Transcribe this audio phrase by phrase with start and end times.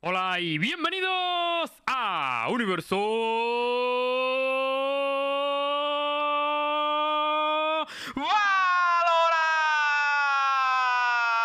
[0.00, 2.96] Hola y bienvenidos a Universo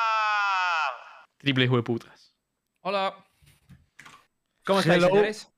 [0.04, 1.38] Valorant.
[1.40, 2.36] Triple hijo de putas.
[2.82, 3.16] Hola.
[4.66, 5.10] ¿Cómo estáis, Hello.
[5.10, 5.50] señores?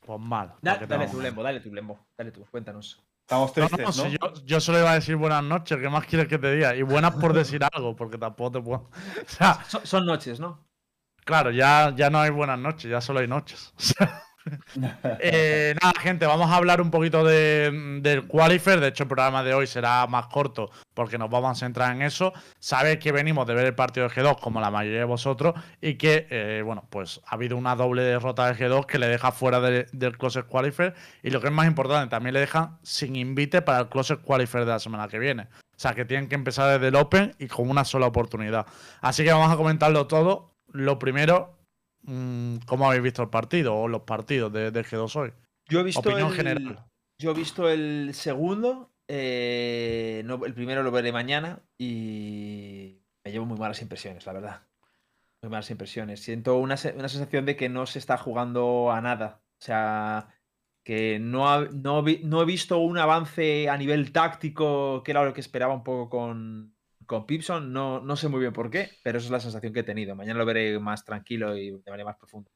[0.00, 0.48] Pues mal.
[0.62, 2.06] Da- ¿para qué te dale vamos tu a- lembo, dale tu lembo.
[2.16, 3.02] Dale tú, cuéntanos.
[3.22, 4.10] Estamos No, tristes, no, ¿no?
[4.10, 5.76] si yo, yo solo iba a decir buenas noches.
[5.78, 6.74] ¿Qué más quieres que te diga?
[6.74, 8.90] Y buenas por decir algo, porque tampoco te puedo.
[9.26, 10.66] O sea, Son, son noches, ¿no?
[11.28, 13.72] Claro, ya, ya no hay buenas noches, ya solo hay noches.
[15.20, 18.80] Eh, nada, gente, vamos a hablar un poquito de, del Qualifier.
[18.80, 22.00] De hecho, el programa de hoy será más corto porque nos vamos a centrar en
[22.00, 22.32] eso.
[22.58, 25.96] Sabéis que venimos de ver el partido de G2 como la mayoría de vosotros y
[25.96, 29.60] que, eh, bueno, pues ha habido una doble derrota de G2 que le deja fuera
[29.60, 33.60] de- del Closet Qualifier y lo que es más importante, también le dejan sin invite
[33.60, 35.42] para el Closet Qualifier de la semana que viene.
[35.42, 38.66] O sea, que tienen que empezar desde el Open y con una sola oportunidad.
[39.02, 40.54] Así que vamos a comentarlo todo.
[40.72, 41.58] Lo primero,
[42.02, 45.32] mm, ¿cómo habéis visto el partido o los partidos de, de G2 hoy?
[45.68, 46.84] Yo he visto Opinión el, general.
[47.20, 48.92] Yo he visto el segundo.
[49.08, 54.62] eh, no, el primero lo veré mañana y me llevo muy malas impresiones, la verdad.
[55.42, 56.20] Muy malas impresiones.
[56.20, 59.42] Siento una, una sensación de que no se está jugando a nada.
[59.60, 60.28] O sea,
[60.84, 65.32] que no, ha- no, no he visto un avance a nivel táctico, que era lo
[65.34, 66.74] que esperaba un poco con,
[67.08, 67.72] con Pipson.
[67.72, 70.14] No, no sé muy bien por qué, pero esa es la sensación que he tenido.
[70.14, 72.50] Mañana lo veré más tranquilo y de manera más profunda.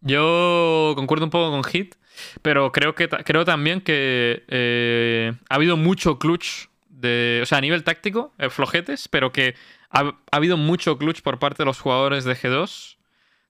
[0.00, 1.94] Yo concuerdo un poco con Hit,
[2.42, 7.60] pero creo que creo también que eh, ha habido mucho clutch de, o sea, a
[7.60, 9.54] nivel táctico, eh, flojetes, pero que
[9.90, 12.98] ha, ha habido mucho clutch por parte de los jugadores de G2,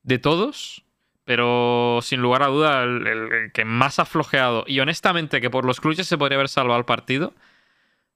[0.02, 0.84] de todos,
[1.24, 5.48] pero sin lugar a duda el, el- el que más ha flojeado y honestamente que
[5.50, 7.32] por los clutches se podría haber salvado el partido,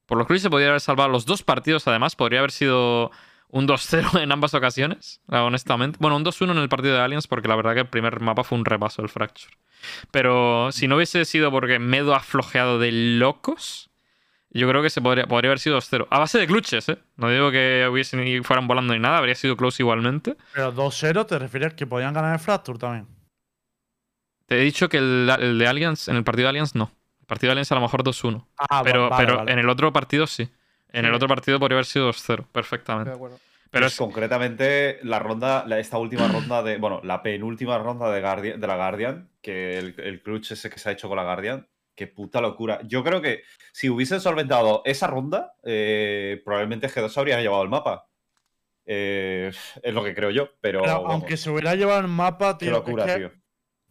[0.06, 3.10] por los clutches se podría haber salvado los dos partidos además, podría haber sido
[3.48, 5.98] un 2-0 en ambas ocasiones, honestamente.
[6.00, 8.44] Bueno, un 2-1 en el partido de Aliens, porque la verdad que el primer mapa
[8.44, 9.54] fue un repaso del Fracture.
[10.10, 13.90] Pero si no hubiese sido porque Medo ha flojeado de locos,
[14.50, 16.06] yo creo que se podría, podría haber sido 2-0.
[16.10, 16.98] A base de clutches, ¿eh?
[17.16, 20.36] No digo que hubiesen fueran volando ni nada, habría sido close igualmente.
[20.52, 23.06] Pero 2-0, ¿te refieres que podían ganar el Fracture también?
[24.46, 26.90] Te he dicho que el, el de Aliens, en el partido de Aliens, no.
[27.26, 28.46] El partido de Aliens a lo mejor 2-1.
[28.56, 29.52] Ah, pero vale, pero vale.
[29.52, 30.48] en el otro partido sí.
[30.92, 33.10] En el otro partido podría haber sido 2-0, perfectamente.
[33.10, 33.40] De acuerdo.
[33.68, 38.12] Pero Pues es, concretamente la ronda, la- esta última ronda de, bueno, la penúltima ronda
[38.12, 41.16] de, Guardian- de la Guardian, que el, el clutch ese que se ha hecho con
[41.16, 41.66] la Guardian,
[41.96, 42.78] qué puta locura.
[42.84, 48.06] Yo creo que si hubiesen solventado esa ronda, eh, probablemente G2 habría llevado el mapa.
[48.86, 49.50] Eh,
[49.82, 53.04] es lo que creo yo, pero, aunque se hubiera llevado el mapa, qué tío, locura,
[53.04, 53.32] es que tío.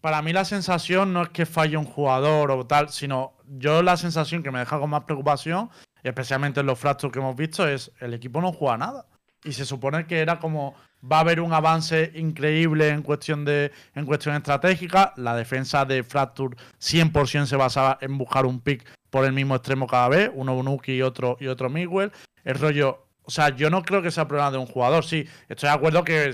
[0.05, 3.97] Para mí la sensación no es que falle un jugador o tal, sino yo la
[3.97, 5.71] sensación que me deja con más preocupación,
[6.03, 9.07] especialmente en los fractures que hemos visto, es el equipo no juega nada.
[9.43, 10.75] Y se supone que era como
[11.11, 15.11] va a haber un avance increíble en cuestión de en cuestión estratégica.
[15.17, 19.87] La defensa de Fracture 100% se basaba en buscar un pick por el mismo extremo
[19.87, 22.11] cada vez, uno Bunuki y otro y otro Miguel.
[22.43, 25.03] El rollo, o sea, yo no creo que sea problema de un jugador.
[25.03, 26.31] Sí, estoy de acuerdo que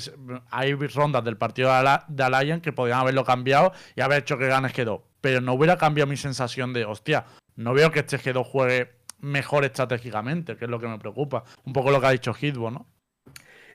[0.50, 4.74] hay rondas del partido de, Alliance que podían haberlo cambiado y haber hecho que ganes
[4.74, 5.02] G2.
[5.22, 7.25] Pero no hubiera cambiado mi sensación de, hostia,
[7.56, 11.44] no veo que este G2 juegue mejor estratégicamente, que es lo que me preocupa.
[11.63, 12.88] Un poco lo que ha dicho Hitbo, ¿no?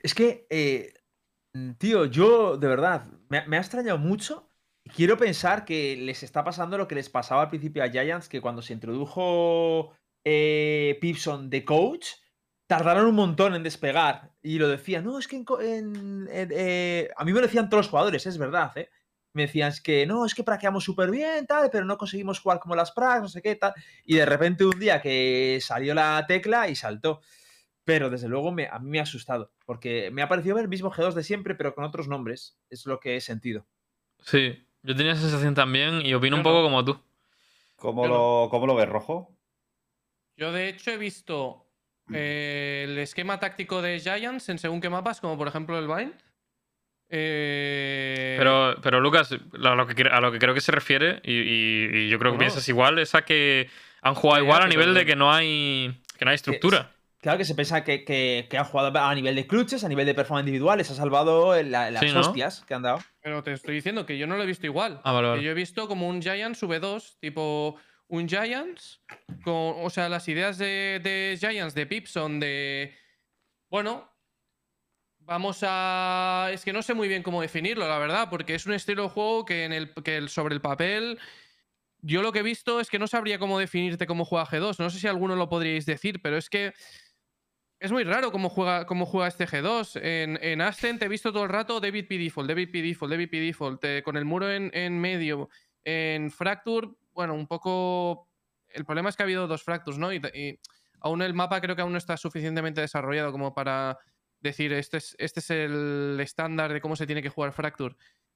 [0.03, 0.93] Es que, eh,
[1.77, 4.49] tío, yo de verdad me, me ha extrañado mucho.
[4.95, 8.41] Quiero pensar que les está pasando lo que les pasaba al principio a Giants, que
[8.41, 9.93] cuando se introdujo
[10.29, 12.07] eh, Pipson de coach,
[12.67, 14.31] tardaron un montón en despegar.
[14.41, 17.47] Y lo decían, no, es que en, co- en- en- eh", a mí me lo
[17.47, 18.89] decían todos los jugadores, es verdad, ¿eh?
[19.33, 22.59] Me decían, es que no, es que praqueamos súper bien, tal, pero no conseguimos jugar
[22.59, 23.73] como las prags, no sé qué, tal.
[24.03, 27.21] Y de repente un día que salió la tecla y saltó.
[27.83, 30.69] Pero desde luego me, a mí me ha asustado, porque me ha parecido ver el
[30.69, 32.57] mismo G2 de siempre, pero con otros nombres.
[32.69, 33.65] Es lo que he sentido.
[34.19, 36.63] sí, yo tenía esa sensación también y opino Yo un poco no.
[36.63, 36.99] como tú.
[37.77, 39.37] ¿Cómo, Yo lo, ¿Cómo lo ves, Rojo?
[40.35, 41.66] Yo de hecho he visto
[42.13, 46.13] eh, el esquema táctico de Giants en según qué mapas, como por ejemplo el Vine.
[47.09, 51.33] Eh, Pero, pero Lucas, a lo, que, a lo que creo que se refiere, y,
[51.33, 53.69] y- y yo creo que piensas igual, es a que
[54.01, 56.91] han jugado igual a nivel de que no hay, que no hay estructura.
[57.19, 60.05] Claro que se piensa que, que, que ha jugado a nivel de clutches, a nivel
[60.05, 62.19] de performance individual, les ha salvado la- las Sí, ¿no?
[62.21, 62.99] hostias que han dado.
[63.21, 65.01] Pero te estoy diciendo que yo no lo he visto igual.
[65.03, 67.75] Ah, vale, Que yo he visto como un Giants V2, tipo
[68.07, 69.01] un Giants
[69.43, 72.95] con, o sea, las ideas de, de Giants, de Pipson, de,
[73.69, 74.09] bueno,
[75.19, 78.73] vamos a, es que no sé muy bien cómo definirlo, la verdad, porque es un
[78.73, 81.19] estilo de juego que, en el, que el- sobre el papel,
[82.01, 84.79] yo lo que he visto es que no sabría cómo definirte cómo juega G2.
[84.79, 86.73] No sé si alguno lo podríais decir, pero es que
[87.79, 89.99] es muy raro cómo juega, cómo juega este G2.
[90.01, 92.17] En, en Ascent he visto todo el rato David P.
[92.17, 92.81] Default, David P.
[92.81, 93.39] Default, David P.
[93.39, 95.49] Default, eh, con el muro en, en medio.
[95.83, 98.29] En Fracture, bueno, un poco.
[98.69, 100.13] El problema es que ha habido dos Fractures, ¿no?
[100.13, 100.59] Y, y
[101.01, 103.97] aún el mapa creo que aún no está suficientemente desarrollado como para
[104.39, 107.95] decir este es, este es el estándar de cómo se tiene que jugar Fracture.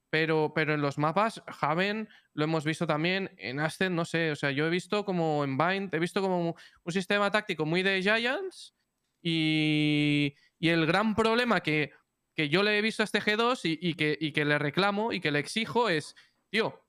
[0.10, 4.36] Pero, pero en los mapas, Haven lo hemos visto también, en Ascent, no sé, o
[4.36, 8.02] sea, yo he visto como en Bind, he visto como un sistema táctico muy de
[8.02, 8.76] Giants
[9.22, 11.94] y, y el gran problema que,
[12.36, 15.14] que, yo le he visto a este G2 y, y, que, y que le reclamo
[15.14, 16.16] y que le exijo es,
[16.50, 16.84] tío,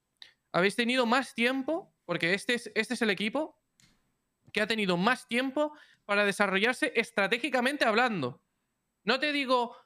[0.53, 3.59] habéis tenido más tiempo, porque este es, este es el equipo
[4.53, 5.73] que ha tenido más tiempo
[6.05, 8.43] para desarrollarse estratégicamente hablando.
[9.05, 9.77] No te digo,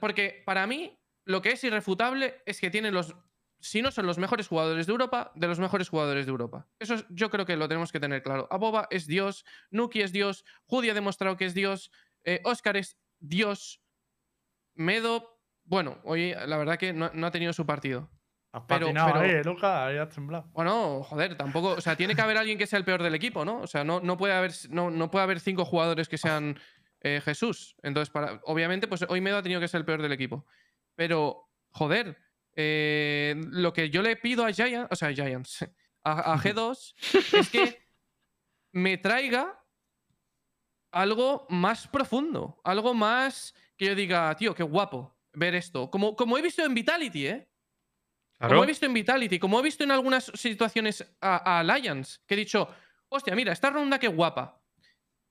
[0.00, 3.14] porque para mí lo que es irrefutable es que tienen los,
[3.60, 6.66] si no son los mejores jugadores de Europa, de los mejores jugadores de Europa.
[6.78, 8.48] Eso es, yo creo que lo tenemos que tener claro.
[8.50, 11.92] Aboba es Dios, Nuki es Dios, Judy ha demostrado que es Dios,
[12.24, 13.82] eh, Oscar es Dios,
[14.74, 18.10] Medo, bueno, hoy la verdad que no ha tenido su partido.
[18.52, 20.48] Has pero, patinado pero, ahí, Luca, ahí has temblado.
[20.52, 21.70] Bueno, joder, tampoco.
[21.70, 23.60] O sea, tiene que haber alguien que sea el peor del equipo, ¿no?
[23.60, 26.58] O sea, no, no, puede, haber, no, no puede haber cinco jugadores que sean
[27.00, 27.76] eh, Jesús.
[27.82, 30.46] Entonces, para, obviamente, pues hoy Medo ha tenido que ser el peor del equipo.
[30.96, 32.18] Pero, joder,
[32.56, 35.62] eh, lo que yo le pido a Giants, o sea, Giants,
[36.02, 36.94] a, a G2,
[37.38, 37.82] es que
[38.72, 39.60] me traiga
[40.90, 45.90] algo más profundo, algo más que yo diga, tío, qué guapo ver esto.
[45.90, 47.49] Como, como he visto en Vitality, ¿eh?
[48.40, 48.54] Claro.
[48.56, 52.34] Como he visto en Vitality, como he visto en algunas situaciones a, a, Alliance, que
[52.34, 52.68] he dicho,
[53.08, 54.62] hostia, mira, esta ronda qué guapa.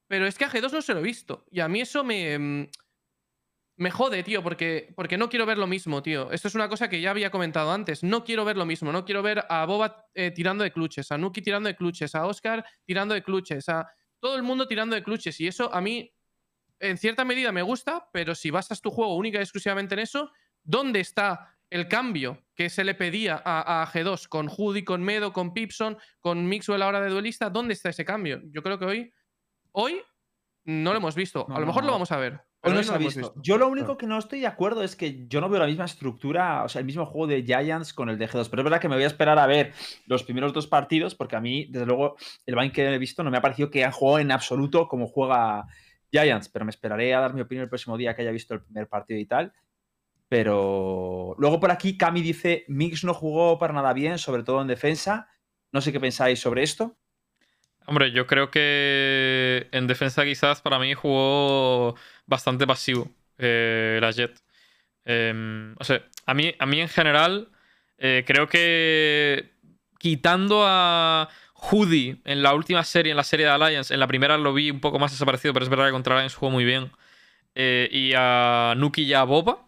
[0.08, 1.46] Pero es que a G2 no se lo he visto.
[1.52, 2.38] Y a mí eso me.
[2.40, 2.68] mm,
[3.78, 6.32] Me jode, tío, porque, porque no quiero ver lo mismo, tío.
[6.32, 8.04] Esto es una cosa que ya había comentado antes.
[8.04, 8.92] No quiero ver lo mismo.
[8.92, 12.26] No quiero ver a Boba eh, tirando de cluches, a Nuki tirando de cluches, a
[12.26, 13.88] Oscar tirando de cluches, a
[14.20, 15.40] todo el mundo tirando de cluches.
[15.40, 16.14] Y eso a mí,
[16.80, 20.32] en cierta medida, me gusta, pero si basas tu juego única y exclusivamente en eso,
[20.62, 25.34] ¿dónde está el cambio que se le pedía a, a, G2 con Judy, con Medo,
[25.34, 27.50] con Pipson, con Mixwell ahora de duelista?
[27.50, 28.42] ¿Dónde está ese cambio?
[28.52, 29.14] Yo creo que hoy,
[29.72, 30.02] hoy
[30.66, 31.46] no lo hemos visto.
[31.48, 31.88] No, a lo mejor no.
[31.88, 32.42] lo vamos a ver.
[32.62, 33.34] Hoy no se ha visto.
[33.38, 35.86] Yo lo único que no estoy de acuerdo es que yo no veo la misma
[35.86, 38.50] estructura, o sea, el mismo juego de Giants con el de G2.
[38.50, 39.74] Pero es verdad que me voy a esperar a ver
[40.08, 43.32] los primeros dos partidos, porque a mí, desde luego, el Vine que he visto no
[43.32, 45.68] me ha parecido que han jugado en absoluto como juega
[46.12, 46.50] Giants.
[46.50, 48.90] Pero me esperaré a dar mi opinión el próximo día que haya visto el primer
[48.90, 49.54] partido y tal.
[50.30, 54.68] Pero luego por aquí Cami dice, Mix no jugó para nada bien, sobre todo en
[54.68, 55.28] defensa.
[55.72, 56.98] No sé qué pensáis sobre esto.
[57.88, 61.96] Hombre, yo creo que en defensa quizás para mí jugó
[62.28, 63.10] bastante pasivo
[63.40, 64.40] eh, la Jet.
[65.06, 67.50] Eh, o sea, a mí, a mí en general
[67.98, 69.52] eh, creo que
[69.98, 74.38] quitando a Hoodie en la última serie, en la serie de Alliance, en la primera
[74.38, 76.92] lo vi un poco más desaparecido, pero es verdad que contra Alliance jugó muy bien.
[77.56, 79.66] Eh, y a Nuki y a Boba.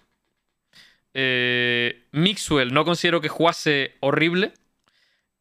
[1.14, 4.54] Eh, Mixwell no considero que jugase horrible.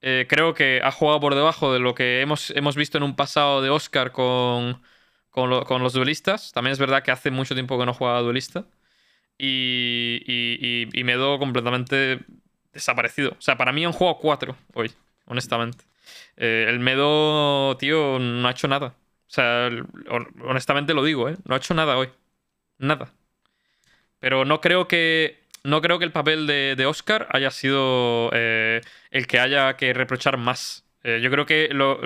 [0.03, 3.17] Eh, creo que ha jugado por debajo de lo que hemos, hemos visto en un
[3.17, 4.83] pasado de Oscar con,
[5.31, 6.53] con, lo, con, los duelistas.
[6.53, 8.67] También es verdad que hace mucho tiempo que no jugaba duelista.
[9.39, 12.21] Y, y, y, y me do completamente
[12.73, 13.33] desaparecido.
[13.33, 14.93] O sea, para mí han jugado 4 hoy,
[15.27, 15.85] honestamente.
[16.37, 18.89] Eh, el Medo, tío, no ha hecho nada.
[18.89, 19.71] O sea,
[20.45, 21.37] honestamente lo digo, ¿eh?
[21.45, 22.11] No ha hecho nada hoy.
[22.79, 23.13] Nada.
[24.19, 29.27] Pero no creo que no creo que el papel de, Oscar haya sido eh, el
[29.27, 30.85] que haya que reprochar más.
[31.03, 32.01] Eh, yo creo que lo,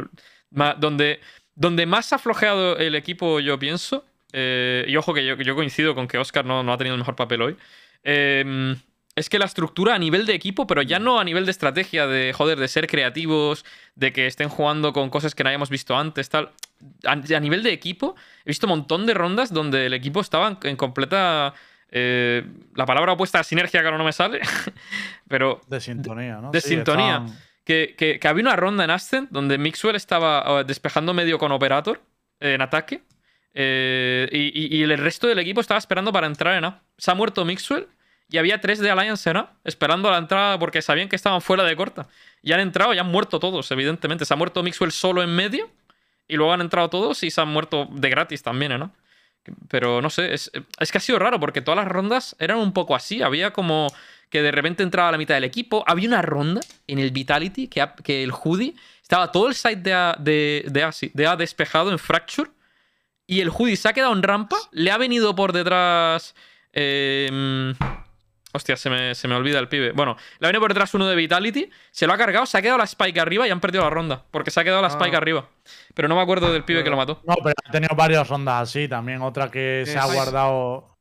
[0.78, 1.20] donde,
[1.54, 6.08] donde más ha flojeado el equipo, yo pienso, eh, y ojo que yo, coincido con
[6.08, 7.56] que Oscar no, ha tenido el mejor papel hoy,
[8.02, 8.76] eh,
[9.16, 12.06] es que la estructura a nivel de equipo, pero ya no a nivel de estrategia,
[12.06, 15.96] de joder, de ser creativos, de que estén jugando con cosas que no hayamos visto
[15.96, 16.50] antes, tal.
[17.04, 20.76] A, nivel de equipo, he visto un montón de rondas donde el equipo estaba en
[20.76, 21.54] completa
[21.96, 24.40] eh, la palabra opuesta a sinergia que ahora no me sale,
[25.28, 25.60] pero...
[25.68, 26.50] De sintonía, ¿no?
[26.50, 27.24] De sí, sintonía.
[27.62, 31.52] Que, que, que, había una ronda en Ascent donde Mixwell estaba uh, despejando medio con
[31.52, 32.02] Operator
[32.40, 33.02] eh, en ataque
[33.54, 36.82] eh, y, y, el resto del equipo estaba esperando para entrar en A.
[36.98, 37.86] Se ha muerto Mixwell
[38.28, 41.40] y había tres de Alliance en A esperando a la entrada porque sabían que estaban
[41.40, 42.08] fuera de corta.
[42.42, 44.24] Y han entrado y han muerto todos, evidentemente.
[44.24, 45.70] Se ha muerto Mixwell solo en medio
[46.26, 48.90] y luego han entrado todos y se han muerto de gratis también en A.
[49.68, 52.72] Pero no sé, es, es, que ha sido raro porque todas las rondas eran un
[52.72, 53.22] poco así.
[53.22, 53.92] Había como
[54.30, 55.84] que de repente entraba la mitad del equipo.
[55.86, 59.92] Había una ronda en el Vitality que, que el Hoodie estaba todo el site de
[59.92, 62.50] A, de, de, de A despejado en Fracture.
[63.26, 64.56] Y el Hoodie se ha quedado en rampa.
[64.72, 66.34] Le ha venido por detrás.
[66.72, 67.74] Eh,
[68.56, 69.90] Hostia, se me, se me olvida el pibe.
[69.92, 72.62] Bueno, le ha venido por detrás uno de Vitality, se lo ha cargado, se ha
[72.62, 74.24] quedado la Spike arriba y han perdido la ronda.
[74.30, 75.18] Porque se ha quedado la Spike Ah.
[75.18, 75.48] arriba.
[75.94, 77.20] Pero no me acuerdo del pibe que lo mató.
[77.26, 79.22] No, pero ha tenido varias rondas así también.
[79.22, 80.94] Otra que se ha guardado.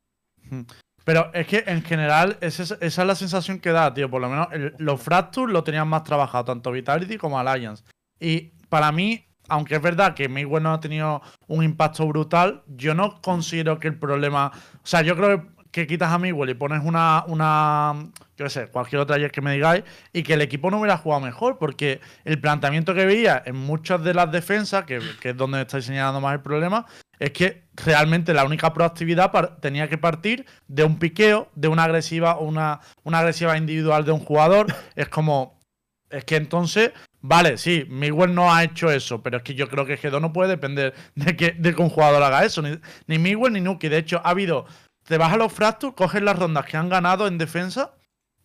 [1.05, 4.09] Pero es que en general esa es, esa es la sensación que da, tío.
[4.09, 7.83] Por lo menos el- los Fractures lo tenían más trabajado, tanto Vitality como Alliance.
[8.19, 12.95] Y para mí, aunque es verdad que Mayweather no ha tenido un impacto brutal, yo
[12.95, 14.51] no considero que el problema.
[14.75, 15.47] O sea, yo creo que
[15.87, 17.23] quitas a Mayweather y pones una.
[17.27, 20.97] una yo sé, cualquier otra ayer que me digáis, y que el equipo no hubiera
[20.97, 25.37] jugado mejor, porque el planteamiento que veía en muchas de las defensas, que, que es
[25.37, 26.85] donde estáis señalando más el problema,
[27.19, 32.37] es que realmente la única proactividad tenía que partir de un piqueo, de una agresiva,
[32.37, 34.67] una, una agresiva individual de un jugador.
[34.95, 35.61] Es como.
[36.09, 39.83] Es que entonces, vale, sí, Miguel no ha hecho eso, pero es que yo creo
[39.83, 42.61] que G2 no puede depender de que, de que un jugador haga eso.
[42.61, 42.77] Ni,
[43.07, 43.87] ni Miguel ni Nuki.
[43.87, 44.65] De hecho, ha habido.
[45.05, 47.93] Te vas a los Fractures, coges las rondas que han ganado en defensa.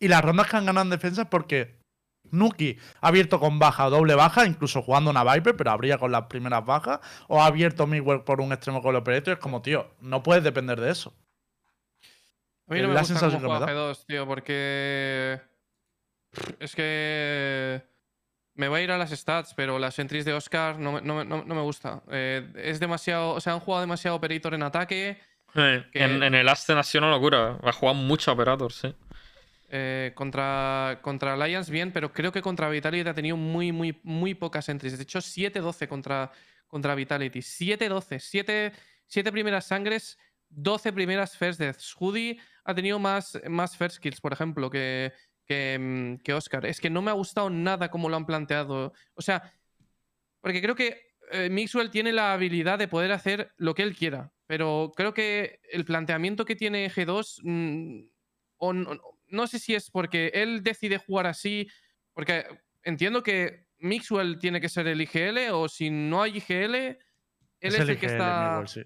[0.01, 1.79] Y las rondas que han ganado en defensa es porque
[2.31, 6.13] Nuki ha abierto con baja o doble baja, incluso jugando una Viper, pero habría con
[6.13, 7.01] las primeras bajas.
[7.29, 9.35] O ha abierto Miguel por un extremo con el operator.
[9.35, 11.15] Es como, tío, no puedes depender de eso.
[12.69, 15.41] A mí no me la gusta sensación cómo juega G2, tío, porque.
[16.61, 17.83] Es que.
[18.55, 21.55] Me va a ir a las stats, pero las entries de Oscar no, no- no
[21.55, 22.03] me gusta.
[22.11, 23.31] Eh, es demasiado.
[23.35, 25.21] O sea, han jugado demasiado operator en ataque.
[25.55, 27.59] Eh, Que- en, en el Aston ha sido una locura.
[27.63, 28.95] Ha jugado mucho Operator, sí.
[29.71, 34.35] eh, contra, contra Alliance, bien, pero creo que contra Vitality ha tenido muy, muy, muy
[34.35, 34.97] pocas entries.
[34.97, 36.31] De hecho, 7-12 contra,
[36.67, 37.41] contra Vitality.
[37.41, 38.19] 7-12.
[38.21, 38.73] 7,
[39.07, 40.19] 7 primeras sangres,
[40.51, 41.95] 12 primeras first deaths.
[41.99, 45.13] Hoodie ha tenido más, más first kills, por ejemplo, que,
[45.47, 46.65] que, mm, que Oscar.
[46.67, 48.93] Es que no me ha gustado nada cómo lo han planteado.
[49.15, 49.53] O sea,
[50.41, 54.31] porque creo que eh, Mixwell tiene la habilidad de poder hacer lo que él quiera.
[54.49, 57.41] Pero creo que el planteamiento que tiene G2.
[57.45, 58.01] mm,
[58.73, 61.69] no, no sé si es porque él decide jugar así.
[62.15, 62.47] Porque
[62.83, 65.51] entiendo que Mixwell tiene que ser el IGL.
[65.53, 66.75] O si no hay IGL.
[66.75, 66.99] Él
[67.61, 68.51] es, el, que IGL, está.
[68.53, 68.81] Miguel, sí.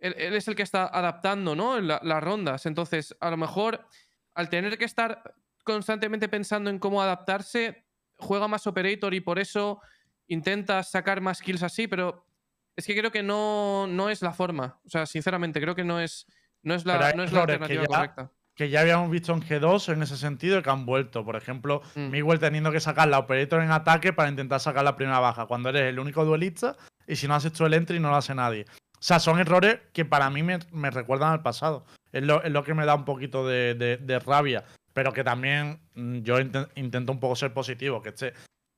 [0.00, 1.80] Él, él es el que está adaptando, ¿no?
[1.80, 2.66] La- las rondas.
[2.66, 3.86] Entonces, a lo mejor,
[4.34, 5.22] al tener que estar
[5.62, 7.86] constantemente pensando en cómo adaptarse,
[8.18, 9.80] juega más operator y por eso
[10.26, 12.26] intenta sacar más kills así, pero
[12.76, 14.78] es que creo que no, no es la forma.
[14.84, 16.26] O sea, sinceramente, creo que no es,
[16.62, 18.30] no es la, no es la que alternativa ya- correcta.
[18.54, 21.24] que ya habíamos visto en G2 en ese sentido que han vuelto.
[21.24, 22.10] Por ejemplo, Mm.
[22.10, 25.68] Miguel teniendo que sacar la operator en ataque para intentar sacar la primera baja, cuando
[25.70, 28.64] eres el único duelista y si no haces tú el entry no lo hace nadie.
[28.98, 31.84] O sea, son errores que para mí me, me recuerdan al pasado.
[32.12, 34.64] Es lo, es lo que me da un poquito de, de- de rabia,
[34.94, 38.00] pero que también mm, yo inten- intento un poco ser positivo.
[38.00, 38.32] Que esté...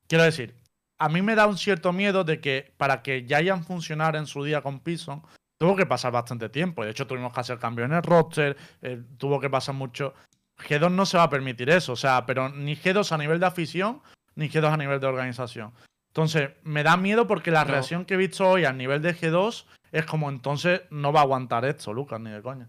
[0.08, 0.54] Quiero decir,
[0.98, 4.42] a mí me da un cierto miedo de que para que Giant funcionara en su
[4.44, 5.22] día con Pison,
[5.56, 6.84] tuvo que pasar bastante tiempo.
[6.84, 10.14] De hecho, tuvimos que hacer cambio en el roster, eh, tuvo que pasar mucho.
[10.58, 13.46] G2 no se va a permitir eso, o sea, pero ni G2 a nivel de
[13.46, 14.02] afición,
[14.34, 15.72] ni G2 a nivel de organización.
[16.08, 17.70] Entonces, me da miedo porque la No.
[17.72, 21.22] reacción que he visto hoy a nivel de G2 es como entonces no va a
[21.22, 22.68] aguantar esto, Lucas, ni de coña.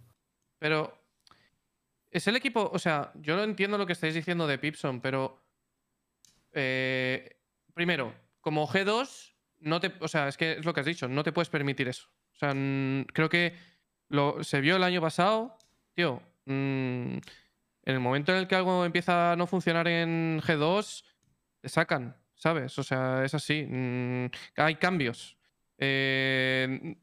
[0.59, 0.93] Pero
[2.11, 5.39] es el equipo, o sea, yo no entiendo lo que estáis diciendo de Pipson, pero
[6.53, 7.38] eh,
[7.79, 11.23] primero, como G2, no te, o sea, es que es lo que has dicho, no
[11.23, 12.09] te puedes permitir eso.
[12.33, 13.55] O sea, mm, creo que
[14.09, 15.57] lo, se vio el año pasado,
[15.93, 16.21] tío.
[16.43, 16.51] mm,
[17.85, 21.05] en el momento en el que algo empieza a no funcionar en G2,
[21.61, 22.77] te sacan, ¿sabes?
[22.77, 23.65] O sea, es así.
[23.65, 24.25] mm,
[24.57, 25.37] hay cambios.
[25.77, 26.97] Eh,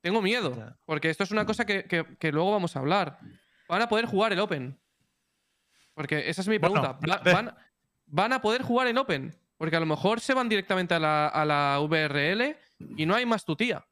[0.00, 3.20] tengo miedo, porque esto es una cosa que, que- que luego vamos a hablar.
[3.68, 4.76] ¿Van a poder jugar el Open?
[5.94, 6.92] Porque esa es mi pregunta.
[6.94, 7.32] ¿Va- espérate.
[7.32, 7.54] ¿Van,
[8.06, 9.32] van a poder jugar el Open?
[9.56, 12.56] Porque a lo mejor se van directamente a la, a la VRL
[12.96, 13.84] y no hay más tu tía.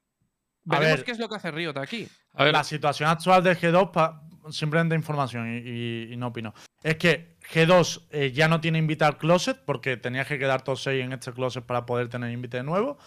[0.65, 1.05] Veremos ver.
[1.05, 2.07] qué es lo que hace Riot aquí.
[2.33, 6.53] A ver, La situación actual de G2, pa- simplemente información y, y- y no opino,
[6.81, 10.83] es que G2 eh, ya no tiene invita al closet porque tenías que quedar todos
[10.83, 12.97] seis en este closet para poder tener invite de nuevo.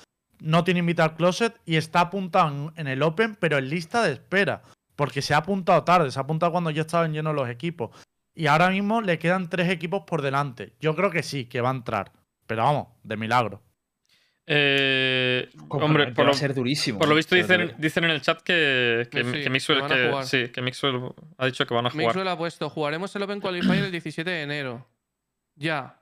[0.40, 4.02] No tiene invita al closet y está apuntado en, en el Open, pero en lista
[4.02, 4.62] de espera.
[4.94, 7.90] Porque se ha apuntado tarde, se ha apuntado cuando ya estaban llenos los equipos.
[8.34, 10.74] Y ahora mismo le quedan tres equipos por delante.
[10.80, 12.12] Yo creo que sí, que va a entrar.
[12.46, 13.62] Pero vamos, de milagro.
[14.46, 16.98] eh, hombre, por va lo, a ser durísimo.
[17.00, 17.16] por lo ¿eh?
[17.16, 20.60] visto dicen, dicen en el chat que, que, sí, que Mixwell, que sí, que
[21.38, 22.06] ha dicho que van a jugar.
[22.06, 24.86] Mixwell ha puesto, jugaremos el Open Qualifier el 17 de enero.
[25.56, 26.00] Ya.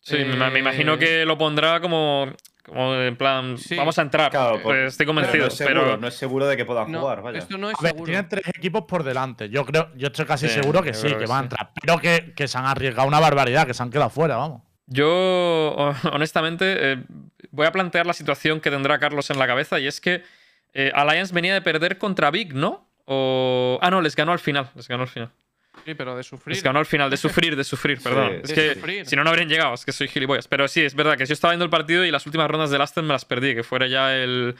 [0.00, 2.30] Sí, me, me imagino Eh, que lo pondrá como,
[2.62, 3.74] como en plan, Sí.
[3.76, 4.30] vamos a entrar.
[4.30, 6.92] Claro, pues estoy Pero convencido, no es seguro, pero no es seguro de que puedan
[6.92, 7.38] No, jugar, vaya.
[7.38, 8.04] esto no es A ver, seguro.
[8.06, 9.48] tienen tres equipos por delante.
[9.50, 11.72] Yo creo, yo estoy casi Sí, seguro que sí, que van a entrar.
[11.80, 14.62] Pero que, que se han arriesgado una barbaridad, que se han quedado fuera, vamos.
[14.86, 15.76] Yo
[16.12, 17.04] honestamente eh,
[17.50, 20.22] voy a plantear la situación que tendrá Carlos en la cabeza y es que
[20.72, 22.88] eh, Alliance venía de perder contra Big, ¿no?
[23.06, 23.78] O...
[23.82, 25.30] Ah, no, les ganó al final, les ganó al final.
[25.84, 26.56] Sí, pero de sufrir.
[26.56, 28.40] Es que ganó al final, de sufrir, de sufrir, perdón.
[28.42, 29.06] es de que sufrir.
[29.06, 30.48] si no, no habrían llegado, es que soy gilipollas.
[30.48, 32.80] Pero sí, es verdad que yo estaba viendo el partido y las últimas rondas del
[32.80, 34.54] Aston me las perdí, que fuera ya el,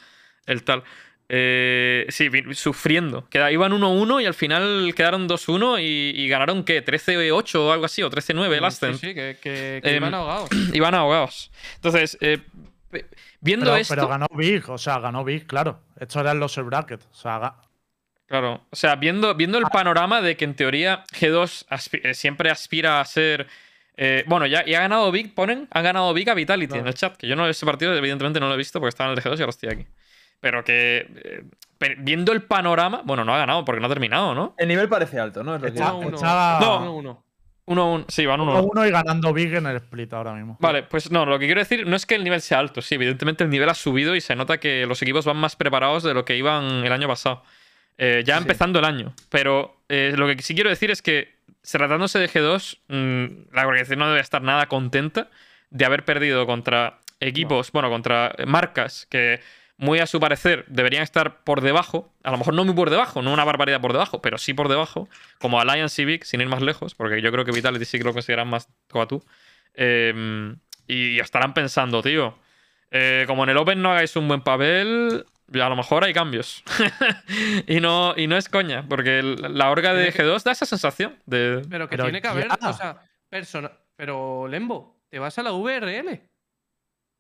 [0.47, 0.83] el tal.
[1.29, 3.27] Eh, sí, sufriendo.
[3.31, 6.85] Queda, iban 1-1 y al final quedaron 2-1 y, y ganaron, ¿qué?
[6.85, 8.95] 13-8 o algo así, o 13-9 el Aston.
[8.99, 10.49] Sí, sí, que, que, que Em, iban ahogados.
[10.75, 11.51] Iban ahogados.
[11.77, 12.39] Entonces, eh,
[13.41, 13.95] viendo Pero, esto.
[13.95, 15.81] pero ganó Big, o sea, ganó Big, claro.
[15.99, 17.01] Esto era el loser bracket.
[17.11, 17.55] O sea, ga-
[18.27, 22.51] Claro, o sea, viendo, viendo el panorama de que en teoría G2 aspi- eh, siempre
[22.51, 23.47] aspira a ser.
[23.97, 26.81] eh, bueno, ya, y ha ganado Big, ponen, han ganado Big a Vitality Claro.
[26.83, 29.13] en el chat, que yo no ese partido, evidentemente no lo he visto porque estaba
[29.13, 29.87] en el G2 y ahora estoy aquí.
[30.45, 31.07] Pero que
[31.81, 34.55] eh, viendo el panorama, bueno, no ha ganado porque no ha terminado, ¿no?
[34.59, 35.55] El nivel parece alto, ¿no?
[35.55, 36.17] Es lo que- Está- Uno, uno.
[36.17, 36.79] estaba- No.
[36.81, 37.25] Uno, uno.
[37.67, 38.61] 1-1, sí, van 1-1.
[38.63, 40.59] 1-1 y ganando Big en el split ahora mismo.
[40.61, 42.95] Vale, pues no, lo que quiero decir no es que el nivel sea alto, sí,
[42.97, 46.13] evidentemente el nivel ha subido y se nota que los equipos van más preparados de
[46.13, 47.43] lo que iban el año pasado.
[47.97, 48.43] Eh, ya Sí.
[48.43, 49.15] empezando el año.
[49.31, 54.01] Pero eh, lo que sí quiero decir es que, tratándose de G2, mm, la organización
[54.01, 55.29] no debe estar nada contenta
[55.71, 59.41] de haber perdido contra equipos, bueno, contra marcas que,
[59.77, 62.13] muy a su parecer, deberían estar por debajo.
[62.23, 64.69] A lo mejor no muy por debajo, no una barbaridad por debajo, pero sí por
[64.69, 65.09] debajo.
[65.41, 68.05] Como Alliance y Vic, sin ir más lejos, porque yo creo que Vitality sí que
[68.05, 69.25] lo consideran más como tú.
[69.75, 70.55] Eh,
[70.87, 72.39] y estarán pensando, tío,
[72.91, 76.63] eh, como en el Open no hagáis un buen papel, a lo mejor hay cambios.
[77.67, 80.67] y, no, y no es coña, porque la orga de Tiene que- G2 da esa
[80.67, 81.63] sensación de...
[81.69, 82.69] Pero que Pero tiene que haber, ya.
[82.69, 83.73] o sea, persona.
[83.97, 86.21] Pero, Lembo, te vas a la VRL.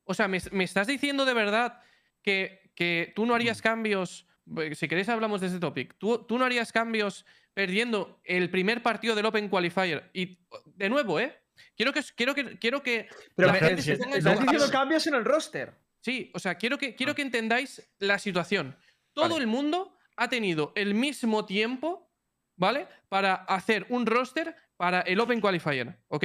[0.04, 1.80] O sea, ¿me, me estás diciendo de verdad
[2.24, 4.26] que, que tú no harías cambios?
[4.58, 5.94] eh, Si queréis, hablamos de ese topic.
[5.98, 10.10] ¿Tú, tú no harías cambios perdiendo el primer partido del Open Qualifier.
[10.12, 10.38] Y,
[10.74, 11.38] de nuevo, ¿eh?
[11.76, 15.14] Quiero que, quiero que, quiero que Pero me- se ponga en estás diciendo cambios en
[15.14, 15.72] el roster.
[16.00, 17.14] Sí, o sea, quiero que, quiero Ah.
[17.14, 18.76] que entendáis la situación.
[19.12, 19.42] Todo Vale.
[19.42, 22.10] el mundo ha tenido el mismo tiempo,
[22.56, 22.88] ¿vale?
[23.08, 26.24] Para hacer un roster para el Open Qualifier, ¿ok?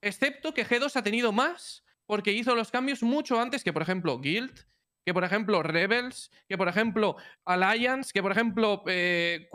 [0.00, 4.18] Excepto que G2 ha tenido más porque hizo los cambios mucho antes que, por ejemplo,
[4.18, 4.66] Guild,
[5.04, 9.48] que, por ejemplo, Rebels, que, por ejemplo, Alliance, que, por ejemplo, eh,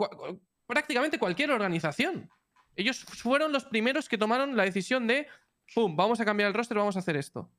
[0.66, 2.30] prácticamente cualquier organización.
[2.76, 5.26] Ellos fueron los primeros que tomaron la decisión de,
[5.74, 7.50] ¡pum!, vamos a cambiar el roster, vamos a hacer esto.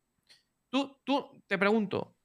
[0.69, 2.15] Tú, tú, te pregunto,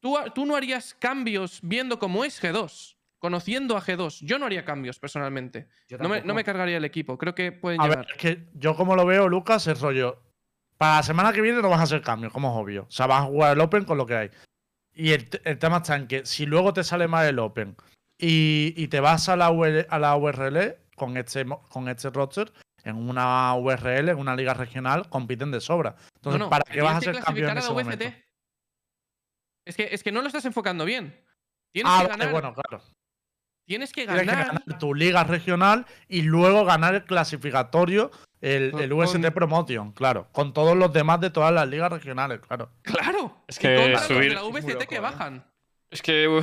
[0.00, 2.96] ¿tú, tú no harías cambios viendo cómo es G2?
[3.18, 4.20] Conociendo a G2.
[4.24, 5.68] Yo no haría cambios, personalmente.
[5.98, 7.18] No me, no me cargaría el equipo.
[7.18, 7.98] Creo que pueden A llegar.
[7.98, 10.22] ver, es que yo como lo veo, Lucas, es rollo.
[10.76, 12.82] Para la semana que viene no vas a hacer cambios, como es obvio.
[12.84, 14.30] O sea, vas a jugar el Open con lo que hay.
[14.98, 17.76] Y el, te- el tema está en que si luego te sale mal el Open
[18.18, 22.52] y, y te vas a la, UR a la URL con este, con este roster,
[22.82, 25.94] en una URL, en una liga regional, compiten de sobra.
[26.16, 28.04] Entonces, No, no, ¿para qué vas a que cambios en ese momento?
[29.64, 31.14] Es que, es que no lo estás enfocando bien.
[31.72, 32.32] Tienes Ah, que vale, ganar.
[32.32, 32.82] bueno, claro.
[33.66, 34.46] tienes que Tienes que ganar.
[34.46, 39.92] ganar tu liga regional y luego ganar el clasificatorio, el, Con- el UST con- Promotion,
[39.92, 40.28] claro.
[40.32, 42.70] Con todos los demás de todas las ligas regionales, claro.
[42.82, 43.44] Claro.
[43.48, 45.00] Es que los subir- la VCT loco, que ¿eh?
[45.00, 45.44] bajan.
[45.90, 46.42] Es que...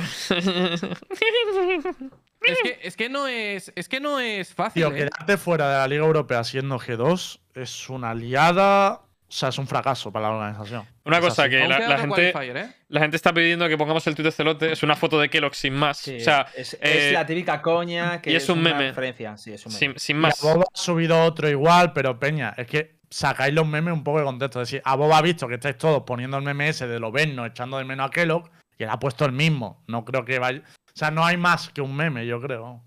[2.42, 3.72] Es que, es que no es.
[3.74, 4.82] Es que no es fácil.
[4.84, 4.98] Tío, ¿eh?
[5.10, 9.00] quedarte fuera de la Liga Europea siendo G2 es una liada.
[9.28, 10.84] O sea, es un fracaso para la organización.
[11.04, 11.50] Una Es cosa así.
[11.50, 12.68] que la, gente, ¿eh?
[12.88, 14.70] la gente está pidiendo que pongamos el tweet de Celote.
[14.72, 15.98] Es una foto de Kellogg sin más.
[15.98, 18.88] Sí, o sea, es, es eh, la típica coña que y es un una meme.
[18.90, 19.36] referencia.
[19.36, 19.78] Sí, es un meme.
[19.80, 20.40] sin, sin Y a más.
[20.40, 24.24] Boba ha subido otro igual, pero Peña, es que sacáis los memes un poco de
[24.26, 24.62] contexto.
[24.62, 27.10] Es decir, a Boba ha visto que estáis todos poniendo el meme ese de lo
[27.10, 29.82] vernos, echando de menos a Kellogg, y él ha puesto el mismo.
[29.88, 30.60] No creo que vaya.
[30.60, 32.82] O sea, no hay más que un meme, yo creo.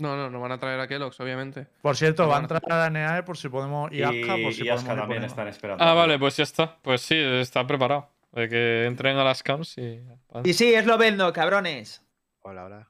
[0.00, 1.66] No, no, no van a traer a Kellogg's, obviamente.
[1.82, 2.56] Por cierto, va a Bueno.
[2.56, 3.92] entrar a la NAE por si podemos.
[3.92, 4.84] Y, Aska, por si y podemos.
[4.84, 5.26] También poniendo.
[5.26, 5.84] están esperando.
[5.84, 6.76] Ah, vale, pues ya está.
[6.82, 8.08] Pues sí, está preparado.
[8.32, 10.00] De que entren a las camps y.
[10.44, 12.02] Y sí, es lo vendo, cabrones.
[12.42, 12.88] Hola, hola.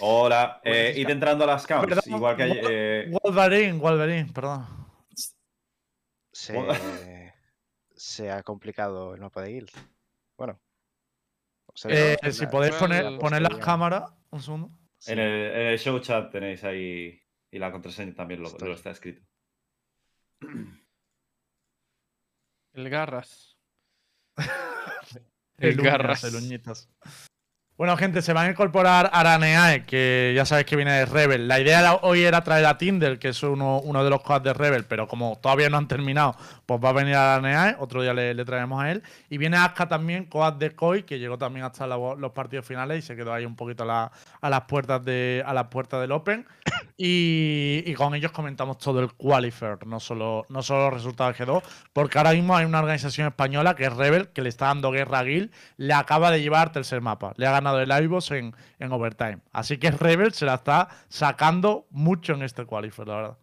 [0.00, 1.86] Hola, Pues eh, id entrando a las camps.
[1.86, 4.66] Perdón, igual que eh, Wolverine, Wolverine, perdón.
[7.94, 9.70] Se, ha complicado el mapa de guild.
[10.36, 10.58] Bueno.
[11.66, 14.70] o sea, Eh, si podéis poner, poner las cámaras, un segundo.
[15.02, 15.12] Sí.
[15.12, 17.18] en, el, en el show chat tenéis ahí.
[17.50, 19.22] Y la contraseña también lo, está escrito.
[22.72, 23.58] El Garras.
[25.58, 26.24] El Uñas, Garras.
[26.24, 26.90] el Uñitas.
[27.78, 31.48] Bueno, gente, se van a incorporar Araneae, que ya sabéis que viene de Rebel.
[31.48, 34.84] La idea hoy era traer a Tinder, que es uno, de los coads de Rebel,
[34.84, 37.76] pero como todavía no han terminado, pues va a venir Araneae.
[37.80, 39.02] Otro día le, traemos a él.
[39.30, 43.06] Y viene Aska también, coad de Koi, que llegó también hasta los partidos finales y
[43.06, 46.12] se quedó ahí un poquito a, la- a las puertas de a las puertas del
[46.12, 46.46] Open.
[46.96, 51.44] Y, y con ellos comentamos todo el qualifier, no solo, no solo los resultados de
[51.46, 54.92] G2, porque ahora mismo hay una organización española que es Rebel, que le está dando
[54.92, 57.32] guerra a Gil, le acaba de llevar tercer mapa.
[57.36, 59.38] Le ha ganado el Ivos en, en overtime.
[59.52, 63.38] Así que Rebel se la está sacando mucho en este qualifier, la verdad.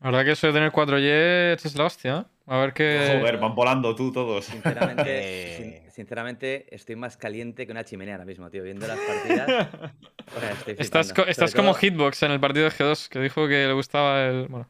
[0.00, 2.24] La verdad que eso de tener 4G es la hostia, ¿eh?
[2.48, 3.18] A ver qué.
[3.20, 4.46] Joder, van volando tú todos.
[4.46, 8.64] Sinceramente, sin- sinceramente, estoy más caliente que una chimenea ahora mismo, tío.
[8.64, 9.68] Viendo las partidas.
[10.76, 14.24] Estás, co- como todo- Hitbox en el partido de G2, que dijo que le gustaba
[14.24, 14.48] el.
[14.48, 14.68] Bueno,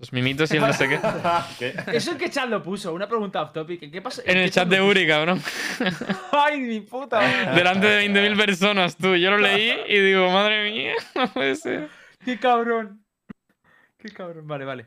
[0.00, 0.98] los mimitos y el no sé qué.
[1.58, 1.74] ¿Qué?
[1.96, 3.82] Eso en qué chat lo puso, una pregunta off topic.
[3.84, 4.22] ¿en ¿Qué pasa?
[4.24, 4.80] En qué el chat de?
[4.80, 5.40] Uri, cabrón.
[6.32, 7.20] Ay, mi puta.
[7.20, 7.54] madre.
[7.54, 9.14] Delante de 20.000 personas, tú.
[9.14, 11.88] Yo lo leí y digo, madre mía, no puede ser.
[12.24, 13.04] Qué cabrón.
[13.98, 14.46] Qué cabrón.
[14.48, 14.86] Vale, vale.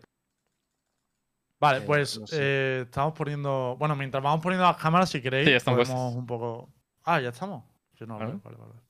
[1.60, 2.36] Vale, Eh, pues no sé.
[2.40, 3.76] eh, estamos poniendo.
[3.80, 6.70] Bueno, mientras vamos poniendo las cámaras, si queréis, Sí, ya están podemos un poco.
[7.06, 7.64] Ah, ya estamos.
[7.98, 8.34] Sí, no, Vale.
[8.44, 8.82] vale, vale, vale.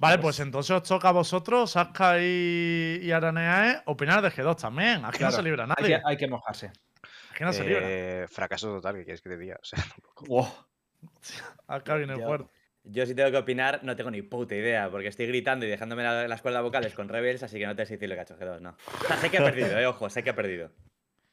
[0.00, 5.04] Vale, pues entonces os toca a vosotros, Saska y, y Araneae, opinar de G2 también.
[5.04, 5.96] Aquí no se libra Hay nadie.
[5.96, 6.72] que, hay que mojarse.
[7.32, 7.80] Aquí no se libra.
[7.84, 9.56] Eh, fracaso total, ¿qué quieres que te diga?
[9.60, 10.24] O sea, tampoco.
[10.26, 10.48] Wow.
[11.68, 12.50] Acá viene yo- fuerte.
[12.82, 16.02] Yo si tengo que opinar, no tengo ni puta idea, porque estoy gritando y dejándome
[16.02, 18.22] la- las cuerdas vocales con Rebels, así que no te sé decir lo que ha
[18.22, 18.70] hecho G2, no.
[18.70, 20.70] O sea, sé que ha perdido, eh, ojo, sé que ha perdido.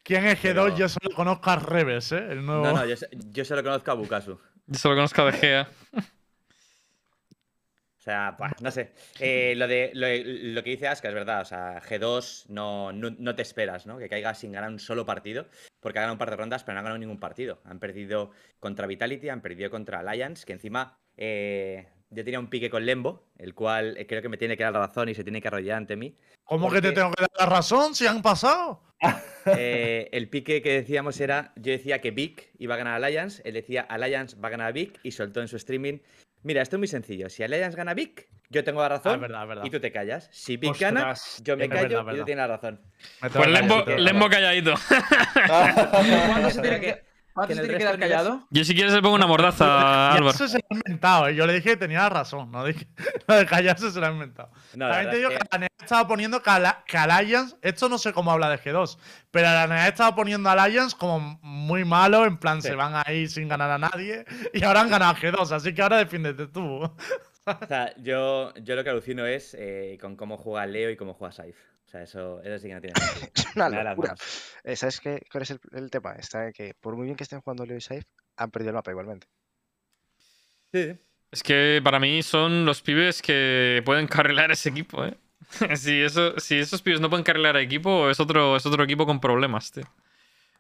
[0.04, 0.44] ¿Quién es G2?
[0.44, 2.18] pero- Yo solo conozco a Reves, ¿eh?
[2.32, 2.64] El nuevo.
[2.66, 4.38] No, no, yo, sé- yo solo conozco a Bukasu.
[4.68, 5.70] Yo solo conozco a De Gea.
[5.94, 6.02] O
[8.08, 8.92] sea, buah, no sé.
[9.20, 10.08] Eh, lo, de, lo,
[10.54, 11.42] lo que dice Aska es verdad.
[11.42, 13.98] O sea, G2 no, no, no te esperas, ¿no?
[13.98, 15.48] Que caiga sin ganar un solo partido.
[15.80, 17.60] Porque ha ganado un par de rondas, pero no han ganado ningún partido.
[17.66, 22.70] Han perdido contra Vitality, han perdido contra Alliance, que encima eh, yo tenía un pique
[22.70, 25.24] con Lembo, el cual eh, creo que me tiene que dar la razón y se
[25.24, 26.16] tiene que arrodillar ante mí.
[26.46, 28.82] ¿Cómo que te tengo que dar la razón si han pasado?
[29.56, 33.42] Eh, el pique que decíamos era, yo decía que Vic iba a ganar a Alliance,
[33.46, 36.00] él decía Alliance va a ganar a Vic y soltó en su streaming,
[36.44, 39.16] mira, esto es muy sencillo, si Alliance gana a Vic, yo tengo la Ah, razón
[39.16, 39.64] es verdad, es verdad.
[39.66, 40.30] y tú te callas.
[40.32, 42.82] Si Vic gana, yo me callo verdad, y tú tienes la razón.
[43.34, 43.48] Pues
[44.00, 44.74] Lembo, calladito.
[45.48, 47.08] ¿Cuándo se tiene que-
[47.46, 48.48] que, ¿cuándo que tiene que resto dar de niveles- callado?
[48.50, 49.66] Yo si quieres le pongo una mordaza
[50.10, 50.38] a Álvaro.
[50.38, 51.36] se se lo ha inventado, ¿eh?
[51.36, 52.88] Yo le dije que tenía razón, no dije.
[53.28, 54.50] Lo de callarse se lo ha inventado.
[54.76, 57.98] No, También te digo que que- Aranea estaba poniendo que, Ala- que Alliance, esto no
[57.98, 58.98] sé cómo habla de G2,
[59.32, 62.70] pero Aranea estaba poniendo a Alliance como muy malo, en plan Sí.
[62.70, 65.74] se van a ir sin ganar a nadie, y ahora han ganado a G2, así
[65.74, 66.64] que ahora defiéndete tú.
[66.84, 71.14] O sea, yo, yo lo que alucino es eh, con cómo juega Leo y cómo
[71.14, 71.56] juega Saif.
[71.88, 73.32] O sea, eso, eso sí que no tiene sentido.
[73.34, 74.10] Es una Me da las locura.
[74.10, 74.54] manos.
[74.64, 76.14] Eh, ¿Sabes qué, cuál es el, el tema?
[76.14, 78.04] Está que por muy bien que estén jugando Leo y Saif,
[78.36, 79.28] han perdido el mapa igualmente.
[80.74, 80.98] Sí.
[81.32, 85.16] Es que para mí son los pibes que pueden carrilar ese equipo, ¿eh?
[85.78, 89.20] si, eso, si esos pibes no pueden carrilar equipo, es otro, es otro equipo con
[89.20, 89.84] problemas, tío.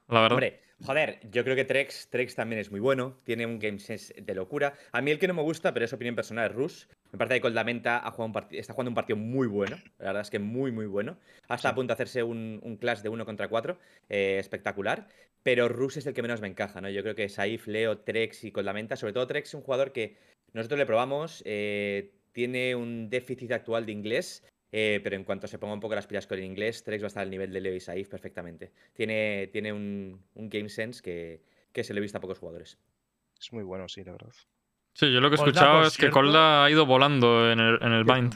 [0.08, 0.34] La verdad.
[0.36, 4.13] Hombre, joder, yo creo que Trex, Trex también es muy bueno, tiene un game sense
[4.13, 4.74] de locura.
[4.92, 6.86] A mí el que no me gusta, pero es opinión personal, es Rush.
[7.12, 10.22] Me parece que Coldamenta ha jugado un está jugando un partido muy bueno, la verdad
[10.22, 11.18] es que muy, muy bueno.
[11.48, 15.08] Hasta a punto de hacerse un, un clash de uno contra cuatro, eh, espectacular.
[15.44, 16.90] Pero Rush es el que menos me encaja, ¿no?
[16.90, 20.18] Yo creo que Saif, Leo, Trex y Coldamenta, sobre todo Trex es un jugador que
[20.54, 24.44] nosotros le probamos, eh, tiene un déficit actual de inglés,
[24.80, 27.08] eh, pero en cuanto se ponga un poco las pilas con el inglés, Trex va
[27.08, 28.72] a estar al nivel de Leo y Saif perfectamente.
[28.94, 32.78] Tiene, tiene un, un game sense que, que se le he visto a pocos jugadores.
[33.42, 34.30] Es muy bueno, sí, la verdad.
[34.94, 37.92] Sí, yo lo que he escuchado es que Colda ha ido volando en el, en
[37.92, 38.36] el Bind.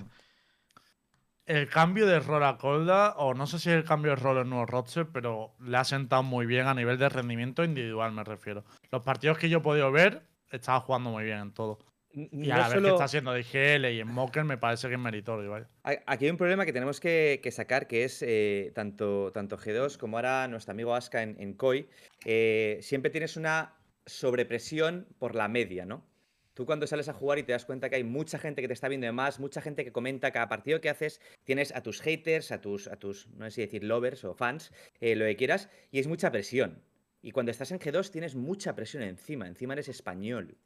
[1.45, 4.49] El cambio de rol a Colda, o no sé si el cambio de rol en
[4.49, 8.65] nuevo roster, pero le ha sentado muy bien a nivel de rendimiento individual, me refiero.
[8.91, 11.77] Los partidos que yo he podido ver, estaba jugando muy bien en todo.
[12.13, 14.95] Y a la vez que está haciendo de GL y en Mocker, me parece que
[14.95, 15.53] es meritorio.
[15.55, 15.67] A-
[16.05, 19.97] Aquí hay un problema que tenemos que, que sacar, que es eh, tanto, tanto G2
[19.97, 21.87] como ahora nuestro amigo Aska en, en COI,
[22.25, 26.05] eh, siempre tienes una sobrepresión por la media, ¿no?
[26.53, 28.73] Tú cuando sales a jugar y te das cuenta que hay mucha gente que te
[28.73, 32.01] está viendo de más, mucha gente que comenta cada partido que haces, tienes a tus
[32.01, 35.37] haters, a tus, a tus no sé si decir lovers o fans, eh, lo que
[35.37, 36.81] quieras, y es mucha presión.
[37.21, 40.57] Y cuando estás en G2 tienes mucha presión encima, encima eres español.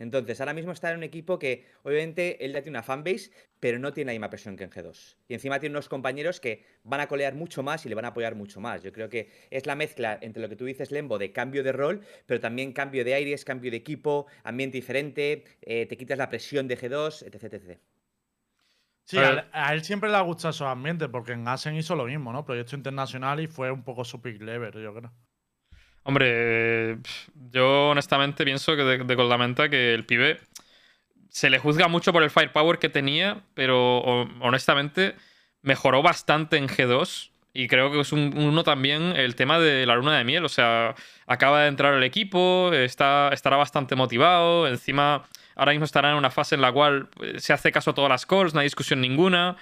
[0.00, 3.78] Entonces, ahora mismo está en un equipo que, obviamente, él ya tiene una fanbase, pero
[3.78, 5.18] no tiene la misma presión que en G2.
[5.28, 8.08] Y encima tiene unos compañeros que van a colear mucho más y le van a
[8.08, 8.82] apoyar mucho más.
[8.82, 11.72] Yo creo que es la mezcla entre lo que tú dices, Lembo, de cambio de
[11.72, 16.30] rol, pero también cambio de aires, cambio de equipo, ambiente diferente, eh, te quitas la
[16.30, 17.44] presión de G2, etc.
[17.52, 17.80] etc.
[19.04, 19.48] Sí, A ver.
[19.52, 22.44] a él siempre le ha gustado esos ambientes, porque en Asen hizo lo mismo, ¿no?
[22.44, 25.12] Proyecto internacional y fue un poco su pick lever, yo creo.
[26.02, 26.98] Hombre,
[27.52, 30.40] yo honestamente pienso que de, de Coldamenta que el pibe
[31.28, 35.14] se le juzga mucho por el firepower que tenía, pero ho- honestamente
[35.62, 39.96] mejoró bastante en G2 y creo que es un- uno también el tema de la
[39.96, 40.94] luna de miel, o sea,
[41.26, 45.24] acaba de entrar al equipo, está, estará bastante motivado, encima
[45.56, 48.08] ahora mismo estará en una fase en la cual eh, se hace caso a todas
[48.10, 49.56] las calls, no hay discusión ninguna.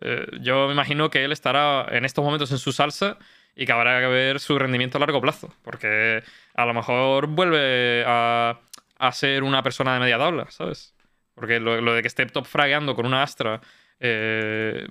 [0.00, 3.18] Eh, yo me imagino que él estará en estos momentos en su salsa
[3.56, 6.22] y que habrá que ver su rendimiento a largo plazo, porque
[6.54, 8.58] a lo mejor vuelve a,
[8.98, 10.94] a ser una persona de media tabla, ¿sabes?
[11.34, 13.60] Porque lo, lo de que esté top fragueando con una Astra
[14.00, 14.86] eh,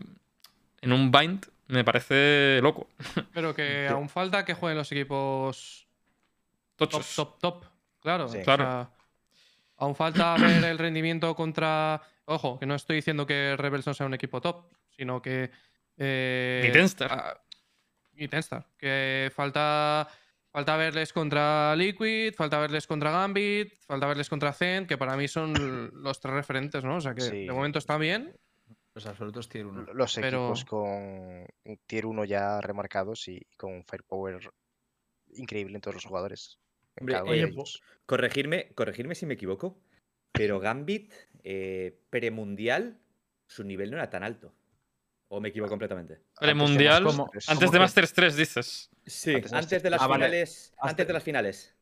[0.82, 2.90] en un bind me parece loco.
[3.34, 5.88] Pero que aún falta que jueguen los equipos
[6.76, 7.16] top, Tochos.
[7.16, 7.66] top, top.
[8.02, 8.40] Claro, Sí.
[8.40, 8.64] o Claro.
[8.64, 8.90] sea,
[9.78, 12.02] aún falta ver el rendimiento contra.
[12.26, 15.52] Ojo, que no estoy diciendo que Rebels no sea un equipo top, sino que.
[15.98, 17.42] Eh, Ni Tenstar.
[18.14, 18.68] Ni Tenstar.
[18.78, 20.08] Que falta.
[20.52, 25.28] Falta verles contra Liquid, falta verles contra Gambit, falta verles contra Zen, que para mí
[25.28, 25.52] son
[26.04, 26.98] los tres referentes, ¿no?
[26.98, 27.46] O sea que Sí.
[27.48, 28.38] de momento está bien.
[28.94, 29.94] Los absolutos tier 1.
[29.96, 31.48] Los Pero- equipos con
[31.88, 34.52] tier 1 ya remarcados y con firepower
[35.36, 36.60] increíble en todos los jugadores.
[37.00, 37.52] Hombre, eh.
[38.06, 39.82] Corregirme, corregirme si me equivoco,
[40.32, 41.12] pero Gambit
[41.44, 43.00] eh, premundial,
[43.48, 44.54] su nivel no era tan alto.
[45.36, 46.20] ¿O me equivoco completamente?
[46.42, 48.92] El Antes antes de Masters 3, dices.
[49.04, 50.26] Sí, Antes de antes de las Ah, vale.
[50.26, 50.74] finales.
[50.80, 51.76] Antes de las finales.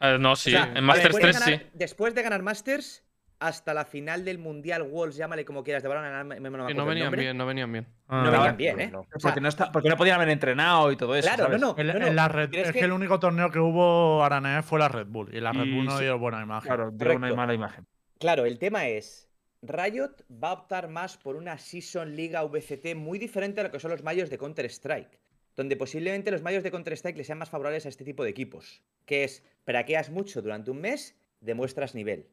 [0.00, 1.66] Eh, no, sí, O sea, en Masters después de 3 sí.
[1.74, 3.04] Después de ganar Masters,
[3.38, 7.22] hasta la final del Mundial Worlds, llámale como quieras, de balón, no, venían nombre.
[7.22, 7.86] bien, no venían bien.
[8.08, 8.16] Ah.
[8.24, 8.90] No Claro, venían bien, ¿eh?
[8.90, 9.00] no.
[9.02, 11.28] O sea, Porque no, está, porque no podían haber entrenado y todo eso.
[11.28, 11.60] Claro, ¿sabes?
[11.60, 11.78] no, no.
[11.78, 12.80] En, no, en no, la Red, pero es que...
[12.80, 15.32] el único torneo que hubo Aranés fue la Red Bull.
[15.32, 16.66] Y la Red Y Bull no dio buena imagen.
[16.66, 17.86] Claro, dio una mala imagen.
[18.18, 19.27] Claro, el tema es.
[19.62, 23.80] Riot va a optar más por una Season Liga VCT muy diferente a lo que
[23.80, 25.18] son los mayos de Counter-Strike.
[25.56, 28.82] Donde posiblemente los mayos de Counter-Strike le sean más favorables a este tipo de equipos.
[29.04, 32.28] Que es, praqueas mucho durante un mes, demuestras nivel.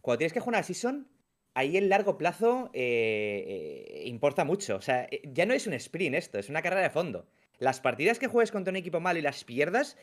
[0.00, 1.08] Cuando tienes que jugar una Season,
[1.54, 4.76] ahí el largo plazo eh, importa mucho.
[4.76, 7.26] O sea, eh, ya no es un sprint esto, es una carrera de fondo.
[7.58, 9.96] Las partidas que juegues contra un equipo malo y las pierdas,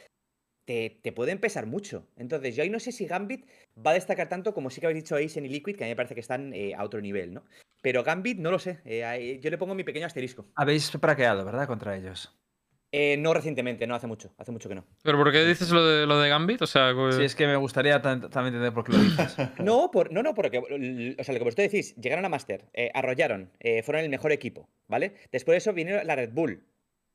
[0.69, 2.05] te, te pueden pesar mucho.
[2.15, 3.47] Entonces, yo ahí no sé si Gambit
[3.84, 5.91] va a destacar tanto como sí que habéis dicho Aizen y Liquid, que a mí
[5.91, 7.43] me parece que están eh, a otro nivel, ¿no?
[7.82, 8.77] Pero Gambit no lo sé.
[8.86, 10.45] eh, yo le pongo mi pequeño asterisco.
[10.53, 11.65] Habéis praqueado, ¿verdad?
[11.65, 12.36] Contra ellos.
[12.91, 14.32] Eh, no recientemente, no hace mucho.
[14.38, 14.86] Hace mucho que no.
[15.01, 16.62] ¿Pero por qué dices lo de, lo de Gambit?
[16.62, 19.36] O sea, pues- Sí, es que me gustaría también entender por qué lo dices.
[19.60, 22.91] No, por, no, no, porque, o sea, lo que vosotros decís, llegaron a Master, eh,
[22.93, 25.13] arrollaron, eh, fueron el mejor equipo, ¿vale?
[25.32, 26.63] Después de eso vinieron la Red Bull,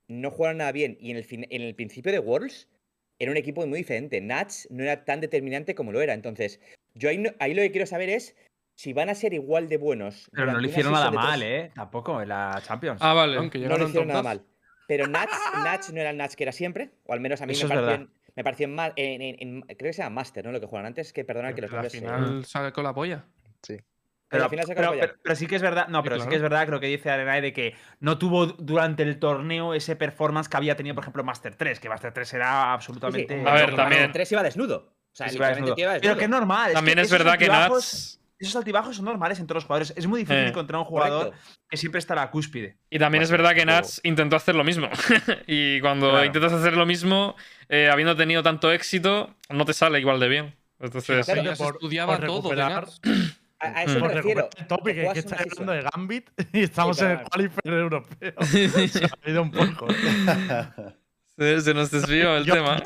[0.09, 2.69] no jugaron nada bien, y en el, fin- en el principio de Worlds
[3.19, 4.21] era un equipo muy diferente.
[4.21, 6.61] Nats no era tan determinante como lo era, entonces,
[6.95, 8.37] yo ahí, no- ahí lo que quiero saber es
[8.77, 10.29] si van a ser igual de buenos.
[10.33, 11.71] Pero no le hicieron nada mal, ¿eh?
[11.75, 13.01] Tampoco en la Champions.
[13.03, 13.37] Ah, vale.
[13.37, 14.37] Aunque No lo hicieron nada 12.
[14.37, 14.47] mal.
[14.87, 15.33] Pero Nats,
[15.65, 17.75] Nats no era el Nats que era siempre, o al menos a mí Eso me
[17.75, 20.53] pareció, en- me pareció en, ma- en- en- en- creo que se llama Master, ¿no?
[20.53, 23.25] Lo que juegan antes, que perdonad que los al eh, final sale con la polla.
[23.67, 23.83] pero
[24.29, 26.31] Pero, al final se pero- pero- pero sí que es verdad, no, pero sí claro.
[26.31, 29.95] que es verdad, creo que dice Arenay de que no tuvo durante el torneo ese
[29.97, 32.69] performance que había tenido, por ejemplo, Master 3, que Master 3 era Sí, sí.
[32.73, 33.35] absolutamente.
[33.47, 34.77] A ver, Pero también- Tres iba desnudo.
[35.13, 35.75] O sea, Sí, iba desnudo.
[35.77, 36.17] iba Pero desnudo.
[36.19, 36.73] que es normal.
[36.73, 38.21] También que es esos verdad que Nats.
[38.37, 39.95] Esos altibajos son normales en todos los jugadores.
[39.97, 40.49] Es muy difícil Eh.
[40.49, 41.47] encontrar un jugador Correcto.
[41.71, 42.77] que siempre está a la cúspide.
[42.91, 43.65] Y también es verdad que.
[43.65, 44.89] Nats intentó hacer lo mismo.
[45.47, 46.25] y cuando Claro.
[46.25, 47.37] intentas hacer lo mismo,
[47.69, 50.57] eh, habiendo tenido tanto éxito, no te sale igual de bien.
[50.81, 53.01] Entonces, Claro, por- estudiaba por todo de recuperar- Nats.
[53.65, 54.49] A, a eso me refiero.
[54.57, 58.33] el topic, que es que una hablando de Gambit y estamos en el qualifier europeo.
[58.43, 59.87] Se ha ido un poco.
[61.37, 62.83] se, se nos desvió el Yo- tema.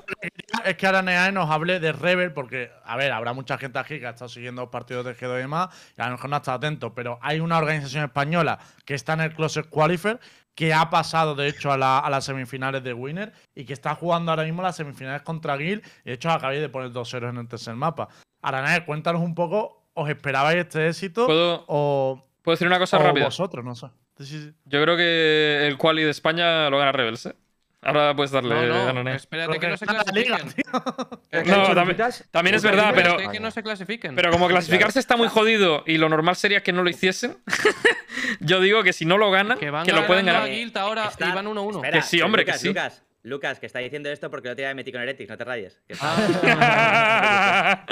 [0.64, 4.00] Es que ahora Neae nos hable de Rebel, porque, a ver, habrá mucha gente aquí
[4.00, 6.36] que ha estado siguiendo los partidos de G2 y demás, y a lo mejor no
[6.36, 10.18] ha estado atento, pero hay una organización española que está en el Closet Qualifier,
[10.54, 13.94] que ha pasado, de hecho, a, la- a las semifinales de Winner, y que está
[13.94, 17.30] jugando ahora mismo las semifinales contra Gil, y de hecho acabáis de poner dos ceros
[17.30, 18.08] en el tercer mapa.
[18.42, 21.26] Ahora, Neae, cuéntanos un poco, ¿os esperabais este éxito?
[21.26, 23.26] ¿Puedo, o, ¿Puedo decir una cosa o rápida?
[23.26, 23.64] vosotros?
[23.64, 23.86] No sé.
[24.18, 24.52] Sí, sí, sí.
[24.64, 27.34] Yo creo que el quali de España lo gana Rebels, ¿eh?
[27.80, 31.46] Ahora puedes darle No, no, espérate que no se liga, clasifiquen.
[31.46, 31.96] No, también,
[32.30, 34.16] también es verdad, pero pero, es que no se clasifiquen.
[34.16, 37.36] pero como clasificarse está muy jodido y lo normal sería que no lo hiciesen,
[38.40, 40.48] yo digo que si no lo ganan, que lo pueden ganar.
[40.74, 41.76] ahora y van 1-1.
[41.76, 42.68] Espera, Que sí, hombre, que sí.
[42.68, 45.80] Lucas, Lucas, que está diciendo esto porque día me metí con Heretics, no te rayes.
[45.86, 47.84] que está- Ah,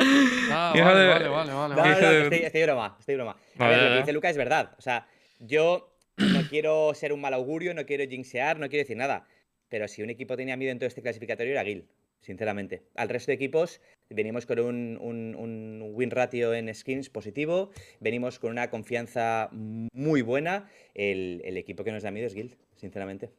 [0.74, 1.84] vale, vale, vale, vale, No, no,
[2.22, 3.36] estoy, estoy broma, estoy broma.
[3.58, 4.74] A ver, lo que dice Lucas es verdad.
[4.78, 5.06] O sea,
[5.40, 9.26] yo no quiero ser un mal augurio, no quiero jinxear, no quiero decir nada.
[9.68, 11.88] Pero si un equipo tenía miedo en todo este clasificatorio era Gil,
[12.20, 12.84] sinceramente.
[12.94, 18.38] Al resto de equipos venimos con un, un- un win ratio en skins positivo, venimos
[18.38, 20.70] con una confianza muy buena.
[20.94, 23.30] El, el equipo que nos da miedo es Guild, sinceramente.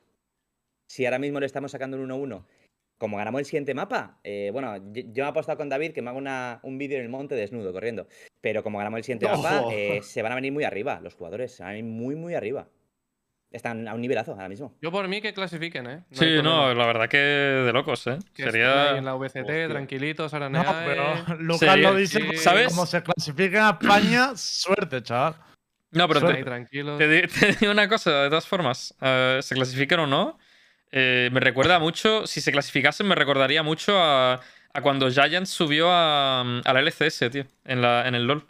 [0.87, 2.45] Si ahora mismo le estamos sacando un 1-1,
[2.97, 6.01] como ganamos el siguiente mapa, eh, bueno, yo, yo me he apostado con David que
[6.01, 8.07] me haga una- un vídeo en el monte desnudo, corriendo.
[8.41, 9.27] Pero como ganamos el siguiente
[9.65, 12.15] mapa, eh, se van a venir muy arriba los jugadores, se van a venir muy,
[12.15, 12.67] muy arriba.
[13.49, 14.75] Están a un nivelazo ahora mismo.
[14.81, 16.03] Yo por mí que clasifiquen, ¿eh?
[16.11, 18.17] Sí, hay no, la verdad que de locos, ¿eh?
[18.33, 18.97] Que Sería.
[18.97, 19.69] en la VCT, Hostia.
[19.69, 22.37] tranquilitos, ahora No, pero Lucas lo dice sí.
[22.37, 22.67] ¿Sabes?
[22.69, 25.35] como se clasifica a España, suerte, chaval.
[25.91, 28.93] No, pero te, te di- te digo una cosa, de todas formas.
[29.01, 30.37] eh, se clasifiquen o no,
[30.91, 32.25] eh, me recuerda mucho.
[32.27, 34.39] Si se clasificasen, me recordaría mucho a,
[34.73, 38.45] a cuando Giants subió a, a la LCS, tío, en, la, en el LOL.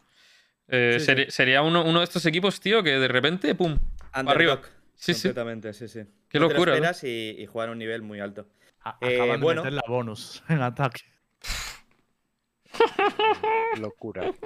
[0.69, 1.25] Eh, Sí, sí.
[1.29, 3.77] Sería uno, uno de estos equipos, tío, que de repente, ¡pum!
[4.11, 4.53] arriba.
[4.55, 4.65] Underdog.
[4.95, 5.29] Sí, sí.
[5.29, 5.99] Completamente, sí, sí.
[6.29, 6.75] Qué No te lo locura, ¿no?
[6.77, 8.47] esperas y, y juegan a un nivel muy alto.
[8.83, 9.61] A- Eh, Acaban de bueno.
[9.63, 11.01] meter la bonus en ataque.
[13.79, 14.31] Locura.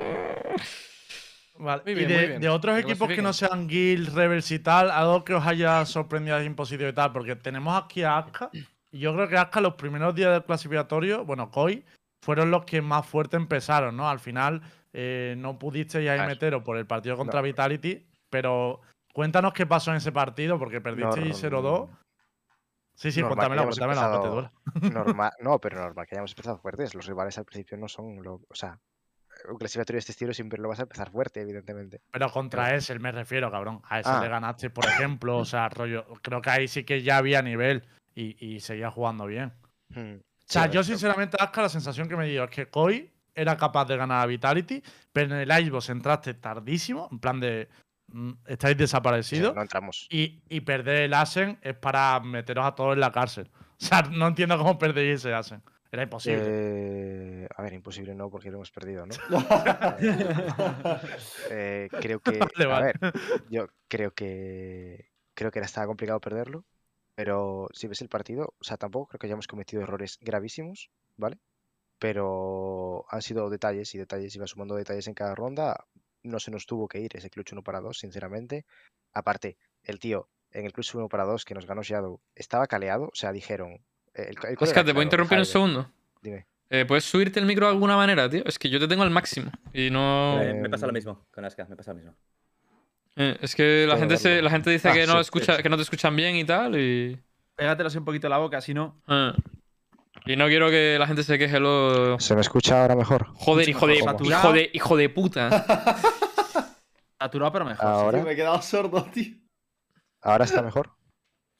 [1.63, 2.41] Vale, Muy y bien, de, muy bien.
[2.41, 5.85] de otros Que equipos que no sean Guild, Rebels y tal, algo que os haya
[5.85, 9.61] sorprendido así positivo y tal, porque tenemos aquí a Aska, y yo creo que Aska
[9.61, 11.85] los primeros días del clasificatorio, bueno, Koi,
[12.23, 14.09] fueron los que más fuerte empezaron, ¿no?
[14.09, 14.61] Al final
[14.93, 16.29] eh, no pudisteis ahí Claro.
[16.29, 17.43] meteros por el partido contra No.
[17.43, 18.81] Vitality, pero
[19.13, 21.89] cuéntanos qué pasó en ese partido, porque perdisteis 0-2.
[22.95, 24.51] Sí, sí, cuéntamelo, cuéntamelo, empezado- duela.
[24.93, 26.93] Normal, no, pero normal que hayamos empezado fuertes.
[26.93, 28.33] Los rivales al principio no son lo.
[28.49, 28.77] O sea,
[29.49, 32.01] un clasificatorio de este estilo siempre lo vas a empezar fuerte, evidentemente.
[32.11, 33.81] Pero contra ese me refiero, cabrón.
[33.89, 34.21] A ese Ah.
[34.21, 35.37] le ganaste, por ejemplo.
[35.37, 36.05] O sea, rollo.
[36.21, 37.83] Creo que ahí sí que ya había nivel
[38.15, 39.53] y, y seguía jugando bien.
[39.89, 40.15] Hmm.
[40.15, 43.09] O sea, Sí, yo pero- sinceramente, Aska, la sensación que me dio es que Koi
[43.33, 47.69] era capaz de ganar a Vitality, pero en el Icebox entraste tardísimo, en plan de.
[48.13, 49.55] mm, estáis sí, desaparecidos.
[49.55, 50.07] no entramos.
[50.09, 53.49] Y, y perder el Asen es para meteros a todos en la cárcel.
[53.81, 55.63] O sea, no entiendo cómo perdéis ese Asen.
[55.91, 56.43] Era imposible.
[56.47, 59.13] Eh, a ver, imposible no, porque lo hemos perdido, ¿no?
[61.49, 62.39] Eh, creo que.
[62.57, 62.99] Vale, A ver,
[63.49, 65.11] yo creo que.
[65.33, 66.65] Creo que era estaba complicado perderlo.
[67.15, 71.39] Pero si ves el partido, o sea, tampoco creo que hayamos cometido errores gravísimos, ¿vale?
[71.99, 75.85] Pero han sido detalles y detalles, iba sumando detalles en cada ronda.
[76.23, 78.65] No se nos tuvo que ir ese clutch 1 para 2, sinceramente.
[79.13, 83.05] Aparte, el tío en el clutch 1 para 2 que nos ganó Shadow estaba caleado,
[83.05, 83.83] o sea, dijeron.
[84.13, 85.89] El, el call Oscar, ¿te puedo interrumpir un segundo?
[86.21, 86.47] Dime.
[86.69, 88.43] Eh, ¿Puedes subirte el micro de alguna manera, tío?
[88.45, 89.51] Es que yo te tengo al máximo.
[89.73, 90.41] Y no.
[90.41, 92.15] Eh, me pasa lo mismo con Aska, me pasa lo mismo.
[93.17, 95.63] Eh, es que la gente, se, la gente dice Ah, que, no sí, escucha, sí.
[95.63, 96.79] que no te escuchan bien y tal.
[96.79, 97.21] Y.
[97.55, 99.01] Pégatelos un poquito a la boca, si no.
[99.07, 99.33] eh.
[100.25, 102.19] Y no quiero que la gente se queje luego.
[102.19, 103.27] ¿Se me escucha ahora mejor?
[103.33, 105.65] Joder, hijo de, hijo de, hijo de puta.
[107.19, 107.85] Saturado, pero mejor.
[107.85, 107.91] sí.
[107.91, 109.35] Ahora, me he quedado sordo, tío.
[110.21, 110.91] ahora está mejor.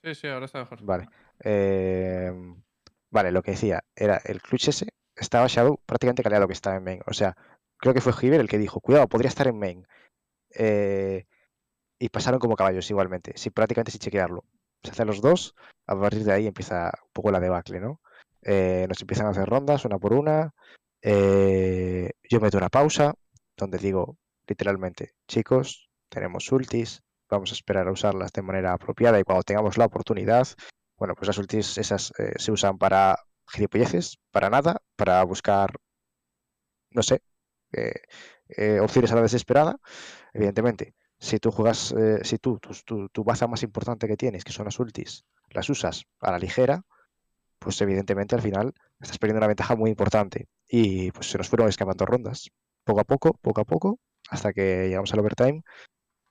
[0.04, 0.84] Sí, sí, ahora está mejor.
[0.84, 1.08] Vale.
[1.44, 2.62] Em,
[3.10, 6.84] vale, lo que decía era el clutch ese estaba Shadow prácticamente caleado que estaba en
[6.84, 7.02] main.
[7.08, 7.36] O sea,
[7.78, 9.88] creo que fue Hiver el que dijo, cuidado, podría estar en main.
[10.56, 11.26] Eh,
[12.00, 14.46] y pasaron como caballos igualmente, sin, prácticamente sin chequearlo.
[14.84, 15.56] Se hacen los dos,
[15.88, 18.02] a partir de ahí empieza un poco la debacle, ¿no?
[18.44, 20.54] Eh, nos empiezan a hacer rondas una por una.
[21.04, 23.14] eh, yo meto una pausa
[23.58, 29.24] donde digo literalmente, chicos, tenemos ultis, vamos a esperar a usarlas de manera apropiada y
[29.24, 30.48] cuando tengamos la oportunidad,
[31.02, 35.74] bueno, pues las ultis esas eh, se usan para gilipolleces, para nada, para buscar,
[36.92, 37.24] no sé,
[37.72, 38.02] eh,
[38.50, 39.78] eh, opciones a la desesperada.
[40.32, 44.66] Evidentemente, si tú juegas, si tú, tu, tu, baza más importante que tienes, que son
[44.66, 46.84] las ultis, las usas a la ligera,
[47.58, 50.50] pues evidentemente al final estás perdiendo una ventaja muy importante.
[50.68, 52.52] Y pues se nos fueron escapando rondas,
[52.84, 55.64] poco a poco, poco a poco, hasta que llegamos al overtime.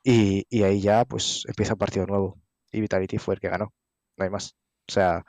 [0.05, 2.39] Y ahí ya pues empieza un partido nuevo.
[2.71, 3.73] Y Vitality fue el que ganó.
[4.21, 4.55] No hay más.
[4.89, 5.25] O sea,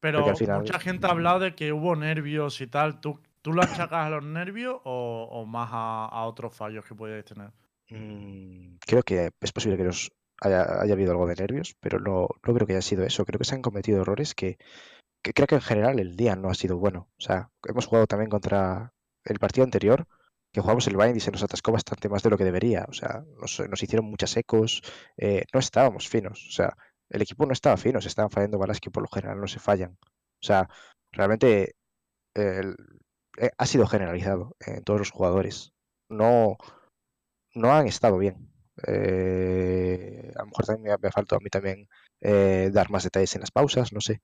[0.00, 3.00] Pero al final- mucha gente ha hablado de que hubo nervios y tal.
[3.00, 6.94] ¿Tú, tú lo achacas a los nervios o, o más a, a otros fallos que
[6.94, 7.50] podíais tener?
[7.90, 12.28] Mm, creo que es posible que los haya, haya habido algo de nervios, pero no,
[12.46, 13.24] no creo que haya sido eso.
[13.24, 14.58] Creo que se han cometido errores que,
[15.22, 17.08] que creo que en general el día no ha sido bueno.
[17.18, 18.92] O sea, hemos jugado también contra
[19.24, 20.06] el partido anterior,
[20.52, 22.86] que jugamos el Bind y se nos atascó bastante más de lo que debería.
[22.88, 24.82] O sea, nos, nos hicieron muchas ecos,
[25.16, 26.46] eh, no estábamos finos.
[26.48, 26.76] O sea,
[27.10, 29.58] el equipo no estaba fino, se estaban fallando balas que por lo general no se
[29.60, 29.98] fallan.
[30.42, 30.68] O sea,
[31.12, 31.74] realmente
[32.34, 32.74] eh,
[33.58, 35.72] ha sido generalizado en todos los jugadores.
[36.08, 36.56] No,
[37.54, 38.48] no han estado bien.
[38.86, 41.88] Eh, a lo mejor también me, ha- faltado a mí también
[42.20, 44.22] eh, dar más detalles en las pausas, no sé,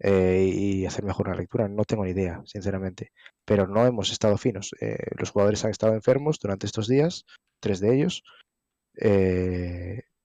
[0.00, 1.68] y hacer mejor una lectura.
[1.68, 3.12] No tengo ni idea, sinceramente.
[3.44, 4.74] Pero no hemos estado finos.
[5.18, 7.24] Los jugadores han estado enfermos durante estos días,
[7.60, 8.22] tres de ellos,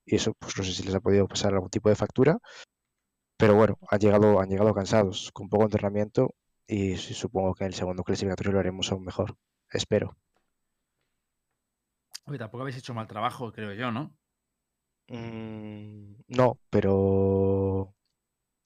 [0.04, 2.38] y eso, pues no sé si les ha podido pasar algún tipo de factura.
[3.36, 6.34] Pero bueno, han llegado, han llegado cansados, con poco entrenamiento,
[6.66, 9.36] y supongo que en el segundo clasificatorio lo haremos aún mejor.
[9.70, 10.16] Espero.
[12.26, 14.14] Oye, tampoco habéis hecho mal trabajo, creo yo, ¿no?
[15.08, 17.94] Mm, no, pero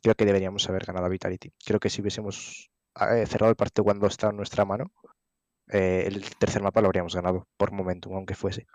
[0.02, 1.52] creo que deberíamos haber ganado a Vitality.
[1.64, 2.70] Creo que si hubiésemos
[3.00, 4.92] eh, cerrado el partido cuando estaba en nuestra mano,
[5.72, 8.66] eh, el tercer mapa lo habríamos ganado por momentum, aunque fuese.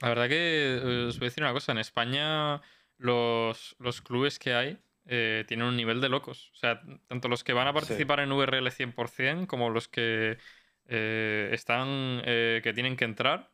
[0.00, 1.72] La verdad que eh, os voy a decir una cosa.
[1.72, 2.60] En España
[2.98, 6.50] los, los clubes que hay eh, tienen un nivel de locos.
[6.54, 10.38] O sea, tanto los que van a participar en VRL 100% como los que
[10.86, 13.50] eh, están, eh, que tienen que entrar.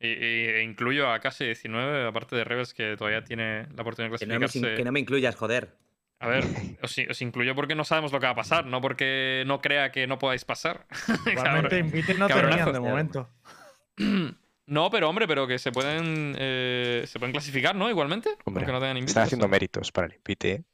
[0.00, 4.10] Y, y- e incluyo a casi 19, aparte de Rebels, que todavía tiene la oportunidad
[4.12, 4.76] de Que no, me, clasificarse.
[4.76, 5.76] que no me incluyas, joder.
[6.18, 6.44] A ver,
[6.82, 9.92] os, os incluyo porque no sabemos lo que va a pasar, no porque no crea
[9.92, 10.86] que no podáis pasar.
[11.26, 11.78] Igualmente Cabrón.
[11.78, 12.64] inviten no cabronazo.
[12.64, 13.28] tenían de momento.
[14.72, 17.90] No, pero hombre, pero que se pueden eh, se pueden clasificar, ¿no?
[17.90, 18.30] Igualmente.
[18.44, 20.50] Hombre, no tengan Están haciendo méritos para el invite.
[20.52, 20.64] ¿eh?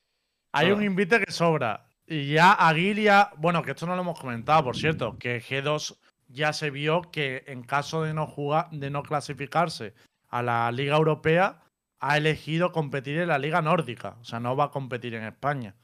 [0.52, 1.88] Hay un invite que sobra.
[2.06, 6.52] Y ya Aguilia, bueno, que esto no lo hemos comentado, por cierto, que G2 ya
[6.52, 9.94] se vio que en caso de no jugar, de no clasificarse
[10.28, 11.60] a la Liga Europea,
[11.98, 14.16] ha elegido competir en la Liga Nórdica.
[14.20, 15.74] O sea, no va a competir en España.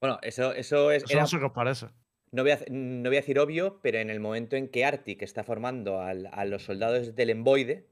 [0.00, 1.04] Bueno, eso, eso es.
[1.04, 1.86] Eso era- no sé qué os parece.
[2.32, 5.22] No, voy a, no voy a decir obvio, pero en el momento en que Arctic
[5.22, 7.86] está formando al- a los soldados del Emboide,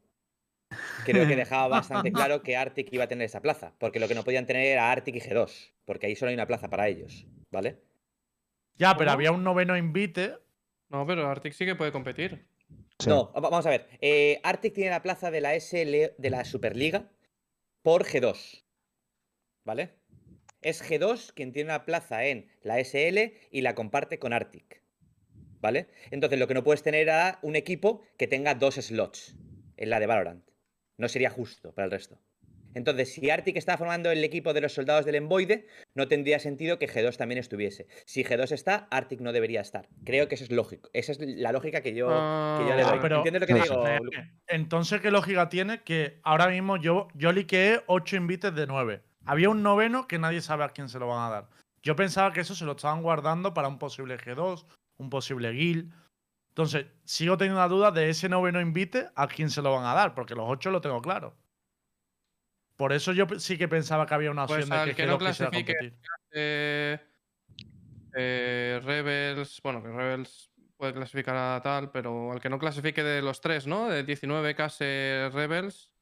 [1.05, 3.75] creo que dejaba bastante claro que Arctic iba a tener esa plaza.
[3.79, 5.73] Porque lo que no podían tener era Arctic y G2.
[5.85, 7.27] Porque ahí solo hay una plaza para ellos.
[7.51, 7.79] ¿Vale?
[8.77, 9.15] Ya, pero ¿Cómo?
[9.15, 10.35] había un noveno invite.
[10.91, 12.47] No, pero Arctic sí que puede competir.
[12.99, 13.09] Sí.
[13.09, 13.89] No, va- vamos a ver.
[14.01, 17.11] Eh, Arctic tiene la plaza de la SL de la Superliga
[17.83, 18.65] por G2.
[19.65, 19.98] ¿Vale?
[20.63, 24.83] Es G2 quien tiene la plaza en la SL y la comparte con Arctic.
[25.61, 25.89] ¿Vale?
[26.13, 29.37] Entonces lo que no puedes tener era un equipo que tenga dos slots
[29.77, 30.45] en la de Valorant.
[30.99, 32.21] No sería justo para el resto.
[32.75, 36.79] Entonces, si Arctic está formando el equipo de los soldados del Emboide, no tendría sentido
[36.79, 37.87] que G2 también estuviese.
[38.05, 39.89] Si G2 está, Arctic no debería estar.
[40.05, 40.91] Creo que eso es lógico.
[40.93, 42.99] Esa es la lógica que yo, que yo le Ah, doy.
[43.01, 43.85] pero- ¿Entiendes lo que digo?
[44.47, 49.01] Entonces, ¿qué lógica tiene que ahora mismo yo, yo liqueé 8 invites de 9?
[49.29, 51.49] Había un noveno que nadie sabe a quién se lo van a dar.
[51.83, 54.65] Yo pensaba que eso se lo estaban guardando para un posible G2,
[54.97, 55.93] un posible Guild.
[56.49, 59.95] Entonces, sigo teniendo la duda de ese noveno invite a quién se lo van a
[59.95, 61.37] dar, porque los 8 lo tengo claro.
[62.77, 65.09] Por eso yo sí que pensaba que había una Pues opción de que, que G2
[65.09, 65.75] no quisiera clasifique.
[65.75, 65.99] competir.
[66.33, 66.99] Eh,
[68.15, 69.61] eh, Rebels.
[69.63, 73.67] Bueno, que Rebels puede clasificar a tal, pero al que no clasifique de los tres,
[73.67, 73.89] ¿no?
[73.89, 75.93] De 19 Case Rebels.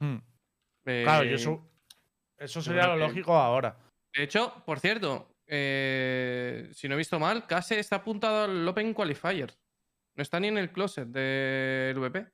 [0.00, 0.16] Hmm.
[0.84, 1.68] Claro, eh, yo eso,
[2.38, 3.76] eso sería lo que- lógico ahora.
[4.14, 8.94] De hecho, por cierto, eh, si no he visto mal, Case está apuntado al Open
[8.94, 9.52] Qualifier.
[10.14, 12.26] No está ni en el closet del VP.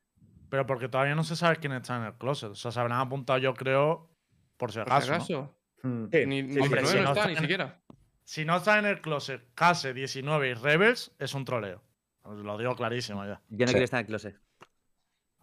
[0.48, 2.50] Pero porque todavía no se sabe quién está en el closet.
[2.50, 4.10] O sea, se habrán apuntado, yo creo,
[4.56, 5.06] por si Por acaso.
[5.24, 5.38] si ¿no?
[5.40, 5.56] acaso.
[5.82, 7.40] Sí, Ni, sí, ni sí, Hombre, sí, 19 si no no está, está ni en-
[7.40, 7.80] siquiera.
[8.24, 11.82] Si no está en el closet Case 19 y Rebels, es un troleo.
[12.22, 13.40] Os lo digo clarísimo ya.
[13.48, 13.72] Yo no Sí.
[13.72, 14.36] quiero estar en el closet.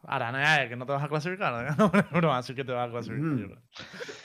[0.07, 1.65] Aranea, eh, que no te vas a clasificar.
[1.65, 1.75] ¿eh?
[1.77, 3.23] No, es broma, sí que te vas a clasificar.
[3.23, 3.57] Mm.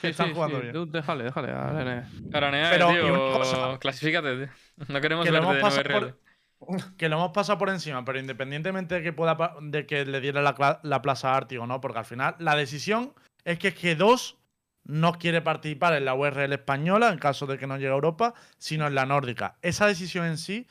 [0.01, 0.73] Sí, Están sí, jugando sí, bien.
[0.73, 1.51] tú déjale, déjale.
[1.51, 2.03] a René.
[2.33, 4.47] Aranea, Pero, y tío, una cosa- clasifícate, tío.
[4.87, 6.15] No queremos Que lo verte hemos de pasado 9 reales.
[6.97, 10.41] Que lo hemos pasado por encima, pero independientemente de que pueda de que le diera
[10.41, 11.81] la, plaza a Artigo, ¿no?
[11.81, 13.13] Porque al final la decisión
[13.43, 14.37] es que G2
[14.85, 18.33] no quiere participar en la URL española en caso de que no llegue a Europa,
[18.57, 19.57] sino en la nórdica.
[19.61, 20.65] Esa decisión en sí,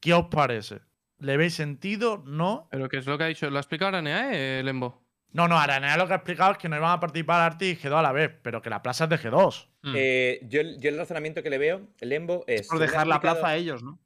[0.00, 0.80] ¿qué os parece?
[1.20, 2.22] ¿Le veis sentido?
[2.26, 2.68] ¿No?
[2.70, 3.48] Pero ¿qué es lo que ha dicho?
[3.50, 5.02] ¿Lo ha explicado Aranea, eh, Lembo?
[5.32, 7.76] No, no, Aranea lo que ha explicado es que no iban a participar Arti y
[7.76, 9.68] G2 a la vez, pero que la plaza es de G2.
[9.82, 9.92] Mm.
[9.96, 12.66] Eh, yo, el- yo el razonamiento que le veo, Lembo, es.
[12.68, 14.00] Por dejar la plaza a ellos, ¿no?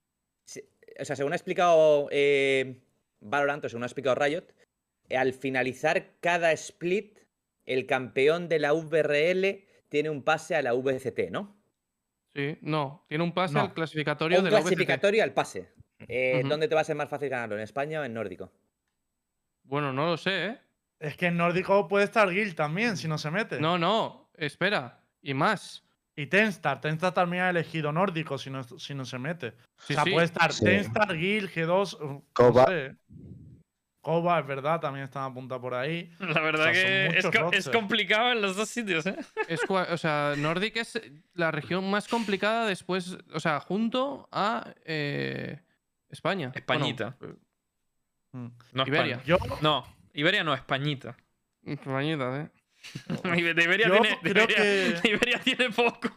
[0.45, 0.69] se-
[1.01, 2.83] O sea, según ha explicado eh,
[3.21, 4.45] Valorant, o según ha explicado Riot,
[5.09, 7.19] eh, al finalizar cada split,
[7.65, 11.57] el campeón de la VRL tiene un pase a la VCT, ¿no?
[12.35, 13.07] Sí, no.
[13.09, 13.61] Tiene un pase No.
[13.62, 14.67] al clasificatorio Un de la VCT.
[14.69, 15.71] clasificatorio al pase.
[16.09, 16.42] Eh.
[16.47, 17.57] ¿Dónde te va a ser más fácil ganarlo?
[17.57, 18.53] ¿En España o en Nórdico?
[19.62, 20.59] Bueno, no lo sé, ¿eh?
[21.01, 23.61] Es que en nórdico puede estar Guild también, si no se mete.
[23.61, 24.30] No, no.
[24.36, 25.01] Espera.
[25.22, 25.82] Y más.
[26.16, 29.53] Y Tenstar, Tenstar también ha elegido nórdico si no, si no se mete.
[29.78, 30.11] Sí, o sea, sí.
[30.12, 30.64] puede estar Sí.
[30.64, 32.01] Tenstar, Guild, G2.
[32.01, 32.62] uh, Koba.
[32.62, 32.97] No sé.
[34.01, 36.11] Koba, es verdad, también están apuntados por ahí.
[36.20, 39.16] La verdad O sea, son que es, co- complicado en los dos sitios, ¿eh?
[39.49, 41.01] Es o sea, Nordic es
[41.32, 45.59] la región más complicada después, o sea, junto a eh,
[46.15, 46.53] España.
[46.55, 47.17] Españita.
[47.21, 47.35] eh,
[48.33, 48.49] Mm.
[48.73, 49.17] No, Iberia.
[49.17, 49.23] España.
[49.27, 51.17] Yo, No, Iberia no, Españita.
[51.65, 52.49] Españita, ¿eh?
[53.23, 56.11] De Iberia, Yo tiene, de Iberia- que- de Iberia tiene poco.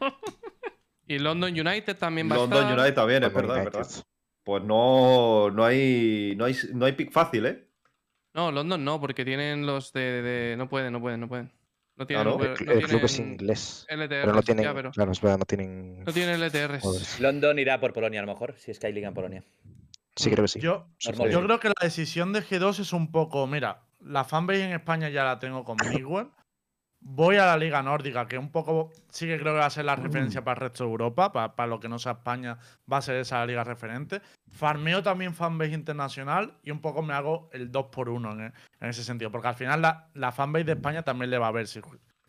[1.08, 2.80] Y London United también va a London estar.
[2.80, 3.72] United también, es verdad, United.
[3.74, 3.91] verdad.
[4.43, 7.68] Pues no, no hay, no hay, no hay pick fácil, ¿eh?
[8.34, 11.52] No, London no, porque tienen los de, de- No pueden, no pueden, no pueden.
[11.95, 12.36] No tienen, ¿no?
[12.36, 13.86] V- El, no el club es inglés.
[13.89, 14.64] LTRs, Pero no tienen.
[14.66, 16.04] ya, pero Claro, es verdad, no tienen.
[16.04, 17.20] no tienen LTRs.
[17.20, 19.43] London irá por Polonia a lo mejor, si es que hay liga en Polonia.
[20.18, 20.59] Sí, creo que sí.
[20.59, 20.88] yo,
[21.43, 23.45] creo que la decisión de G2 es un poco.
[23.47, 26.28] Mira, la fanbase en España ya la tengo con Miguel.
[26.99, 29.86] Voy a la Liga Nórdica, que un poco sí que creo que va a ser
[29.86, 32.57] la referencia para el resto de Europa, para, para lo que no sea España,
[32.91, 34.20] va a ser esa liga referente.
[34.51, 38.53] Farmeo también fanbase internacional y un poco me hago el 2 por 1 en, e-
[38.82, 41.51] en ese sentido, porque al final la, la fanbase de España también le va a
[41.51, 41.82] ver si,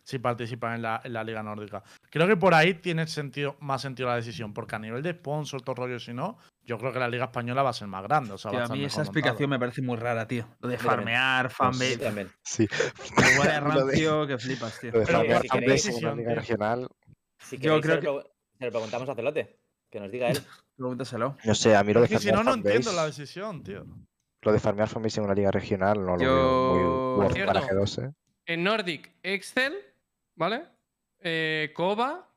[0.09, 1.83] si participan en la, en la Liga Nórdica.
[2.09, 5.61] Creo que por ahí tiene sentido, más sentido la decisión, porque a nivel de sponsor,
[5.61, 8.33] todo rollo, si no, yo creo que la Liga Española va a ser más grande.
[8.33, 10.47] O sea, Tío, va a a mí esa explicación me parece muy rara, tío.
[10.61, 11.97] Lo de farmear, fanbase.
[11.97, 12.31] también.
[12.43, 12.67] Sí.
[13.33, 14.91] Igual rancio que flipas, tío.
[14.93, 16.39] Lo de Pero farmear si fanbase queréis- una liga tío.
[16.39, 16.87] regional.
[17.39, 19.59] Si Yo creo se, lo, pregu- se lo preguntamos a Celote.
[19.91, 20.39] Que nos diga él.
[20.75, 21.37] Pregúntaselo.
[21.43, 23.61] No sé, a mí lo de Es que si farmear no, no entiendo la decisión,
[23.63, 23.85] tío.
[24.41, 28.11] lo de farmear fanbase en una liga regional no lo Yo- veo muy G2, ¿eh?
[28.45, 29.75] En Nordic, Excel,
[30.39, 30.63] ¿vale?
[31.21, 32.27] Eh, Koba.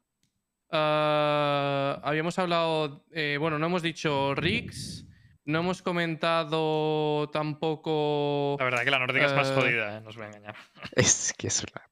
[0.70, 3.04] ah, habíamos hablado.
[3.12, 5.06] eh, bueno, no hemos dicho Rix.
[5.44, 8.54] No hemos comentado tampoco.
[8.60, 10.00] La verdad que la nórdica es más Eh, jodida, ¿eh?
[10.00, 10.54] no os voy a engañar.
[10.96, 11.82] Es que es una...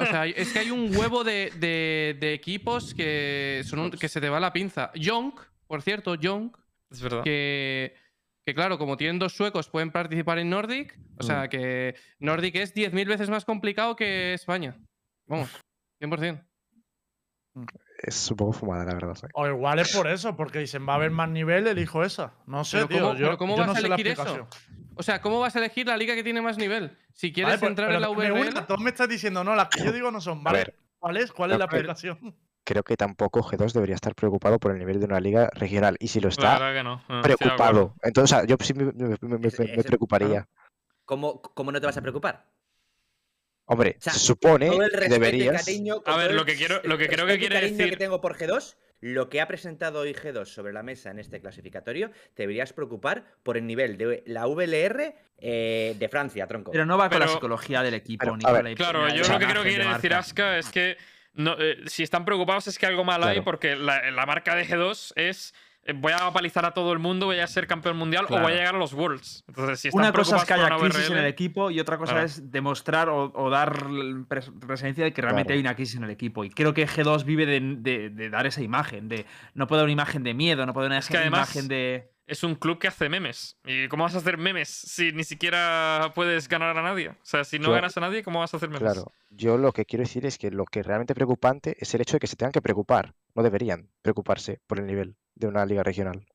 [0.00, 4.08] O sea, es que hay un huevo de, de- de equipos que, son un- que
[4.08, 4.92] se te va la pinza.
[4.94, 6.56] Yonk, por cierto, Yonk,
[6.92, 7.22] Es verdad.
[7.24, 7.94] que,
[8.46, 10.96] que claro, como tienen dos suecos, pueden participar en Nordic.
[11.18, 14.76] O sea, que Nordic es 10.000 veces más complicado que España.
[15.26, 15.50] Vamos,
[16.00, 16.44] 100%.
[17.98, 19.16] Es un poco fumada, la verdad.
[19.32, 22.34] O igual es por eso, porque dicen va a haber más nivel, elijo esa.
[22.46, 23.00] No sé, Pero tío.
[23.02, 24.48] ¿cómo- yo pero cómo yo vas no a elegir eso?
[24.96, 26.96] O sea, ¿cómo vas a elegir la liga que tiene más nivel?
[27.12, 29.68] Si quieres Vale, entrar pero en la me gusta, Todos me estás diciendo, no, las
[29.68, 30.42] que yo digo no son.
[30.44, 31.32] Vale, ¿cuál es?
[31.32, 32.36] ¿Cuál es la explicación?
[32.64, 35.96] Creo que tampoco G2 debería estar preocupado por el nivel de una liga regional.
[36.00, 37.02] Y si lo está, no.
[37.22, 37.94] preocupado.
[38.02, 40.48] Entonces, o sea, yo sí me, me- me- me- me preocuparía.
[41.04, 42.53] ¿Cómo, ¿Cómo no te vas a preocupar?
[43.66, 45.64] Hombre, O sea, se supone Todo el que deberías.
[45.64, 46.02] cariño.
[46.04, 48.76] A ver, lo que quiero- lo que creo que quiere decir- que tengo por G2,
[49.00, 53.24] lo que ha presentado hoy G2 sobre la mesa en este clasificatorio, te deberías preocupar
[53.42, 56.72] por el nivel de la VLR eh, de Francia, tronco.
[56.72, 59.22] Pero no va con la psicología del equipo, pero, ni con la Claro, la yo
[59.28, 60.14] lo que creo que de quiere decir.
[60.14, 60.96] Aska es que
[61.34, 64.64] no, eh, si están preocupados es que algo mal hay porque la, la marca de
[64.66, 65.52] G2 es
[65.96, 68.54] voy a palizar a todo el mundo, voy a ser campeón mundial o voy a
[68.56, 69.44] llegar a los Worlds.
[69.48, 72.12] Entonces, si están Una cosa es que haya crisis en el equipo y otra cosa
[72.12, 72.26] Claro.
[72.26, 73.84] es demostrar o, o dar
[74.28, 75.56] pres- presencia de que realmente Claro.
[75.58, 76.44] hay una crisis en el equipo.
[76.44, 79.84] Y creo que G2 vive de, de- de dar esa imagen, de no puede dar
[79.86, 82.13] una imagen de miedo, no puede dar una que además- imagen de...
[82.26, 83.58] es un club que hace memes.
[83.64, 87.08] ¿Y cómo vas a hacer memes si ni siquiera puedes ganar a nadie?
[87.10, 88.82] O sea, si no Yo- ganas a nadie, ¿cómo vas a hacer memes?
[88.82, 92.00] Claro, yo lo que quiero decir es que lo que es realmente preocupante es el
[92.00, 93.14] hecho de que se tengan que preocupar.
[93.34, 96.26] No deberían preocuparse por el nivel de una liga regional.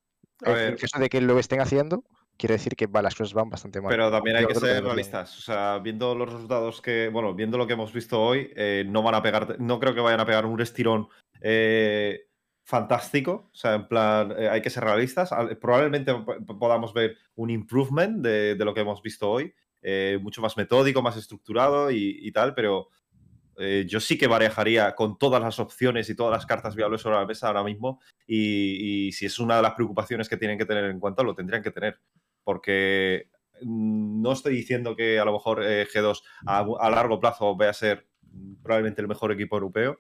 [0.46, 0.78] A En ver.
[0.78, 2.04] caso de que lo estén haciendo,
[2.38, 3.90] quiere decir que va, las cosas van bastante mal.
[3.90, 5.38] Pero también hay Yo que ser realistas.
[5.38, 7.10] O sea, viendo los resultados que.
[7.10, 9.60] Bueno, viendo lo que hemos visto hoy, eh, no van a pegar.
[9.60, 11.10] No creo que vayan a pegar un estirón
[11.42, 12.28] eh,
[12.70, 13.50] fantástico.
[13.52, 15.32] O sea, en plan, eh, hay que ser realistas.
[15.32, 16.14] Al- Probablemente
[16.60, 19.54] podamos ver un improvement de, de lo que hemos visto hoy.
[19.82, 22.90] eh, mucho más metódico, más estructurado y, y tal, pero.
[23.58, 27.18] eh, yo sí que barajaría con todas las opciones y todas las cartas viables sobre
[27.18, 28.00] la mesa ahora mismo.
[28.28, 31.36] Y, y si es una de las preocupaciones que tienen que tener en cuenta, lo
[31.36, 32.00] tendrían que tener.
[32.44, 33.30] Porque
[33.62, 37.72] mm, no estoy diciendo que a lo mejor eh, G2 a, a largo plazo vaya
[37.72, 38.08] a ser
[38.64, 39.98] probablemente el mejor equipo europeo,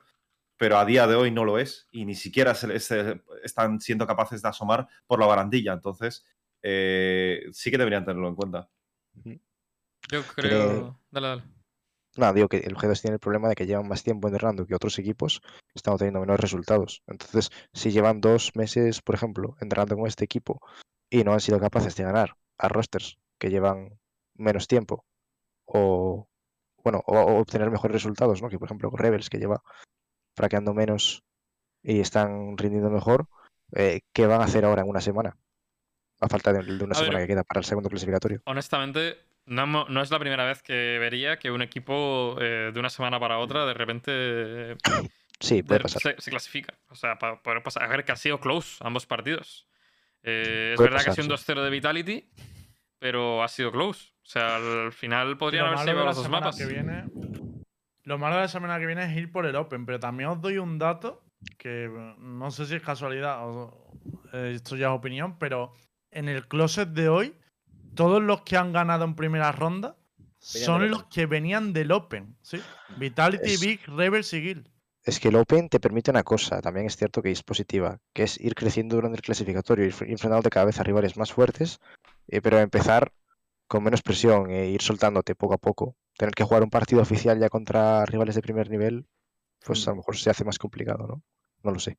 [0.59, 4.05] pero a día de hoy no lo es y ni siquiera se- se- están siendo
[4.05, 5.71] capaces de asomar por la barandilla.
[5.71, 6.25] Entonces,
[6.61, 8.69] eh, sí que deberían tenerlo en cuenta.
[10.11, 10.99] Yo creo.
[11.11, 11.43] Dale, dale.
[12.17, 14.75] No, digo que el G2 tiene el problema de que llevan más tiempo entrenando que
[14.75, 15.41] otros equipos
[15.73, 17.01] están obteniendo menores resultados.
[17.07, 20.59] Entonces, si llevan dos meses, por ejemplo, entrenando con este equipo
[21.09, 23.97] y no han sido capaces de ganar a rosters que llevan
[24.35, 25.05] menos tiempo
[25.65, 26.27] o,
[26.83, 28.49] bueno, o, o obtener mejores resultados, ¿no?
[28.49, 29.61] Que por ejemplo Rebels, que lleva
[30.39, 31.21] fraqueando menos
[31.83, 33.27] y están rindiendo mejor,
[33.75, 35.35] eh, ¿qué van a hacer ahora en una semana?
[36.21, 38.41] A falta de, de una A ver, semana que queda para el segundo clasificatorio.
[38.45, 43.19] Honestamente, no, es la primera vez que vería que un equipo eh, de una semana
[43.19, 44.77] para otra de repente
[45.41, 46.01] Sí, puede de- pasar.
[46.01, 46.73] se, se clasifica.
[46.89, 47.83] O sea, para poder pasar.
[47.83, 49.67] A ver, que ha sido close ambos partidos.
[50.23, 51.51] Eh, es verdad que ha sido un sí.
[51.53, 52.29] 2-0 de Vitality,
[52.99, 54.09] pero ha sido close.
[54.23, 56.57] O sea, al final podrían de llevado los dos mapas.
[56.57, 57.05] que viene-
[58.09, 60.41] lo malo de la semana que viene es ir por el Open, pero también os
[60.41, 61.21] doy un dato
[61.59, 63.93] que eh, no sé si es casualidad o
[64.33, 65.73] eh, esto ya es opinión, pero
[66.11, 67.35] en el closet de hoy,
[67.95, 69.95] todos los que han ganado en primera ronda
[70.39, 72.59] son los que venían del Open, ¿sí?
[72.97, 74.69] Vitality, Es- Big, Rebels y Guild.
[75.03, 78.23] Es que el Open te permite una cosa, también es cierto que es positiva, que
[78.23, 81.79] es ir creciendo durante el clasificatorio, ir fr- enfrentándote cada vez a rivales más fuertes,
[82.27, 83.11] eh, pero empezar
[83.67, 85.95] con menos presión e ir soltándote poco a poco.
[86.19, 89.05] Tener que jugar un partido oficial ya contra rivales de primer nivel,
[89.65, 91.23] pues a lo mejor se hace más complicado, ¿no?
[91.63, 91.97] No lo sé.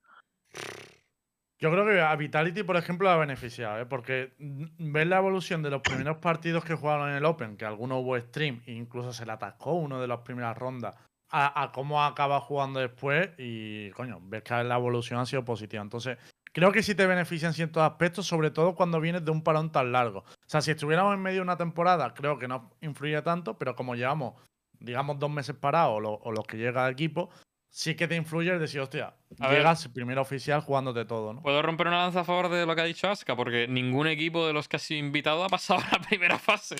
[1.58, 3.86] Yo creo que a Vitality, por ejemplo, la ha beneficiado, ¿eh?
[3.86, 7.64] porque mm, ver la evolución de los primeros partidos que jugaron en el Open, que
[7.64, 10.94] alguno hubo stream, e incluso se le atascó uno de las primeras rondas,
[11.30, 15.82] a, a cómo acaba jugando después, y coño, ves que la evolución ha sido positiva.
[15.82, 16.18] Entonces,
[16.52, 19.70] creo que sí te beneficia en ciertos aspectos, sobre todo cuando vienes de un parón
[19.72, 20.20] tan largo.
[20.20, 23.74] O sea, si estuviéramos en medio de una temporada, creo que no influye tanto, pero
[23.76, 24.34] como llevamos,
[24.78, 27.30] digamos, dos meses parados, o, lo- o los que llega el equipo,
[27.68, 29.58] sí que te influye el decir, hostia, A ver.
[29.58, 31.42] llegas primero oficial jugándote todo, ¿no?
[31.42, 34.46] Puedo romper una lanza a favor de lo que ha dicho Aska, porque ningún equipo
[34.46, 36.76] de los que ha sido invitado ha pasado a la primera fase.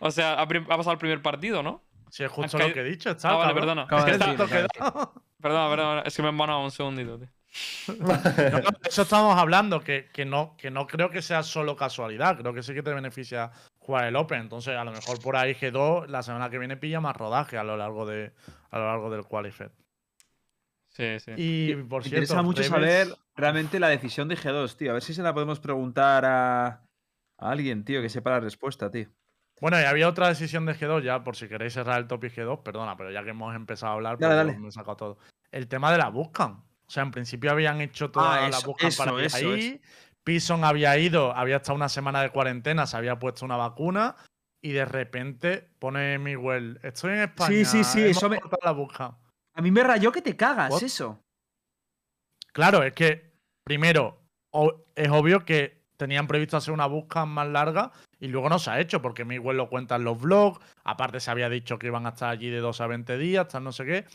[0.00, 1.82] O sea, ha, ha pasado el primer partido, ¿no?
[2.10, 3.30] Si es justo Has lo que he dicho, está.
[3.30, 3.86] Ah, vale, perdona.
[3.90, 4.36] Es que de decir,
[5.40, 7.28] Perdona, perdona, es que me han banado un segundito, tío.
[7.98, 8.12] No,
[8.88, 12.38] eso estamos hablando, que, que no, que no creo que sea solo casualidad.
[12.38, 14.40] Creo que sí que te beneficia jugar el Open.
[14.40, 17.64] Entonces, a lo mejor por ahí G2 la semana que viene pilla más rodaje a
[17.64, 18.32] lo largo, de,
[18.70, 19.72] a lo largo del Qualifier.
[20.88, 21.32] Sí, sí.
[21.36, 24.90] Y Me por cierto, interesa mucho Rebels- saber realmente la decisión de G2, tío.
[24.90, 28.90] A ver si se la podemos preguntar a, a alguien, tío, que sepa la respuesta,
[28.90, 29.08] tío.
[29.60, 32.62] Bueno, y había otra decisión de G2 ya, por si queréis cerrar el topic G2,
[32.62, 34.58] perdona, pero ya que hemos empezado a hablar, Dale, pues dale.
[34.58, 35.18] me he sacado todo.
[35.52, 36.64] El tema de la Buscan.
[36.90, 39.80] O sea, en principio habían hecho toda Ah, la eso, Buscan para eso, ahí.
[40.24, 44.16] Pison había ido, había estado una semana de cuarentena, se había puesto una vacuna
[44.60, 47.46] y de repente pone Miguel, estoy en España.
[47.48, 49.16] Sí, sí, sí, eso me- la Buscan.
[49.54, 50.82] A mí me rayó que te cagas, What?
[50.82, 51.22] eso.
[52.52, 54.24] Claro, es que primero
[54.96, 58.80] es obvio que tenían previsto hacer una búsqueda más larga y luego no se ha
[58.80, 60.58] hecho porque Miguel lo cuenta en los vlogs.
[60.82, 63.62] Aparte se había dicho que iban a estar allí de 2 a 20 días, tal
[63.62, 64.06] no sé qué.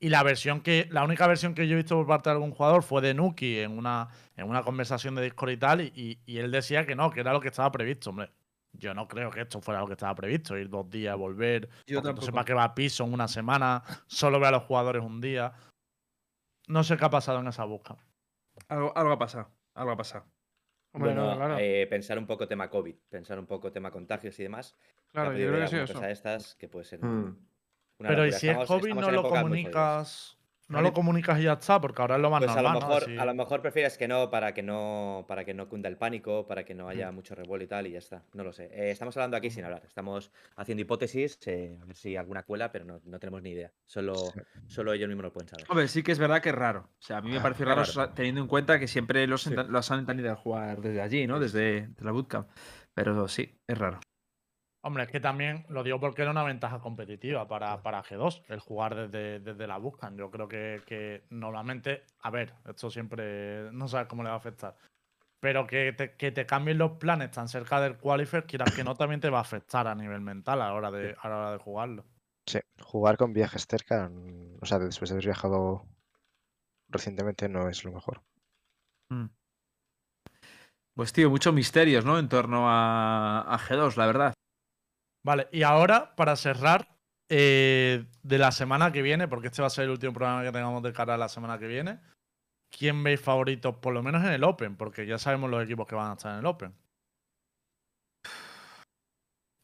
[0.00, 2.52] Y la versión que la única versión que yo he visto por parte de algún
[2.52, 6.38] jugador fue de Nuki en una, en una conversación de Discord y tal y, y-
[6.38, 8.30] él decía que no, que era lo que estaba previsto, hombre.
[8.72, 11.68] Yo no creo que esto fuera lo que estaba previsto, ir dos días, volver.
[11.86, 12.30] Yo tampoco.
[12.30, 15.52] para qué va a piso en una semana, solo ve a los jugadores un día.
[16.68, 17.96] No sé qué ha pasado en esa búsqueda.
[18.68, 19.50] Algo, algo ha pasado.
[19.74, 20.26] Algo ha pasado.
[20.92, 21.56] Hombre, Bueno, no, claro.
[21.58, 24.76] eh, pensar un poco tema COVID, pensar un poco tema contagios y demás.
[25.12, 25.94] claro, yo creo ver que sí eso.
[25.94, 27.36] cosa de estas que puede ser Hmm.
[27.98, 30.34] Una Pero ¿y si es COVID no lo comunicas?
[30.70, 33.02] No lo comunicas y ya está, porque ahora es lo más Pues a lo mejor,
[33.04, 35.96] Así- a lo mejor prefieres que no para que no para que no cunda el
[35.96, 38.22] pánico, para que no haya mucho revuelo y tal y ya está.
[38.34, 38.64] No lo sé.
[38.64, 39.80] Eh, estamos hablando aquí sin hablar.
[39.86, 43.72] Estamos haciendo hipótesis, eh, a ver si alguna cuela, pero no, no tenemos ni idea.
[43.86, 44.12] Solo,
[44.66, 45.64] solo ellos mismos lo pueden saber.
[45.70, 46.80] Hombre, sí que es verdad que es raro.
[46.98, 48.12] O sea, a mí me parece raro, raro.
[48.12, 49.54] teniendo en cuenta que siempre los, Sí.
[49.54, 51.40] los han entendido a jugar desde allí, ¿no?
[51.40, 52.46] Desde, desde la bootcamp.
[52.92, 54.00] Pero sí, es raro.
[54.80, 58.60] Hombre, es que también lo digo porque era una ventaja competitiva para, para G2, el
[58.60, 60.16] jugar desde, desde la buscan.
[60.16, 64.38] Yo creo que, que normalmente, a ver, esto siempre no sabes cómo le va a
[64.38, 64.76] afectar.
[65.40, 68.94] Pero que te, que te cambien los planes tan cerca del qualifier, quieras que no,
[68.94, 71.52] también te va a afectar a nivel mental a la hora de, a la hora
[71.52, 72.04] de jugarlo.
[72.46, 75.86] Sí, jugar con viajes cerca, mm, o sea, después de haber viajado
[76.88, 78.22] recientemente no es lo mejor.
[80.94, 82.18] Pues tío, muchos misterios, ¿no?
[82.18, 84.37] En torno a, a G2, la verdad.
[85.28, 86.88] Vale, y ahora, para cerrar,
[87.28, 90.52] eh, de la semana que viene, porque este va a ser el último programa que
[90.52, 92.00] tengamos de cara a la semana que viene,
[92.70, 94.76] ¿quién veis favoritos, por lo menos en el Open?
[94.78, 96.74] Porque ya sabemos los equipos que van a estar en el Open.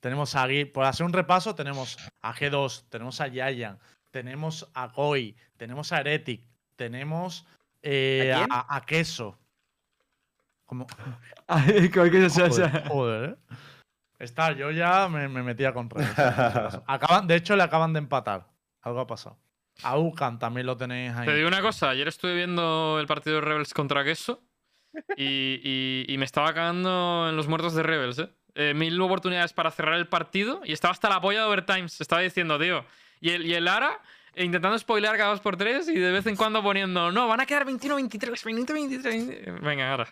[0.00, 5.34] Tenemos aquí, por hacer un repaso, tenemos a G2, tenemos a Giant, tenemos a Koi,
[5.56, 6.46] tenemos a Heretic,
[6.76, 7.46] tenemos
[7.80, 9.38] eh, ¿A a, a Queso.
[10.66, 10.86] Como,
[11.46, 13.56] Ay, que- sea, Joder, joder, ¿eh?
[14.18, 16.14] Está, yo ya me, me metía con Rebels.
[16.86, 18.46] Acaban, de hecho, le acaban de empatar.
[18.82, 19.38] Algo ha pasado.
[19.82, 21.26] A Ucan también lo tenéis ahí.
[21.26, 24.40] Te digo una cosa, ayer estuve viendo el partido de Rebels contra Queso
[25.16, 28.28] y, y- y me estaba cagando en los muertos de Rebels, ¿eh?
[28.56, 32.00] Eh, Mil oportunidades para cerrar el partido y estaba hasta la polla de overtimes.
[32.00, 32.84] Estaba diciendo, tío.
[33.20, 34.00] Y el, y el Lara
[34.36, 37.40] eh, intentando spoilear cada dos por tres y de vez en cuando poniendo, no, van
[37.40, 39.60] a quedar 21-23, 21-23.
[39.60, 40.06] Venga, ahora.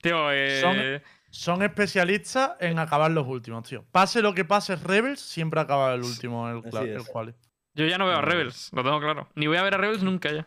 [0.00, 1.02] Tío, eh,
[1.34, 3.84] Son- especialistas en acabar los últimos, tío.
[3.90, 7.08] Pase lo que pase, Rebels siempre acaba el último en el, el es.
[7.08, 7.34] quali.
[7.74, 9.28] yo ya no veo a Rebels, lo tengo claro.
[9.34, 10.46] Ni voy a ver a Rebels nunca ya.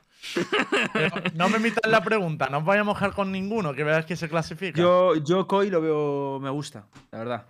[0.94, 4.06] Pero no me emitan la pregunta, no os vaya a mojar con ninguno, que veáis
[4.06, 4.80] que se clasifica.
[4.80, 7.46] yo, yo Koi lo veo, me gusta, la verdad.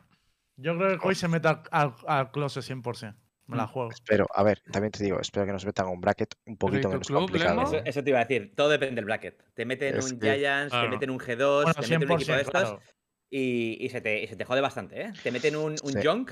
[0.58, 3.16] Yo creo que hoy se mete al, al, al close 100%.
[3.46, 3.68] Me la Mm.
[3.70, 3.92] juego.
[3.92, 7.08] Espero, a ver, también te digo, espero que nos metan un bracket un poquito menos
[7.08, 7.62] club, complicado.
[7.62, 9.42] Eso, eso te iba a decir, todo depende del bracket.
[9.54, 10.88] Te meten Es un que- Giants, Claro.
[10.88, 12.82] te meten un G2, Bueno, te meten un equipo de 100%, estos claro.
[13.30, 15.14] Y, y se, te, y se te jode bastante, ¿eh?
[15.24, 16.00] Te meten un, un Sí.
[16.04, 16.32] Junk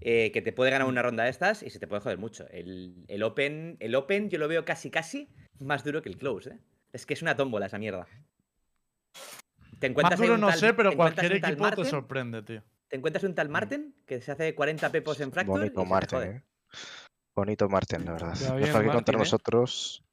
[0.00, 2.46] eh, que te puede ganar una ronda de estas y se te puede joder mucho.
[2.50, 5.28] El, el Open, el Open yo lo veo casi casi
[5.60, 6.58] más duro que el Close, ¿eh?
[6.92, 8.06] Es que es una tómbola esa mierda.
[9.78, 12.62] Te encuentras duro un no tal- sé, pero cualquier te Marten, sorprende, tío.
[12.88, 15.84] Te encuentras un tal Marten que se hace 40 pepos en Fracture y Bonito se
[15.86, 16.36] te Marten, jode.
[16.36, 16.42] eh.
[17.34, 18.34] Bonito Marten, la verdad.
[18.38, 19.18] Ya No bien, es para que contra Martin, ¿eh?
[19.18, 20.03] nosotros.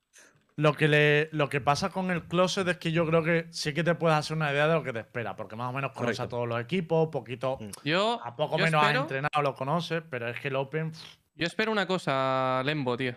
[0.62, 3.74] Lo que, le, lo que pasa con el closet es que yo creo que sí
[3.74, 5.92] que te puedes hacer una idea de lo que te espera, porque más o menos
[5.92, 7.70] conoces a todos los equipos, poquito, Mm.
[7.84, 10.92] Yo, a poco yo menos has espero- entrenado, lo conoces, pero es que el Open.
[10.92, 11.00] pff,
[11.36, 13.16] Yo espero una cosa, Lembo, tío.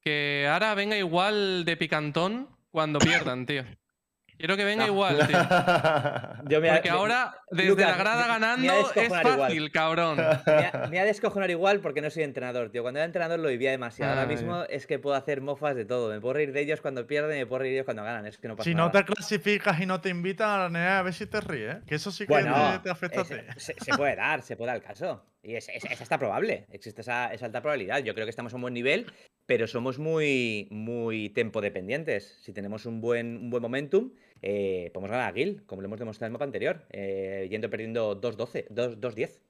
[0.00, 3.64] Que ahora venga igual de picantón cuando pierdan, tío.
[4.38, 4.92] Quiero que venga No.
[4.92, 5.38] igual, tío.
[6.48, 9.22] Yo me- Porque me- ahora, desde Lucas, la grada ganando, es igual.
[9.38, 10.16] fácil, cabrón.
[10.90, 12.82] Me ha, ha descojonar igual porque no soy entrenador, tío.
[12.82, 14.12] Cuando era entrenador lo vivía demasiado.
[14.12, 16.10] Ahora Ah, mismo es que puedo hacer mofas de todo.
[16.12, 18.26] Me puedo reír de ellos cuando pierden y me puedo reír de ellos cuando ganan.
[18.26, 18.86] Es que no pasa Si nada.
[18.86, 21.76] no te clasificas y no te invitan a la NEA, a ver si te ríes,
[21.76, 21.80] ¿eh?
[21.86, 23.34] que eso sí que Bueno, te, te afecta a ti.
[23.56, 25.24] se, se puede dar, se puede dar el caso.
[25.42, 26.66] Y es, es, es hasta probable.
[26.72, 27.98] Existe esa, esa alta probabilidad.
[28.00, 29.06] Yo creo que estamos a un buen nivel.
[29.46, 32.38] pero somos muy, muy tempo dependientes.
[32.42, 34.10] Si tenemos un buen, un buen momentum,
[34.42, 37.68] eh, podemos ganar a Gil, como lo hemos demostrado en el mapa anterior, eh, yendo
[37.70, 39.40] perdiendo 2-12, 2- 2-10.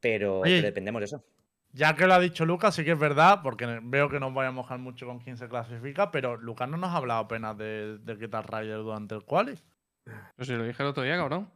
[0.00, 1.24] Pero, Oye, pero dependemos de eso.
[1.72, 4.32] Ya que lo ha dicho Lucas, sí que es verdad, porque veo que no os
[4.34, 7.56] voy a mojar mucho con quién se clasifica, pero Lucas no nos ha hablado apenas
[7.58, 9.58] de, de qué tal Ryder durante el quali.
[10.36, 11.50] Pues si lo dije el otro día, cabrón.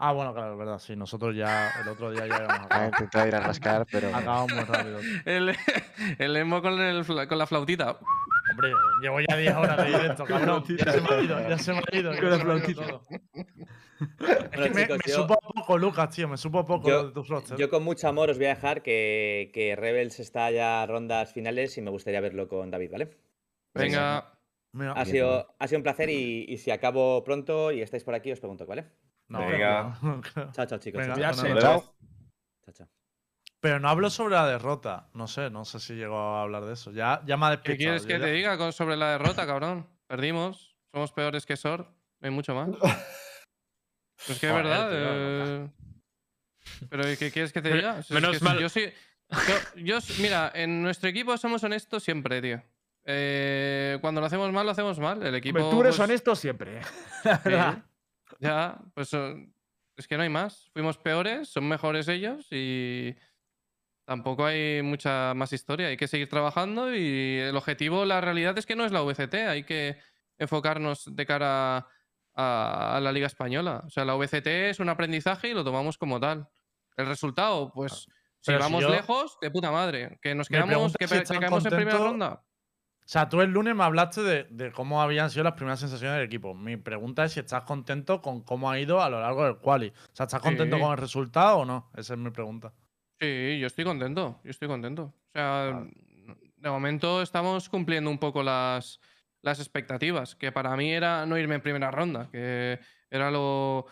[0.00, 0.94] Ah, bueno, claro, es verdad, sí.
[0.96, 2.86] Nosotros ya el otro día ya habíamos acabado.
[2.90, 4.14] intentado ir a rascar, pero.
[4.14, 5.00] Acabamos rápido.
[5.24, 5.56] El,
[6.18, 7.98] el emo con, el fla- con la flautita.
[8.50, 8.72] Hombre,
[9.02, 10.64] llevo ya 10 horas de directo, cabrón.
[10.68, 12.14] Ya se me ha ido, ya se me ha ido.
[12.16, 13.00] Con la flautita.
[14.52, 16.28] Es que me, chicos, me yo- supo poco, Lucas, tío.
[16.28, 17.58] Me supo poco Yo- lo de tu roster.
[17.58, 21.32] Yo con mucho amor os voy a dejar que, que Rebels está ya a rondas
[21.32, 23.10] finales y me gustaría verlo con David, ¿vale?
[23.74, 24.34] Venga.
[24.72, 28.14] Mira, Ha sido, ha sido un placer y, y si acabo pronto y estáis por
[28.14, 28.84] aquí os pregunto, ¿vale?
[29.28, 29.98] no, Venga.
[30.02, 30.20] no.
[30.52, 31.00] Chao, chao, chicos.
[31.06, 31.94] Venga, chao, chao.
[33.60, 35.08] Pero no hablo sobre la derrota.
[35.14, 36.92] No sé, no sé si llego a hablar de eso.
[36.92, 39.88] Ya, ya me ha ¿Qué quieres que ya- te diga sobre la derrota, cabrón?
[40.06, 40.76] Perdimos.
[40.92, 41.86] Somos peores que Sor.
[42.20, 42.68] No hay mucho más.
[44.26, 44.90] Es que es verdad.
[44.90, 45.70] tío, eh,
[46.90, 48.00] Pero ¿qué quieres que te diga?
[48.00, 48.58] Es menos que mal.
[48.58, 48.84] Yo sí.
[49.76, 52.60] Yo, mira, en nuestro equipo somos honestos siempre, tío.
[53.04, 55.22] Eh, cuando lo hacemos mal, lo hacemos mal.
[55.24, 55.58] El equipo.
[55.58, 56.80] Hombre, tú eres pues, honesto siempre.
[57.24, 57.84] La sí, verdad.
[58.40, 59.48] ya, pues eh,
[59.96, 60.68] es que no hay más.
[60.72, 63.14] Fuimos peores, son mejores ellos y
[64.08, 65.88] tampoco hay mucha más historia.
[65.88, 69.34] Hay que seguir trabajando y el objetivo, la realidad es que no es la VCT,
[69.34, 69.98] hay que
[70.38, 71.86] enfocarnos de cara
[72.34, 73.82] a, a la Liga Española.
[73.86, 76.48] O sea, la VCT es un aprendizaje y lo tomamos como tal.
[76.96, 78.06] El resultado, pues
[78.40, 80.18] si Pero si vamos yo- lejos, de puta madre.
[80.22, 82.42] Que nos quedamos, que, si que caemos en primera ronda.
[83.00, 86.16] O sea, tú el lunes me hablaste de, de cómo habían sido las primeras sensaciones
[86.16, 86.54] del equipo.
[86.54, 89.88] Mi pregunta es si estás contento con cómo ha ido a lo largo del quali.
[89.88, 90.82] O sea, ¿estás contento Sí.
[90.82, 91.90] con el resultado o no?
[91.96, 92.72] Esa es mi pregunta.
[93.20, 95.02] Sí, yo estoy contento, yo estoy contento.
[95.02, 95.84] O sea,
[96.56, 99.00] de momento estamos cumpliendo un poco las,
[99.42, 102.78] las expectativas, que para mí era no irme en primera ronda, que
[103.10, 103.86] era lo,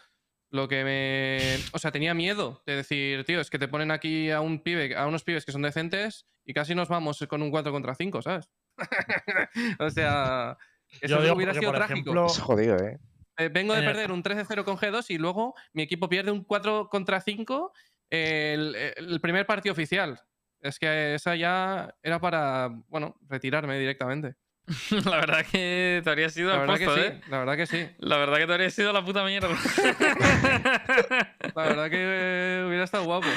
[0.51, 1.57] lo que me...
[1.72, 4.95] O sea, tenía miedo de decir, tío, es que te ponen aquí a un pibe,
[4.97, 8.22] a unos pibes que son decentes y casi nos vamos con un 4 contra 5,
[8.22, 8.49] ¿sabes?
[9.81, 10.57] o sea,
[11.01, 11.99] eso Yo digo hubiera porque, sido por trágico.
[12.11, 12.99] ejemplo, Es jodido, ¿eh?
[13.39, 16.31] Eh, vengo de En el- perder un 13-0 con G2 y luego mi equipo pierde
[16.31, 17.72] un 4 contra 5
[18.11, 20.20] el, el primer partido oficial.
[20.61, 24.34] Es que esa ya era para, bueno, retirarme directamente.
[25.04, 27.20] La verdad que te habría sido La verdad que sí, ¿eh?
[27.28, 27.88] la verdad que sí.
[27.98, 29.48] La verdad que te habría sido la puta mierda.
[31.54, 33.28] La verdad que eh, hubiera estado guapo.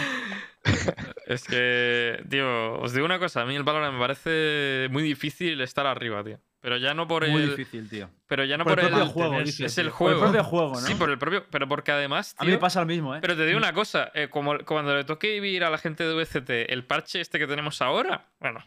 [1.27, 3.41] es que, tío, os digo una cosa.
[3.41, 6.39] A mí el Valorant me parece muy difícil estar arriba, tío.
[6.61, 7.49] Pero ya no por Muy el.
[7.51, 8.09] difícil, tío.
[8.27, 9.09] Pero ya no Por por, el propio el.
[9.11, 10.19] juego, es el Por el juego.
[10.21, 10.81] propio juego, ¿no?
[10.87, 11.45] Sí, por el propio.
[11.49, 12.35] Pero porque además.
[12.37, 13.19] A mí me pasa lo mismo, ¿eh?
[13.21, 16.13] Pero te digo una cosa, eh, como cuando le toque vivir a la gente de
[16.13, 18.59] VCT el parche este que tenemos ahora, bueno.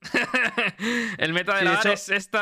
[1.18, 2.38] el meta de Sí, la de hecho- Ares esta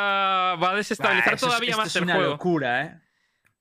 [0.63, 2.31] va a desestabilizar Bah, es- todavía esto más es el una juego.
[2.33, 3.01] locura, ¿eh?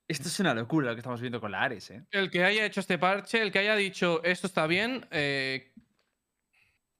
[0.08, 2.04] Esto es una locura lo que estamos viendo con la Ares, ¿eh?
[2.12, 5.72] El que haya hecho este parche, el que haya dicho esto está bien, eh,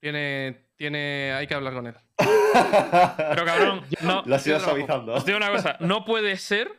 [0.01, 1.95] tiene, tiene, hay que hablar con él.
[2.19, 4.23] Pero cabrón, no.
[4.27, 4.65] Ido trabajo.
[4.65, 5.15] suavizando.
[5.15, 6.71] Os digo una cosa, no puede ser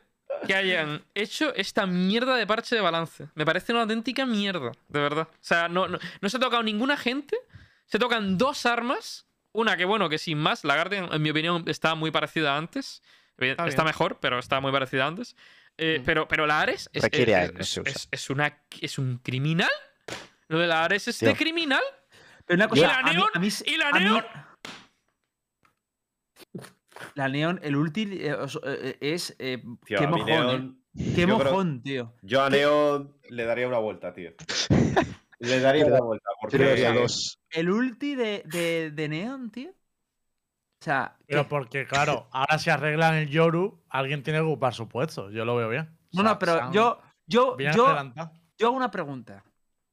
[0.45, 3.27] que hayan hecho esta mierda de parche de balance.
[3.35, 5.27] Me parece una auténtica mierda, de verdad.
[5.31, 7.37] O sea, no, no, no se ha tocado ninguna gente.
[7.85, 9.25] Se tocan dos armas.
[9.53, 12.57] Una que, bueno, que sin más, la Guardian, en mi opinión, está muy parecida a
[12.57, 13.01] antes.
[13.37, 13.83] Está, bien.
[13.85, 15.35] mejor, pero está muy parecida a antes.
[15.77, 16.03] Eh, Mm.
[16.05, 19.69] pero, pero la Ares es, es- es- una, es un criminal.
[20.47, 21.29] Lo de la Ares es Tío.
[21.29, 21.81] de criminal.
[22.47, 23.29] Pero una cosa, la a mí- Neon?
[23.33, 24.23] a mí- ¿Y la mí- Neon?
[27.13, 29.35] La Neon, el ulti eh, os- eh, es.
[29.39, 31.11] eh, Tío, qué mojón, Neon- ¿eh?
[31.15, 32.13] Qué creo- mojón, tío.
[32.23, 34.31] Yo a Neon le daría una vuelta, tío.
[35.39, 36.27] Le daría una vuelta.
[36.41, 37.39] Porque le daría dos.
[37.51, 39.69] El ulti de, de, de Neon, tío.
[39.69, 41.49] O sea, Pero ¿qué?
[41.49, 45.29] porque, claro, ahora si arreglan el Yoru, alguien tiene que ocupar su puesto.
[45.29, 45.95] Yo lo veo bien.
[46.15, 47.71] O no, sea, no, pero yo, yo, yo,
[48.57, 49.43] yo hago una pregunta.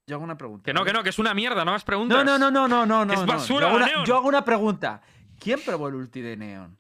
[0.07, 0.64] Yo hago una pregunta.
[0.64, 2.24] Que no, que no, que es una mierda, no más preguntas.
[2.24, 3.12] No, no, no, no, no, no, no.
[3.12, 3.26] Es no.
[3.26, 4.05] basura, yo, hago la una, Neon.
[4.07, 5.00] yo hago una pregunta.
[5.38, 6.78] ¿Quién probó el ulti de Neon?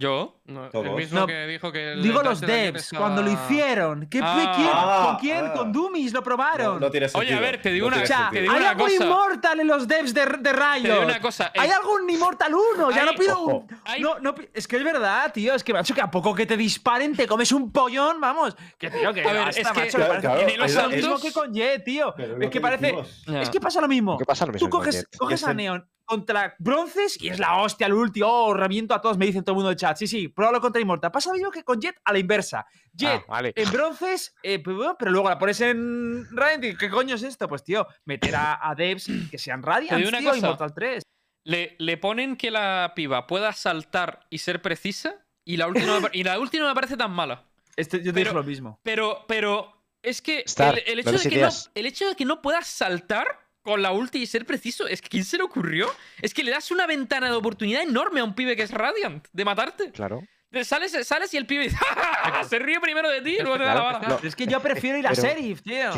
[0.00, 0.40] Yo.
[0.46, 4.06] No, el mismo No, que dijo que el Digo los devs, estaba- cuando lo hicieron.
[4.06, 4.52] ¿Qué, Ah.
[4.56, 5.44] ¿quién, Ah, ¿Con quién?
[5.46, 5.52] ah.
[5.52, 6.74] Con Dummies lo probaron.
[6.74, 7.36] No, no tiene Oye, sentido.
[7.36, 9.04] a ver, te digo no una- o sea, te digo hay una algo cosa.
[9.04, 11.52] inmortal en los devs de, de Te digo una cosa.
[11.54, 13.66] Hay algo en Immortal 1, ya Hay- no pido un.
[13.84, 15.54] Hay- No, es que es verdad, tío.
[15.54, 18.56] Es que, macho, que a poco que te disparen te comes un pollón, vamos.
[18.78, 20.88] Que, tío, que A ver, basta, es que- macho, Claro, que en los es lo
[20.88, 22.14] mismo que con Jet, tío.
[22.16, 22.94] Es que parece.
[23.34, 24.16] Es que pasa lo mismo.
[24.16, 27.86] ¿Qué pasa lo mismo Tú coges, Es a Neon contra bronces y es la hostia,
[27.86, 28.20] el ulti.
[28.24, 29.96] Oh, reviento a todos, me dicen todo el mundo del chat.
[29.96, 31.12] Sí, sí, pruébalo contra Immortal.
[31.12, 32.66] Pasa lo mismo que con Jet a la inversa.
[32.92, 33.52] Jet Ah, vale.
[33.54, 36.76] en bronces, eh, pero bueno, pero luego la pones en Radiant.
[36.78, 37.46] ¿Qué coño es esto?
[37.48, 40.38] Pues, tío, meter a, a devs que sean Radiant, una tío, cosa.
[40.38, 41.02] Immortal 3.
[41.44, 46.22] le, le ponen que la piba pueda saltar y ser precisa, y la última, y
[46.24, 47.44] la última me parece tan mala.
[47.76, 48.80] Este, yo te Pero- dije lo mismo.
[48.82, 52.16] Pero, pero es que Star, el, el hecho no de que no, el hecho de
[52.16, 53.26] que no puedas saltar
[53.62, 55.92] con la ulti y ser preciso, es que ¿quién se le ocurrió?
[56.22, 59.26] Es que le das una ventana de oportunidad enorme a un pibe que es Radiant
[59.32, 59.90] de matarte.
[59.92, 60.22] Claro.
[60.64, 63.40] Sales, sales y el pibe dice, "Ja, ja, ja", se ríe primero de ti y
[63.42, 64.18] luego te da la bala.
[64.22, 65.90] es que yo prefiero ir a Pero- Serif, tío.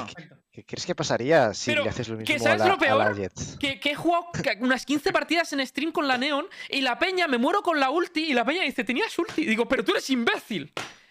[0.50, 2.74] ¿Qué crees que pasaría si Pero, le haces lo ¿que mismo a sabes la, lo
[2.74, 3.30] a peor?
[3.58, 4.26] Que, que he jugado
[4.60, 7.88] unas 15 partidas en stream con la Neon y la peña me muero con la
[7.88, 9.42] ulti y la peña dice, tenías ulti.
[9.42, 10.70] Y digo, pero tú eres imbécil.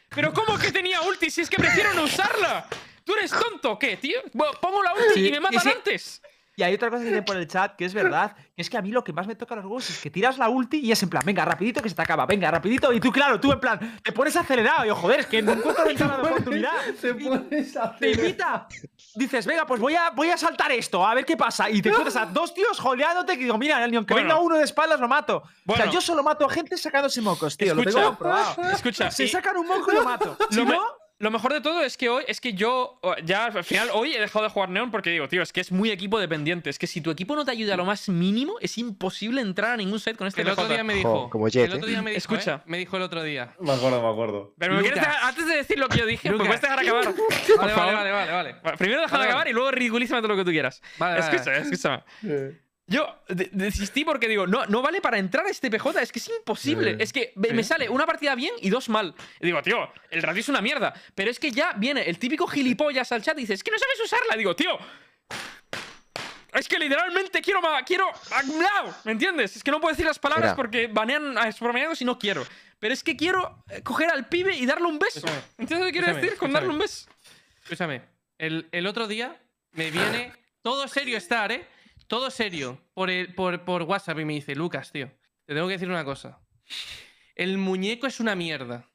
[0.09, 2.67] Pero ¿cómo que tenía ulti si es que prefiero no usarla?
[3.03, 4.19] ¿Tú eres tonto o qué, tío?
[4.61, 6.21] Pongo la ulti Sí, y me y matan antes.
[6.61, 8.77] Y hay otra cosa que dice por el chat que es verdad, que es que
[8.77, 10.91] a mí lo que más me toca los huevos es que tiras la ulti y
[10.91, 12.93] es en plan, venga, rapidito que se te acaba, venga, rapidito.
[12.93, 15.53] Y tú, claro, tú en plan, te pones acelerado y yo, joder, es que no
[15.53, 16.71] encuentro ventana de oportunidad.
[17.01, 18.67] Te pones a Te invita.
[19.15, 21.67] Dices, venga, pues voy a, voy a saltar esto, a ver qué pasa.
[21.67, 24.27] Y te encuentras a dos tíos joleándote que digo, mira, ni aunque Bueno.
[24.29, 25.37] venga uno de espaldas lo mato.
[25.37, 25.83] O Bueno.
[25.83, 27.73] sea, yo solo mato a gente sacándose mocos, tío.
[27.73, 27.97] lo Escucha.
[27.97, 28.61] tengo comprobado.
[28.71, 30.37] Escucha, Se y- sacan un moco lo mato.
[30.51, 30.83] Si Lo, me- no,
[31.21, 34.19] lo mejor de todo es que hoy, es que yo, ya al final, hoy he
[34.19, 36.69] dejado de jugar Neon porque digo, tío, es que es muy equipo dependiente.
[36.69, 39.71] Es que si tu equipo no te ayuda a lo más mínimo, es imposible entrar
[39.71, 41.29] a ningún site con este El otro día me Jo, dijo.
[41.29, 42.17] como Jet, el otro día me dijo.
[42.17, 42.55] Escucha.
[42.55, 42.61] ¿eh?
[42.65, 43.53] Me dijo el otro día.
[43.59, 44.53] Me acuerdo, me acuerdo.
[44.57, 45.13] Pero ¿me quieres Lucas.
[45.13, 46.47] dejar- antes de decir lo que yo dije, ¿me Lucas.
[46.47, 47.03] puedes dejar acabar?
[47.05, 47.93] Por Vale, vale, favor.
[47.93, 48.77] vale, vale, vale.
[48.77, 49.49] Primero déjame Vale, acabar vale.
[49.51, 50.81] y luego ridiculízame todo lo que tú quieras.
[50.97, 52.03] Vale, vale, escucha, escúchame.
[52.91, 56.19] Yo de- desistí porque digo, no, no vale para entrar a este PJ, es que
[56.19, 56.91] es imposible.
[56.91, 56.97] Sí.
[56.99, 59.15] Es que me, sale una partida bien y dos mal.
[59.39, 60.93] Y digo, tío, el ratio es una mierda.
[61.15, 63.77] Pero es que ya viene el típico gilipollas al chat y dice, es que no
[63.79, 64.35] sabes usarla.
[64.35, 64.77] digo, tío.
[66.53, 67.61] Es que literalmente quiero.
[67.85, 68.05] quiero.
[69.05, 69.55] ¿Me entiendes?
[69.55, 70.55] Es que no puedo decir las palabras Mira.
[70.57, 72.45] porque banean a expropiados y no quiero.
[72.77, 75.19] Pero es que quiero eh, coger al pibe y darle un beso.
[75.19, 75.41] Escúchame.
[75.59, 77.09] ¿Entiendes lo que quiero Escúchame, decir con darle un beso?
[77.63, 78.01] Escúchame.
[78.37, 79.39] El, el otro día
[79.71, 80.33] me viene.
[80.61, 81.65] Todo serio estar, ¿eh?
[82.11, 82.77] Todo serio.
[82.93, 85.09] Por, el, por, por WhatsApp y me dice, Lucas, tío.
[85.45, 86.39] Te tengo que decir una cosa.
[87.35, 88.85] El muñeco es una mierda.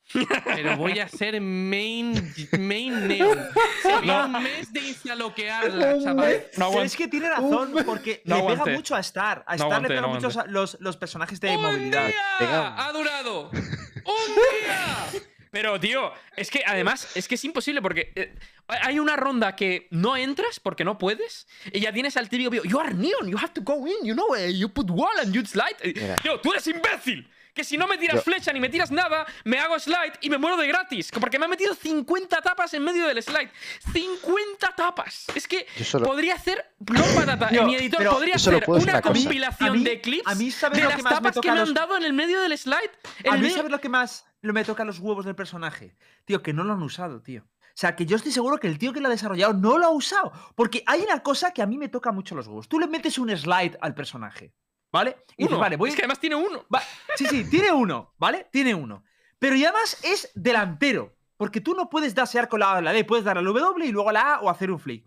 [0.45, 2.13] Pero voy a ser main,
[2.59, 3.39] main neon.
[3.81, 6.45] Sería un mes de instaloquearla, chaval.
[6.59, 8.73] No es que tiene razón, porque No le pega aguanté.
[8.75, 9.43] mucho a Star.
[9.47, 12.09] A No Star le pega no mucho los, los personajes de ¡Un movilidad.
[12.39, 12.87] día!
[12.87, 13.49] ¡Ha durado!
[13.51, 15.23] ¡Un día!
[15.51, 18.35] Pero, tío, es que además, es que es imposible porque eh,
[18.69, 22.79] hay una ronda que no entras porque no puedes y ya tienes al típico, you
[22.81, 25.45] are neon, you have to go in, you know, eh, you put wall and you
[25.47, 25.77] slide.
[25.85, 26.17] Mira.
[26.17, 27.31] Tío, tú eres imbécil.
[27.55, 30.29] Que si no me tiras Yo- flecha ni me tiras nada, me hago slide y
[30.29, 31.11] me muero de gratis.
[31.19, 33.51] Porque me ha metido 50 tapas en medio del slide.
[33.95, 35.25] 50 tapas.
[35.35, 36.63] Es que Yo solo- podría hacer.
[36.81, 40.35] No, patata, Tío, en mi editor podría yo hacer una compilación mí- de clips a
[40.35, 42.59] mí, ¿sabes de las me tapas que me los- han dado en el medio del
[42.59, 42.91] slide.
[43.25, 45.97] En A mí, medio- ¿sabes lo que más lo me toca los huevos del personaje?
[46.27, 47.47] Tío, que no lo han usado, tío.
[47.77, 49.85] O sea, que yo estoy seguro que el tío que lo ha desarrollado no lo
[49.85, 50.33] ha usado.
[50.55, 52.69] Porque hay una cosa que a mí me toca mucho los huevos.
[52.69, 54.55] Tú le metes un slide al personaje,
[54.91, 55.17] ¿vale?
[55.37, 55.59] Y dices, Uno.
[55.61, 56.65] vale, voy Es que además tiene uno.
[56.75, 56.83] Va-
[57.17, 58.49] Sí, sí, tiene uno, ¿vale?
[58.51, 59.05] Tiene uno.
[59.39, 61.15] Pero y además es delantero.
[61.37, 64.09] Porque tú no puedes dasear con la, la D, puedes dar al W y luego
[64.09, 65.07] a la A o hacer un flick.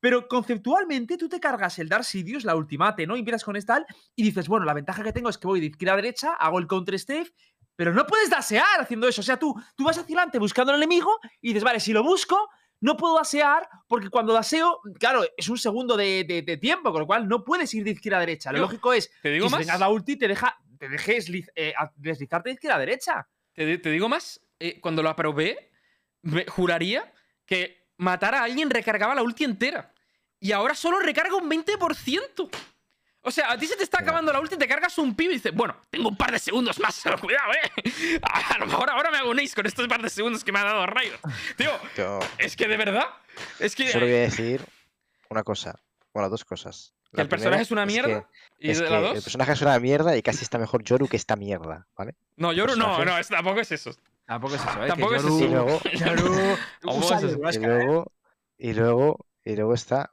[0.00, 3.14] Pero conceptualmente tú te cargas el Dark Sidious, la ultimate, ¿no?
[3.14, 5.66] Y empiezas con esta y dices, bueno, la ventaja que tengo es que voy de
[5.66, 7.30] izquierda a derecha, hago el counter stave,
[7.78, 9.20] pero no puedes dasear haciendo eso.
[9.20, 12.02] O sea, tú, tú vas hacia adelante buscando al enemigo y dices, vale, si lo
[12.02, 12.50] busco,
[12.80, 17.02] no puedo dasear porque cuando daseo, claro, es un segundo de, de- de tiempo, con
[17.02, 18.50] lo cual no puedes ir de izquierda a derecha.
[18.50, 21.72] Lo lógico es Te digo que si tengas la ulti, te deja, te dejes eh,
[21.94, 23.28] deslizarte de izquierda a derecha.
[23.52, 25.70] Te, di- te digo más, eh, cuando lo aprobé,
[26.22, 27.12] me juraría
[27.46, 29.94] que matar a alguien recargaba la ulti entera.
[30.40, 32.48] Y ahora solo recarga un 20%.
[33.22, 35.36] O sea, a ti se te está acabando la ulti, te cargas un pibe y
[35.36, 38.20] dices, bueno, tengo un par de segundos más, pero cuidado, eh.
[38.22, 40.60] A lo mejor ahora me hago un ace con estos par de segundos que me
[40.60, 41.18] ha dado Riot.
[41.56, 43.06] Tío, Yo es que de verdad,
[43.58, 44.64] es que, solo voy a decir
[45.30, 45.78] una cosa.
[46.14, 46.94] Bueno, dos cosas.
[47.14, 48.28] que el personaje es una que- mierda.
[48.58, 50.82] y es de que la el dos, personaje es una mierda y casi está mejor
[50.84, 52.14] Yoru que esta mierda, ¿vale?
[52.36, 53.90] no, yo no, personaje- no, es- tampoco es eso.
[54.26, 54.88] Tampoco es eso, ¿eh?
[54.88, 57.32] Tampoco que es Yoru- Y luego, Yoru- Tampoco usa es eso.
[57.34, 57.66] el y Huasca, ¿eh?
[57.84, 58.12] luego,
[58.58, 60.10] y luego, y luego está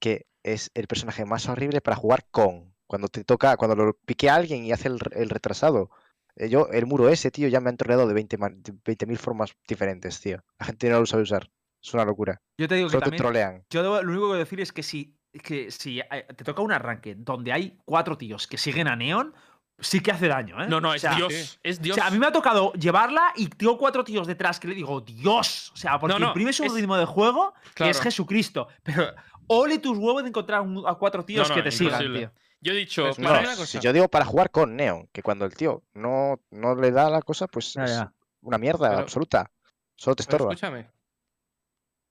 [0.00, 2.72] que es el personaje más horrible para jugar con.
[2.86, 5.90] Cuando te toca, cuando lo pique a alguien y hace el, el retrasado.
[6.36, 9.16] Eh, Yo, el muro ese, tío, ya me han troleado de 20 ma- de 20.000
[9.16, 10.42] formas diferentes, tío.
[10.58, 11.50] La gente no lo sabe usar.
[11.82, 12.40] Es una locura.
[12.58, 13.22] Yo te digo que Solo te también.
[13.22, 13.64] trolean.
[13.70, 16.44] Yo debo- lo único que voy a decir es que si, que si eh, te
[16.44, 19.34] toca un arranque donde hay cuatro tíos que siguen a Neon,
[19.78, 20.68] sí que hace daño, ¿eh?
[20.68, 21.58] No, no, O es sea, Dios, sí.
[21.62, 21.94] es O Dios.
[21.96, 25.00] sea, a mí me ha tocado llevarla y tengo cuatro tíos detrás que le digo,
[25.00, 25.72] Dios.
[25.72, 27.90] O sea, porque No, no, imprimes un es- ritmo de juego que Claro.
[27.90, 28.68] es Jesucristo.
[28.84, 29.12] Pero
[29.48, 32.18] ole tus huevos de encontrar un- a cuatro tíos No, no, que te sigan, imposible.
[32.20, 32.32] tío.
[32.60, 33.66] Yo he dicho, Pues para una cosa.
[33.66, 37.10] si yo digo para jugar con Neon, que cuando el tío no, no le da
[37.10, 38.12] la cosa, pues Ya, es ya.
[38.40, 39.50] una mierda Pero- absoluta.
[39.96, 40.52] Solo te estorba.
[40.52, 40.88] escúchame.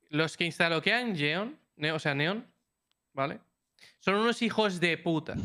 [0.10, 2.46] Los que instaloquean Neon, ne- o sea, Neon,
[3.14, 3.40] ¿vale?
[4.00, 5.36] Son unos hijos de puta.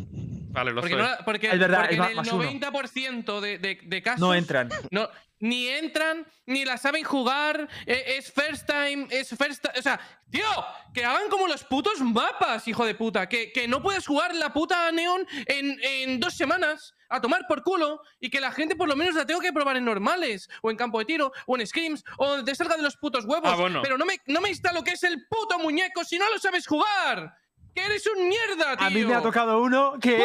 [0.57, 1.03] Vale, lo Porque, soy.
[1.03, 2.43] no porque- Es verdad, porque es en el más uno.
[2.45, 4.69] 90% de, de, de casos No entran.
[4.91, 9.83] no- ni entran, ni la saben jugar, eh, es first time, es first ti- O
[9.83, 10.01] sea,
[10.31, 10.47] tío,
[10.95, 13.29] que hagan como los putos mapas, hijo de puta.
[13.29, 17.63] Que, que no puedes jugar la puta Neon en, en dos semanas a tomar por
[17.63, 20.71] culo y que la gente por lo menos la tengo que probar en normales, o
[20.71, 23.51] en campo de tiro, o en scrims, o donde te salga de los putos huevos.
[23.53, 23.83] Ah, bueno.
[23.83, 26.39] Pero no me, no me insta lo que es el puto muñeco si no lo
[26.39, 27.35] sabes jugar.
[27.77, 28.87] Que eres un mierda, tío.
[28.87, 30.19] A mí me ha tocado uno que,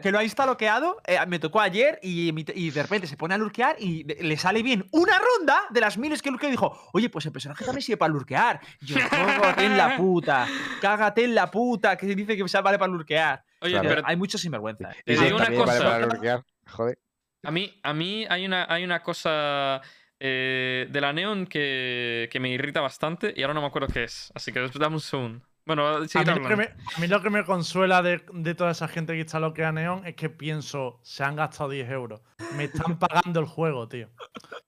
[0.00, 3.38] que, lo ha instaloqueado, eh, me tocó ayer y, y de repente se pone a
[3.38, 6.78] lurkear y de- le sale bien una ronda de las miles que lurquea y dijo,
[6.92, 8.60] oye, pues el personaje también sirve para lurkear.
[8.80, 10.46] Y Yo, cágate en la puta,
[10.80, 13.44] cágate en la puta, que dice que vale para lurkear.
[13.60, 13.88] Oye, Claro.
[13.88, 14.92] pero Hay mucho sinvergüenza.
[14.92, 15.02] eh.
[15.04, 15.78] Te digo una vale cosa.
[15.82, 16.98] para lurkear, Joder.
[17.42, 19.80] A mí, a mí hay, una, hay una cosa
[20.20, 24.04] eh, de la Neon que, que me irrita bastante y ahora no me acuerdo qué
[24.04, 24.30] es.
[24.34, 25.44] Así que dame un segundo.
[25.66, 28.72] Bueno, A mí, lo que me, a mí lo que me consuela de, de toda
[28.72, 32.20] esa gente que está loquea Neon es que pienso, se han gastado 10 euros.
[32.56, 34.10] Me están pagando el juego, tío.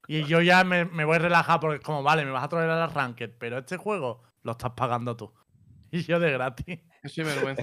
[0.07, 2.49] Y yo ya me, me voy a relajar porque es como, vale, me vas a
[2.49, 5.33] traer al Ranked, pero este juego lo estás pagando tú.
[5.89, 6.79] Y yo de gratis.
[7.01, 7.13] Es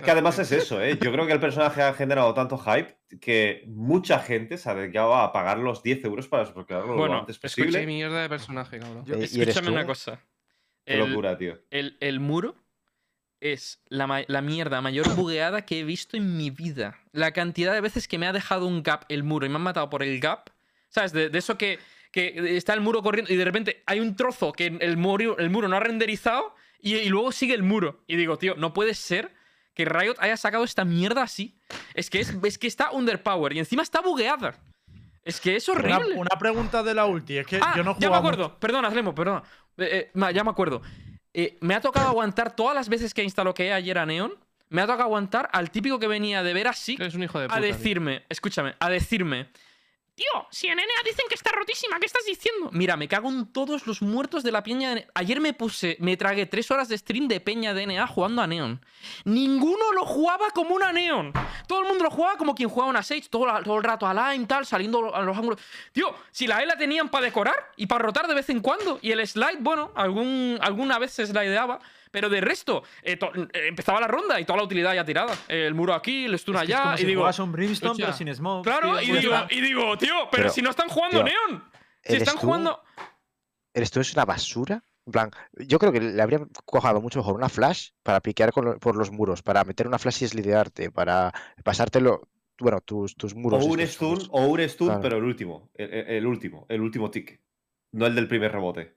[0.02, 0.98] que además es eso, ¿eh?
[0.98, 5.14] Yo creo que el personaje ha generado tanto hype que mucha gente se ha dedicado
[5.14, 7.84] a pagar los 10 euros para desbloquearlo Bueno, lo antes posible.
[7.84, 9.04] mierda de personaje, cabrón.
[9.04, 10.20] Yo- Eh, ¿y eres Escúchame una cosa.
[10.86, 11.58] Qué El- locura, tío.
[11.70, 12.54] El, el muro
[13.52, 16.98] es la, la mierda mayor bugueada que he visto en mi vida.
[17.12, 19.62] La cantidad de veces que me ha dejado un gap el muro y me han
[19.62, 20.50] matado por el gap.
[20.88, 21.12] ¿Sabes?
[21.12, 21.78] De, de eso que,
[22.12, 25.50] que está el muro corriendo y de repente hay un trozo que el muro, el
[25.50, 28.02] muro no ha renderizado y, y luego sigue el muro.
[28.06, 29.32] Y digo, tío, no puede ser
[29.74, 31.56] que Riot haya sacado esta mierda así.
[31.94, 34.56] Es que, es, es que está underpower y encima está bugueada.
[35.24, 36.14] Es que es horrible.
[36.16, 38.58] una pregunta de la ulti, es que Ah, yo no ya me jugaba acuerdo.
[38.58, 39.42] Perdona, Slemo, perdona.
[39.78, 40.82] Eh, eh, ma- ya me acuerdo.
[41.34, 44.32] Eh, me ha tocado aguantar todas las veces que instaló que ayer a Neon.
[44.70, 47.48] Me ha tocado aguantar al típico que venía de ver así Eres un hijo de
[47.48, 47.58] puta.
[47.58, 47.72] a tío.
[47.72, 49.48] decirme, escúchame, a decirme,
[50.14, 52.70] tío, si en NA dicen que está rotísima, ¿qué estás diciendo?
[52.72, 54.94] Mira, me cago en todos los muertos de la peña.
[54.94, 58.42] de- Ayer me puse, me tragué tres horas de stream de peña de NA jugando
[58.42, 58.80] a Neon.
[59.24, 61.32] Ninguno lo jugaba como una Neon.
[61.66, 64.46] Todo el mundo lo jugaba como quien jugaba una Sage, todo, el rato a Lime,
[64.46, 65.60] tal, saliendo a los ángulos.
[65.92, 68.98] Tío, si la E la tenían para decorar y para rotar de vez en cuando,
[69.02, 71.80] y el slide, bueno, algún, alguna vez se slideaba.
[72.14, 75.34] Pero de resto, eh, eh, empezaba la ronda y toda la utilidad ya tirada.
[75.48, 76.82] El muro aquí, el stun Es que es allá.
[76.84, 78.62] como y si digo, juegas un Brimstone, escucha, pero sin smoke.
[78.64, 81.64] Claro, tío, y, digo, y digo, tío, pero, Pero, si no están jugando tío, Neon.
[82.04, 82.46] Si ¿eres están tú?
[82.46, 82.80] jugando.
[83.74, 83.98] ¿Eres tú?
[83.98, 84.84] ¿Es una basura?
[85.06, 88.64] En plan, yo creo que le habrían cojado mucho mejor una flash para piquear con
[88.64, 91.32] lo- por los muros, para meter una flash y slidearte, para
[91.64, 92.28] pasártelo,
[92.60, 93.64] bueno, tus, tus muros.
[93.64, 95.02] O un stun, o un stun, Claro.
[95.02, 95.68] pero el último.
[95.74, 97.40] El último, el último tick.
[97.92, 98.96] No el del primer rebote.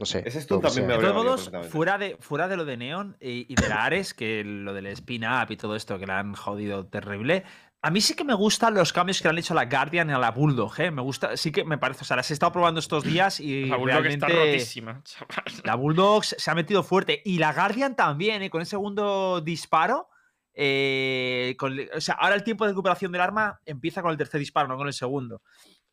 [0.00, 0.22] No sé.
[0.24, 0.94] Ese que también me.
[0.94, 4.14] De todos modos, fuera de, fuera de lo de Neon y, y de la Ares,
[4.14, 7.44] que lo del spin up y todo esto que le han jodido terrible,
[7.82, 10.08] a mí sí que me gustan los cambios que le han hecho a la Guardian
[10.08, 10.90] y a la Bulldog, ¿eh?
[10.90, 13.66] Me gusta, sí que me parece, o sea, las he estado probando estos días y
[13.66, 15.44] La Bulldog está realmente rotísima, chaval.
[15.64, 18.48] la Bulldog se ha metido fuerte y la Guardian también, ¿eh?
[18.48, 20.08] Con el segundo disparo,
[20.54, 24.40] eh, con o sea, ahora el tiempo de recuperación del arma empieza con el tercer
[24.40, 25.42] disparo, no con el segundo.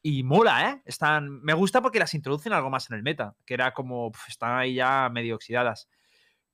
[0.04, 0.82] Y mola, ¿eh?
[0.86, 4.30] Están, me gusta porque las introducen algo más en el meta, que era como, pf,
[4.30, 5.90] están ahí ya medio oxidadas.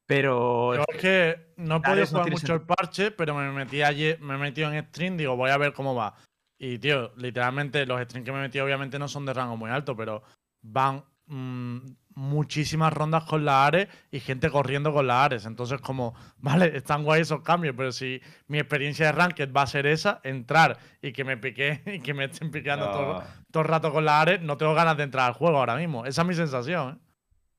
[0.06, 3.36] Pero Yo es que no he podido Ares no jugar tiene mucho el parche, pero
[3.36, 6.16] me metí ayer, me metido en stream, digo, voy a ver cómo va.
[6.58, 9.70] Y tío, literalmente los streams que me he metido obviamente no son de rango muy
[9.70, 10.24] alto, pero
[10.62, 11.78] van mm,
[12.16, 15.46] muchísimas rondas con la Ares y gente corriendo con la Ares.
[15.46, 19.68] Entonces, como, vale, están guay esos cambios, pero si mi experiencia de Ranked va a
[19.68, 23.70] ser esa, entrar y que me pique y que me estén piqueando todo, todo el
[23.70, 26.06] rato con la Ares, no tengo ganas de entrar al juego ahora mismo.
[26.06, 27.00] Esa es mi sensación, ¿eh?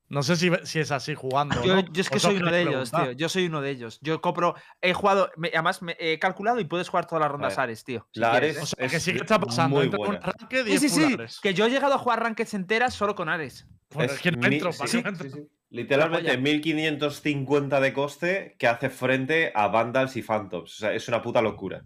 [0.07, 1.63] No sé si, si es así jugando.
[1.63, 1.81] yo, no.
[1.91, 3.03] yo es que soy uno de ellos, preguntar.
[3.05, 3.11] tío.
[3.13, 3.97] Yo soy uno de ellos.
[4.03, 7.57] Yo compro, he jugado, me- además me he calculado y puedes jugar todas las rondas
[7.57, 8.07] Ares, tío.
[8.13, 8.61] si la quieres, Ares ¿eh?
[8.63, 9.77] O sea, que es sí que está pasando.
[9.77, 10.19] muy un buena.
[10.19, 11.39] ranked y Sí, sí, es sí.
[11.41, 13.65] Que yo he llegado a jugar rankeds enteras solo con Ares.
[13.93, 15.03] Bueno, es es que no entro, sí.
[15.69, 16.41] Literalmente polla.
[16.41, 20.75] 1550 de coste que hace frente a Vandals y Phantoms.
[20.75, 21.83] O sea, es una puta locura.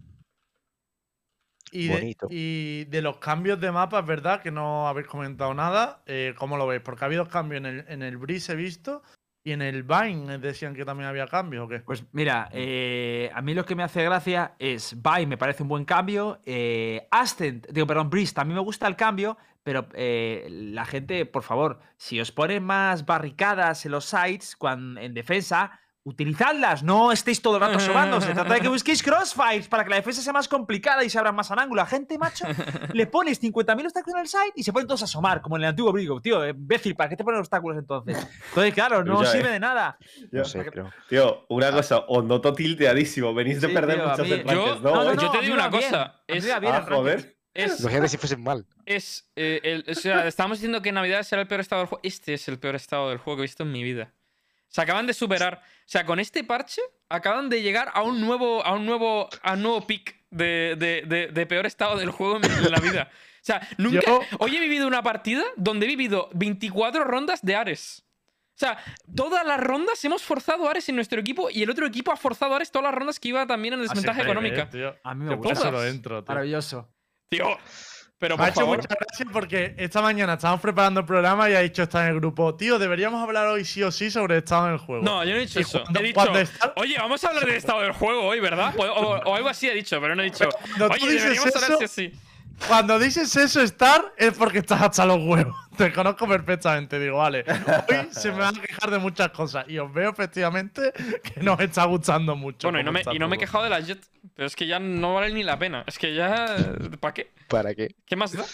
[1.72, 2.26] Y de, Bonito.
[2.30, 6.02] y de los cambios de mapa, es verdad que no habéis comentado nada.
[6.06, 6.82] Eh, ¿Cómo lo veis?
[6.82, 9.02] Porque ha habido cambios en el, en el Breeze, he visto,
[9.42, 11.80] y en el Vine decían que también había cambios, ¿o qué?
[11.80, 15.68] Pues mira, eh, a mí lo que me hace gracia es Bye, me parece un
[15.70, 16.40] buen cambio.
[16.44, 21.42] Eh, Ascent, digo, perdón, Breeze, también me gusta el cambio, pero eh, la gente, por
[21.42, 25.80] favor, si os ponen más barricadas en los sites cuan- en defensa,
[26.10, 28.20] utilizadlas, no estéis todo el rato asomando.
[28.20, 31.18] Se trata de que busquéis crossfires para que la defensa sea más complicada y se
[31.18, 31.82] abran más al ángulo.
[31.82, 32.44] A gente, macho,
[32.92, 35.62] le pones 50.000 obstáculos en el side y se ponen todos a asomar, como en
[35.62, 36.20] el antiguo Brigo.
[36.20, 38.16] Tío, imbécil, ¿para qué te ponen obstáculos entonces?
[38.50, 39.52] Entonces, claro, no Ya, sirve eh.
[39.52, 39.96] de nada.
[40.30, 40.90] No sé, pero.
[41.08, 43.32] Tío, una cosa, os noto tilteadísimo.
[43.34, 44.90] Venís de Sí, perder tío, a muchos mí- yo- ¿no?
[44.94, 45.16] no, no, eh?
[45.20, 47.36] yo te digo una bien, cosa, es- bien Ah, joder.
[47.52, 48.64] Es, Imagínate si fuesen mal.
[48.86, 51.88] es eh, el- o sea, estábamos diciendo que en Navidad será el peor estado del
[51.88, 52.00] juego.
[52.04, 54.12] Este es el peor estado del juego que he visto en mi vida.
[54.70, 55.60] Se acaban de superar.
[55.62, 59.52] O sea, con este parche acaban de llegar a un nuevo, a un nuevo, a
[59.52, 63.10] un nuevo pick de, de- de- de peor estado del juego en, la vida.
[63.12, 64.00] O sea, nunca.
[64.06, 68.04] Yo- Hoy he vivido una partida donde he vivido 24 rondas de Ares.
[68.54, 68.78] O sea,
[69.16, 72.54] todas las rondas hemos forzado Ares en nuestro equipo y el otro equipo ha forzado
[72.54, 74.62] Ares todas las rondas que iba también en desventaja Siempre, económica.
[74.64, 74.96] eh, tío.
[75.02, 75.42] A mí me gusta.
[75.42, 75.74] por eso Todas.
[75.74, 76.28] lo entro, tío.
[76.28, 76.88] Maravilloso.
[77.30, 77.46] Tío,
[78.20, 78.76] pero Me ha por hecho favor.
[78.76, 82.20] mucha gracia porque esta mañana estábamos preparando el programa y ha dicho está en el
[82.20, 85.02] grupo, tío, deberíamos hablar hoy sí o sí sobre el estado en el juego.
[85.02, 85.80] No, yo no he dicho Y eso.
[85.82, 88.74] cuando- he dicho, está- oye, vamos a hablar del estado del juego hoy, ¿verdad?
[88.76, 91.22] O, o- o algo así he dicho, pero no he dicho, cuando tú oye, dices
[91.22, 92.12] deberíamos hablar sí o sí.
[92.68, 95.56] Cuando dices eso, estar, es porque estás hasta los huevos.
[95.76, 96.98] Te conozco perfectamente.
[96.98, 97.44] Digo, vale,
[97.88, 99.64] hoy se me van a quejar de muchas cosas.
[99.68, 100.92] Y os veo efectivamente
[101.22, 102.68] que nos está gustando mucho.
[102.68, 104.04] Bueno, y no, me, y no me he quejado de la Jet,
[104.34, 105.84] pero es que ya no vale ni la pena.
[105.86, 106.56] Es que ya.
[107.00, 107.30] ¿Para qué?
[107.48, 107.94] ¿Para qué?
[108.04, 108.44] ¿Qué más da?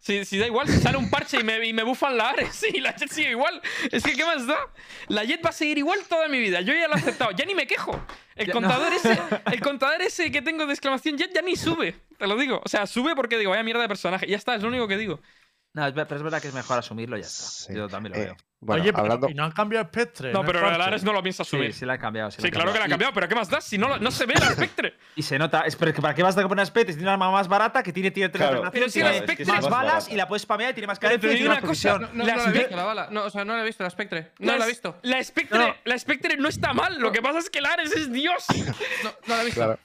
[0.00, 2.64] Si, si da igual, si sale un parche y me, y me bufan la Ares
[2.72, 3.62] y la Jet sigue igual.
[3.92, 4.58] Es que, ¿qué más da?
[5.08, 6.60] La Jet va a seguir igual toda mi vida.
[6.62, 7.30] Yo ya lo he aceptado.
[7.30, 8.04] Ya ni me quejo.
[8.36, 8.96] El Ya contador, no.
[8.96, 9.18] ese,
[9.52, 11.94] el contador ese que tengo de exclamación Jet ya ni sube.
[12.18, 12.60] Te lo digo.
[12.64, 14.26] O sea, sube porque digo, vaya mierda de personaje.
[14.26, 15.20] Ya está, es lo único que digo.
[15.74, 17.42] No, pero es verdad que es mejor asumirlo y ya está.
[17.42, 17.74] Sí.
[17.74, 18.36] Yo también lo Eh, veo.
[18.64, 19.28] Bueno, Oye, pero hablando.
[19.28, 20.32] ¿y no han cambiado Spectre?
[20.32, 20.80] No, en pero el?
[20.80, 21.74] Ares no lo piensa Sí, subir.
[21.74, 22.30] sí la han cambiado.
[22.30, 23.60] Sí, Sí, claro que la ha cambiado, pero ¿qué más da?
[23.60, 24.94] Si no, no se ve el espectre.
[25.16, 25.62] Y, se nota.
[25.62, 26.94] Es pero que ¿Para qué vas a poner Spectre?
[26.94, 28.70] Tiene una arma más barata que tiene, tiene tres Claro.
[28.72, 30.98] Pero si tiene la Spectre- más más balas y la puedes spamear y tiene más
[30.98, 32.18] Pero y digo tiene una más cosa, precisión.
[32.18, 33.08] No, La no la he Spectre- visto, la bala.
[33.10, 34.32] No, o sea, no la he visto, la Spectre.
[34.38, 34.98] No la he visto.
[35.02, 35.74] La Spectre, No, no.
[35.84, 36.98] la Spectre no está mal.
[37.00, 38.44] Lo que pasa es que el Ares es Dios.
[39.04, 39.60] No, no la he visto.
[39.60, 39.78] Claro.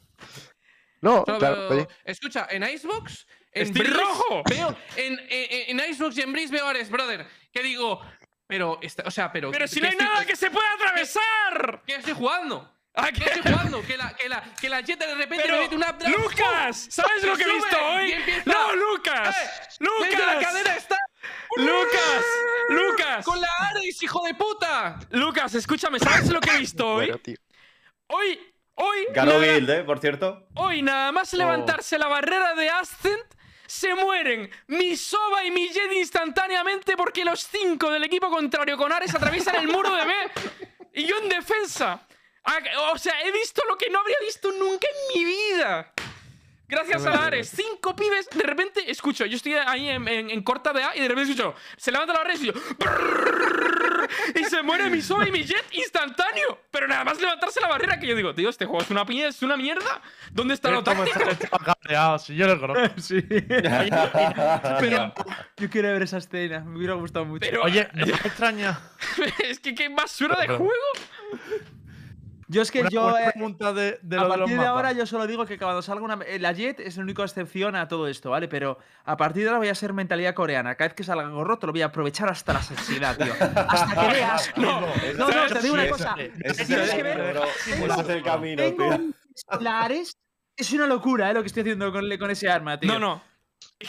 [1.02, 1.88] No, Solo claro, oye.
[2.06, 3.28] Escucha, en Icebox.
[3.54, 4.44] En ¡Estoy Breeze rojo!
[4.50, 7.26] Veo, en, en, en Icebox y en Breeze veo Ares, brother.
[7.52, 8.02] Que digo.
[8.48, 9.52] Pero, esta- o sea, pero.
[9.52, 11.82] Pero si ¿qué no hay estoy- nada que se pueda atravesar.
[11.86, 12.74] ¿Qué estoy jugando?
[12.94, 13.26] ¿A ¿Qué qué?
[13.26, 13.82] estoy jugando?
[13.86, 15.92] Que la, que la, que la Jet de repente Pero, me mete una.
[16.18, 18.12] Lucas, ¿sabes lo que he visto hoy?
[18.14, 19.36] empieza- No, Lucas.
[19.38, 19.86] ¡Eh!
[20.02, 20.78] ¡Mete la cadena Lucas.
[20.78, 20.98] está!
[21.58, 22.26] Lucas.
[22.70, 23.26] Lucas.
[23.26, 25.00] ¡Con la Ares, hijo de puta!
[25.12, 27.06] Lucas, escúchame, ¿sabes lo que he visto hoy?
[27.08, 27.36] Bueno, tío.
[28.08, 28.40] Hoy,
[28.76, 29.84] hoy, Ganó nada- Guild, ¿eh?
[29.84, 30.48] Por cierto.
[30.56, 33.26] hoy nada más levantarse la barrera de Ascent,
[33.68, 38.92] se mueren mi Soba y mi Jet instantáneamente porque los cinco del equipo contrario con
[38.92, 40.14] Ares atraviesan el muro de B.
[40.94, 42.08] Y yo en defensa.
[42.44, 42.60] Ah,
[42.94, 45.94] O sea, he visto lo que no habría visto nunca en mi vida.
[46.70, 47.50] Gracias a la Ares.
[47.56, 48.28] Cinco pibes.
[48.30, 49.26] De repente escucho.
[49.26, 51.56] Yo estoy ahí en, en- en corta de A y de repente escucho.
[51.78, 52.54] Se levanta la barrera y yo.
[54.36, 56.60] Y se muere mi Soba y mi Jet instantáneo.
[56.72, 59.42] Pero nada más levantarse la barrera que yo digo, tío, este juego es una, es
[59.42, 60.02] una mierda.
[60.32, 61.20] ¿Dónde está lo táctico?
[62.20, 62.96] si yo lo conozco.
[63.02, 63.22] Sí.
[64.80, 65.14] Pero,
[65.58, 66.60] Yo quiero ver esa escena.
[66.62, 67.40] Me hubiera gustado mucho.
[67.50, 68.80] pero Oye, no me extraña.
[69.44, 70.74] es que qué basura de juego.
[72.48, 73.06] Yo es que Una, yo.
[73.08, 74.70] una eh, pregunta de, de a lo de los partir de mapas.
[74.70, 76.20] ahora yo solo digo que cuando salga una...
[76.26, 78.48] eh, La Jet es la única excepción a todo esto, ¿vale?
[78.48, 80.76] Pero a partir de ahora voy a ser mentalidad coreana.
[80.76, 83.34] Cada vez que salga algo roto lo voy a aprovechar hasta la saciedad, tío.
[83.40, 84.54] Hasta que veas...
[84.58, 86.16] No, No, no, te digo una cosa.
[86.44, 87.38] es Tienes el- que ver...
[87.38, 88.86] ese es el camino, tío.
[88.88, 90.18] un Solares.
[90.56, 91.34] Es una locura, ¿eh?
[91.36, 92.92] Lo que estoy haciendo con, con ese arma, tío.
[92.92, 93.22] No, no.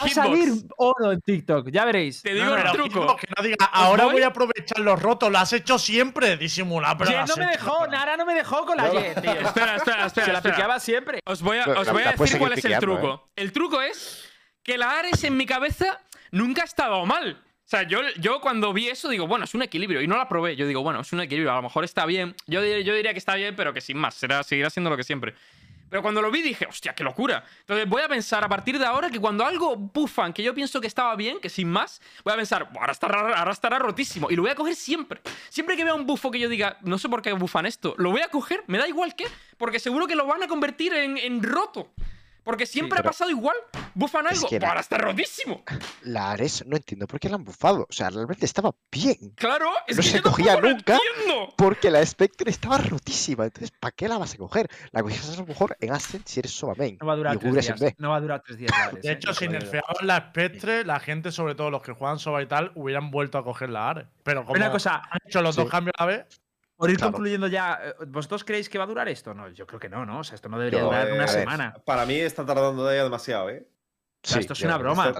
[0.01, 2.21] Va a salir oro en TikTok, ya veréis.
[2.23, 3.01] Te digo No, no, el truco.
[3.01, 4.13] Hitbox, que no diga, ahora voy?
[4.15, 5.33] voy a aprovechar los rotos.
[5.33, 7.65] Lo has hecho siempre, disimula, pero has no me hecho.
[7.65, 8.91] dejó, Nara no me dejó con la.
[8.91, 9.33] Jet, tío.
[9.33, 10.27] Espera, espera, espera.
[10.27, 10.55] Se la espera.
[10.55, 11.21] piqueaba siempre.
[11.25, 13.31] Os voy a, os la- voy a la puedes decir cuál es el truco.
[13.35, 14.29] El truco es
[14.63, 16.01] que la Ares en mi cabeza
[16.33, 17.43] nunca ha estado mal.
[17.65, 20.01] O sea, yo, yo cuando vi eso digo, bueno, es un equilibrio.
[20.03, 20.57] Y no la probé.
[20.57, 21.53] Yo digo, bueno, es un equilibrio.
[21.53, 22.35] A lo mejor está bien.
[22.47, 24.15] Yo, yo diría que está bien, pero que sin más.
[24.15, 25.35] Será, seguirá siendo lo que siempre.
[25.89, 27.45] Pero cuando lo vi dije, hostia, qué locura.
[27.61, 30.81] Entonces voy a pensar a partir de ahora que cuando algo bufan que yo pienso
[30.81, 34.31] que estaba bien, que sin más, voy a pensar, "Buah, ahora estará, ahora estará rotísimo.
[34.31, 35.21] Y lo voy a coger siempre.
[35.49, 38.11] Siempre que vea un bufo que yo diga, no sé por qué bufan esto, lo
[38.11, 41.17] voy a coger, me da igual qué, porque seguro que lo van a convertir en,
[41.19, 41.91] en roto.
[42.49, 43.55] Porque siempre ha pasado igual.
[43.95, 45.65] Bufan Es algo, que "Buah, la- ahora está rotísimo.
[46.05, 47.83] La Ares no entiendo por qué la han bufado.
[47.91, 49.35] O sea, realmente estaba bien.
[49.37, 50.97] Claro, es No que se yo cogía lo nunca.
[50.97, 51.53] entiendo.
[51.59, 53.45] Porque la Spectre estaba rotísima.
[53.45, 54.67] Entonces, ¿para qué la vas a coger?
[54.93, 56.97] La cogías a lo mejor en Ascent si eres Soba Main.
[56.99, 57.95] No va a durar tres días.
[57.99, 58.71] No va a durar tres días.
[58.71, 61.71] la Ares, De eh, hecho, te si lo nerfeaban la Spectre, la gente, sobre todo
[61.71, 64.07] los que juegan Soba y tal, hubieran vuelto a coger la ARE.
[64.23, 65.61] Pero como Una cosa, han hecho los Sí.
[65.61, 66.41] dos cambios a la vez,
[66.79, 67.13] por ir Claro.
[67.13, 69.35] concluyendo ya, eh, ¿vosotros creéis que va a durar esto?
[69.35, 70.21] No, yo creo que no, ¿no?
[70.21, 71.75] O sea, esto no debería Yo, durar eh, una ver, semana.
[71.85, 73.67] Para mí está tardando ya demasiado, ¿eh?
[74.23, 75.13] sea, esto es una broma.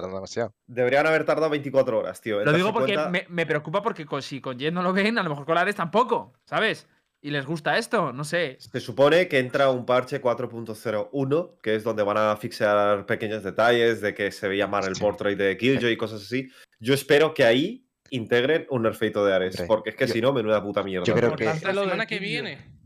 [0.67, 2.43] Deberían haber tardado 24 horas, tío.
[2.43, 5.17] Lo digo porque cuenta- me, me preocupa porque con- si con Jet no lo ven,
[5.19, 6.87] a lo mejor con la Ares tampoco, ¿sabes?
[7.21, 8.55] y les gusta esto, no sé.
[8.61, 13.99] Se supone que entra un parche 4.01, que es donde van a fixar pequeños detalles
[13.99, 15.01] de que se veía mal el Sí.
[15.01, 16.49] portrait de Killjoy y cosas así.
[16.79, 20.33] Yo espero que ahí integren un nerfeito de Ares, porque es que yo- si no,
[20.33, 21.05] menuda puta mierda.
[21.05, 22.79] yo creo que- La semana que viene.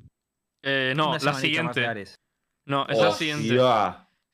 [0.61, 1.85] Eh, no, la siguiente.
[2.65, 3.55] No, es la siguiente.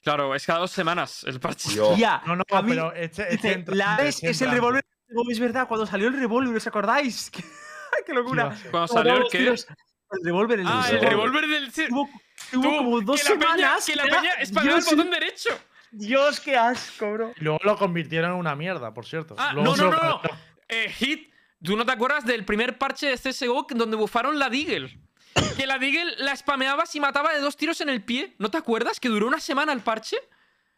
[0.02, 1.70] Claro, es cada dos semanas el parche.
[1.98, 4.84] Ya, No, no, a mí- pero este, este dice, entra- la Ares es el revólver.
[5.30, 7.32] Es verdad, cuando salió el revólver, ¿os acordáis?
[7.36, 8.56] ¡Ay, qué locura!
[8.72, 9.40] Cuando salió el qué.
[9.48, 11.48] El revólver, el Ah, el revólver.
[11.48, 11.72] del.
[11.72, 12.10] Tuvo,
[12.52, 13.86] tuvo como dos que la peña, semanas.
[13.86, 15.50] que la era- peña el Dios, botón derecho.
[15.92, 17.34] Dios, qué asco, bro.
[17.36, 19.36] Y luego lo convirtieron en una mierda, por cierto.
[19.38, 20.22] Ah, Luego no, no, no, no.
[20.70, 21.32] Eh, Hit,
[21.64, 25.00] ¿tú no te acuerdas del primer parche de CSGO donde bufaron la Deagle?
[25.58, 28.36] Que la Deagle la spameabas y mataba de dos tiros en el pie.
[28.40, 29.00] ¿No te acuerdas?
[29.00, 30.18] Que duró una semana el parche.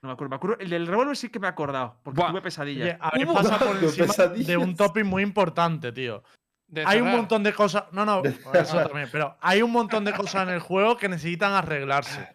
[0.01, 0.57] No me acuerdo, me acuerdo.
[0.59, 2.29] El del revólver sí que me he acordado, porque Buah.
[2.29, 2.97] tuve Oye, pesadillas.
[2.99, 6.23] habéis Hubo- pasado por Qué encima de un topic muy importante, tío.
[6.67, 7.83] De Hay un montón de cosas.
[7.91, 9.09] No, no, eso también.
[9.11, 12.29] Pero hay un montón de cosas en el juego que necesitan arreglarse.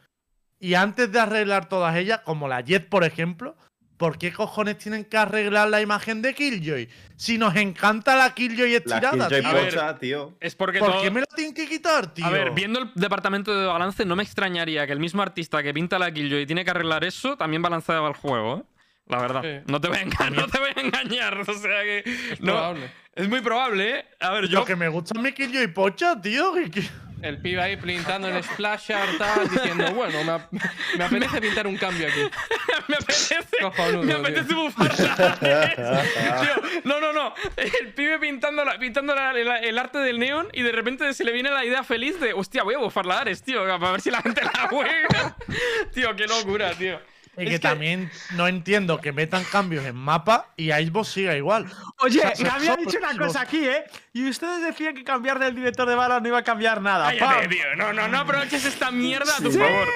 [0.61, 3.57] Y antes de arreglar todas ellas, como la Jet, por ejemplo,
[3.97, 6.89] ¿por qué cojones tienen que arreglar la imagen de Killjoy?
[7.17, 9.65] Si nos encanta la Killjoy La estirada, Killjoy tío.
[9.65, 10.35] Pocha, tío.
[10.41, 12.25] Es porque ¿Por todo- qué me la tienen que quitar, tío?
[12.27, 15.73] A ver, viendo el departamento de balance, no me extrañaría que el mismo artista que
[15.73, 18.63] pinta la Killjoy y tiene que arreglar eso también balanceaba el juego, ¿eh?
[19.09, 19.41] La verdad.
[19.43, 19.71] Sí.
[19.71, 21.39] No, te voy a enga- no te voy a engañar.
[21.41, 21.99] O sea que.
[22.33, 22.91] Es no, probable.
[23.15, 24.05] es muy probable, ¿eh?
[24.21, 24.59] A ver, yo.
[24.61, 26.53] Lo que me gusta es mi Killjoy pocha, tío.
[26.55, 26.83] que-
[27.23, 30.53] El pibe ahí pintando el splash art, tal, diciendo, bueno, me, ap-
[30.99, 32.21] me apetece pintar un cambio aquí.
[32.89, 33.47] me apetece.
[33.63, 35.35] Cojonudo, me apetece bufarla.
[36.41, 37.35] Tío, no, no, no.
[37.57, 41.25] El pibe pintando, la- pintando la- la- el arte del neón y de repente se
[41.25, 44.01] le viene la idea feliz de, hostia, voy a bufar la Ares, tío, para ver
[44.03, 45.37] si la gente la juega.
[45.95, 47.01] tío, qué locura, tío.
[47.39, 51.67] Y Es que, también no entiendo que metan cambios en mapa y Icebox siga igual.
[51.99, 53.85] Oye, O sea, se- me había dicho una cosa aquí, ¿eh?
[54.13, 57.13] Y ustedes decían que cambiar del director de balas no iba a cambiar nada.
[57.19, 57.77] Cállate, tío.
[57.77, 59.87] No, no, no aproveches esta mierda a tu favor.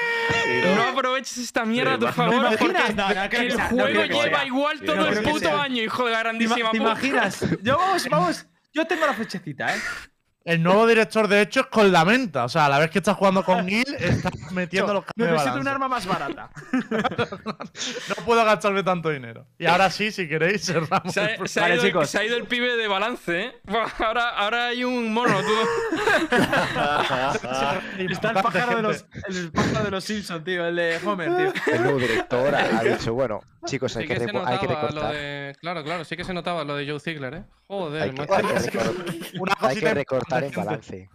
[0.76, 2.34] No aproveches esta mierda a tu ¿te favor.
[2.34, 2.58] imaginas?
[2.58, 5.30] porque No, no que el sea, juego que lleva igual Sí, todo no el que
[5.30, 7.40] puto año, hijo de ¿Te, ima- grandísima te imaginas?
[7.62, 8.46] Yo, vamos, vamos.
[8.72, 9.80] Yo tengo la fechecita, ¿eh?
[10.42, 12.44] El nuevo director, de hecho, es con la menta.
[12.44, 15.32] O sea, a la vez que estás jugando con Gil, estás metiendo los cambios de
[15.32, 15.70] Necesito un balance.
[15.70, 16.50] arma más barata.
[18.08, 19.46] No puedo gastarme tanto dinero.
[19.58, 21.12] Y ahora sí, si queréis, cerramos.
[21.14, 22.10] Se el ha, se ha Vale, ido, chicos.
[22.10, 23.52] se ha ido el pibe de balance, ¿eh?
[23.98, 25.52] Ahora, ahora hay un mono, tú.
[27.98, 30.66] Está el pájaro de los, el pájaro de los Simpsons, tío.
[30.66, 31.74] El de Homer, tío.
[31.74, 35.12] El nuevo director ha dicho, bueno, chicos, hay Sí que, que hay que recortar.
[35.12, 35.56] de.
[35.60, 37.44] Claro, claro, sí que se notaba lo de Joe Ziegler, ¿eh?
[37.68, 38.34] Joder, Hay que, macho.
[38.34, 39.94] hay que Una hay cosita que
[40.38, 41.10] en balance.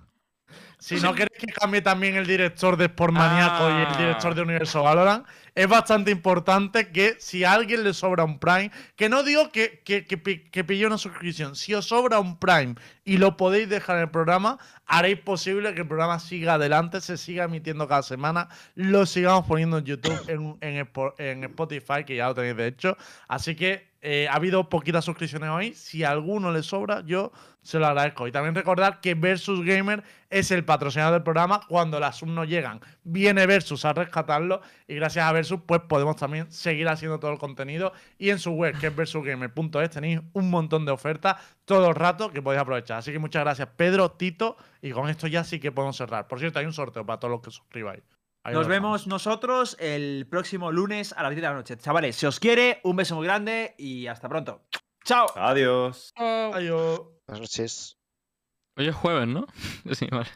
[0.77, 3.87] Si no queréis que cambie también el director de Sport Maníaco y Ah.
[3.89, 5.25] el director de Universo Valorant,
[5.55, 9.81] es bastante importante que si a alguien le sobra un Prime, que no digo que,
[9.85, 10.21] que, que,
[10.51, 12.75] que pille una suscripción, si os sobra un Prime
[13.05, 17.17] y lo podéis dejar en el programa, haréis posible que el programa siga adelante, se
[17.17, 20.87] siga emitiendo cada semana, lo sigamos poniendo en YouTube, en, en
[21.17, 22.97] en Spotify, que ya lo tenéis de hecho.
[23.27, 25.73] Así que eh, ha habido poquitas suscripciones hoy.
[25.73, 27.32] Si a alguno le sobra, yo
[27.64, 28.27] se lo agradezco.
[28.27, 31.61] Y también recordar que Versus Gamer es el patrocinador del programa.
[31.68, 34.61] Cuando las subs no llegan, viene Versus a rescatarlo.
[34.88, 37.94] Y gracias a Versus, pues podemos también seguir haciendo todo el contenido.
[38.19, 42.32] Y en su web, que es versusgamer.es, tenéis un montón de ofertas todo el rato
[42.32, 42.99] que podéis aprovechar.
[42.99, 44.56] Así que muchas gracias, Pedro, Tito.
[44.84, 46.27] Y con esto ya sí que podemos cerrar.
[46.27, 48.03] Por cierto, hay un sorteo para todos los que suscribáis.
[48.51, 51.77] Nos vemos nosotros el próximo lunes a las 10 de la noche.
[51.77, 54.61] Chavales, si os quiere, un beso muy grande y hasta pronto.
[55.03, 55.27] ¡Chao!
[55.35, 56.13] Adiós.
[56.15, 57.01] Adiós.
[57.27, 57.97] Buenas noches.
[58.77, 59.47] Hoy es jueves, ¿no?
[59.93, 60.30] Sí, vale.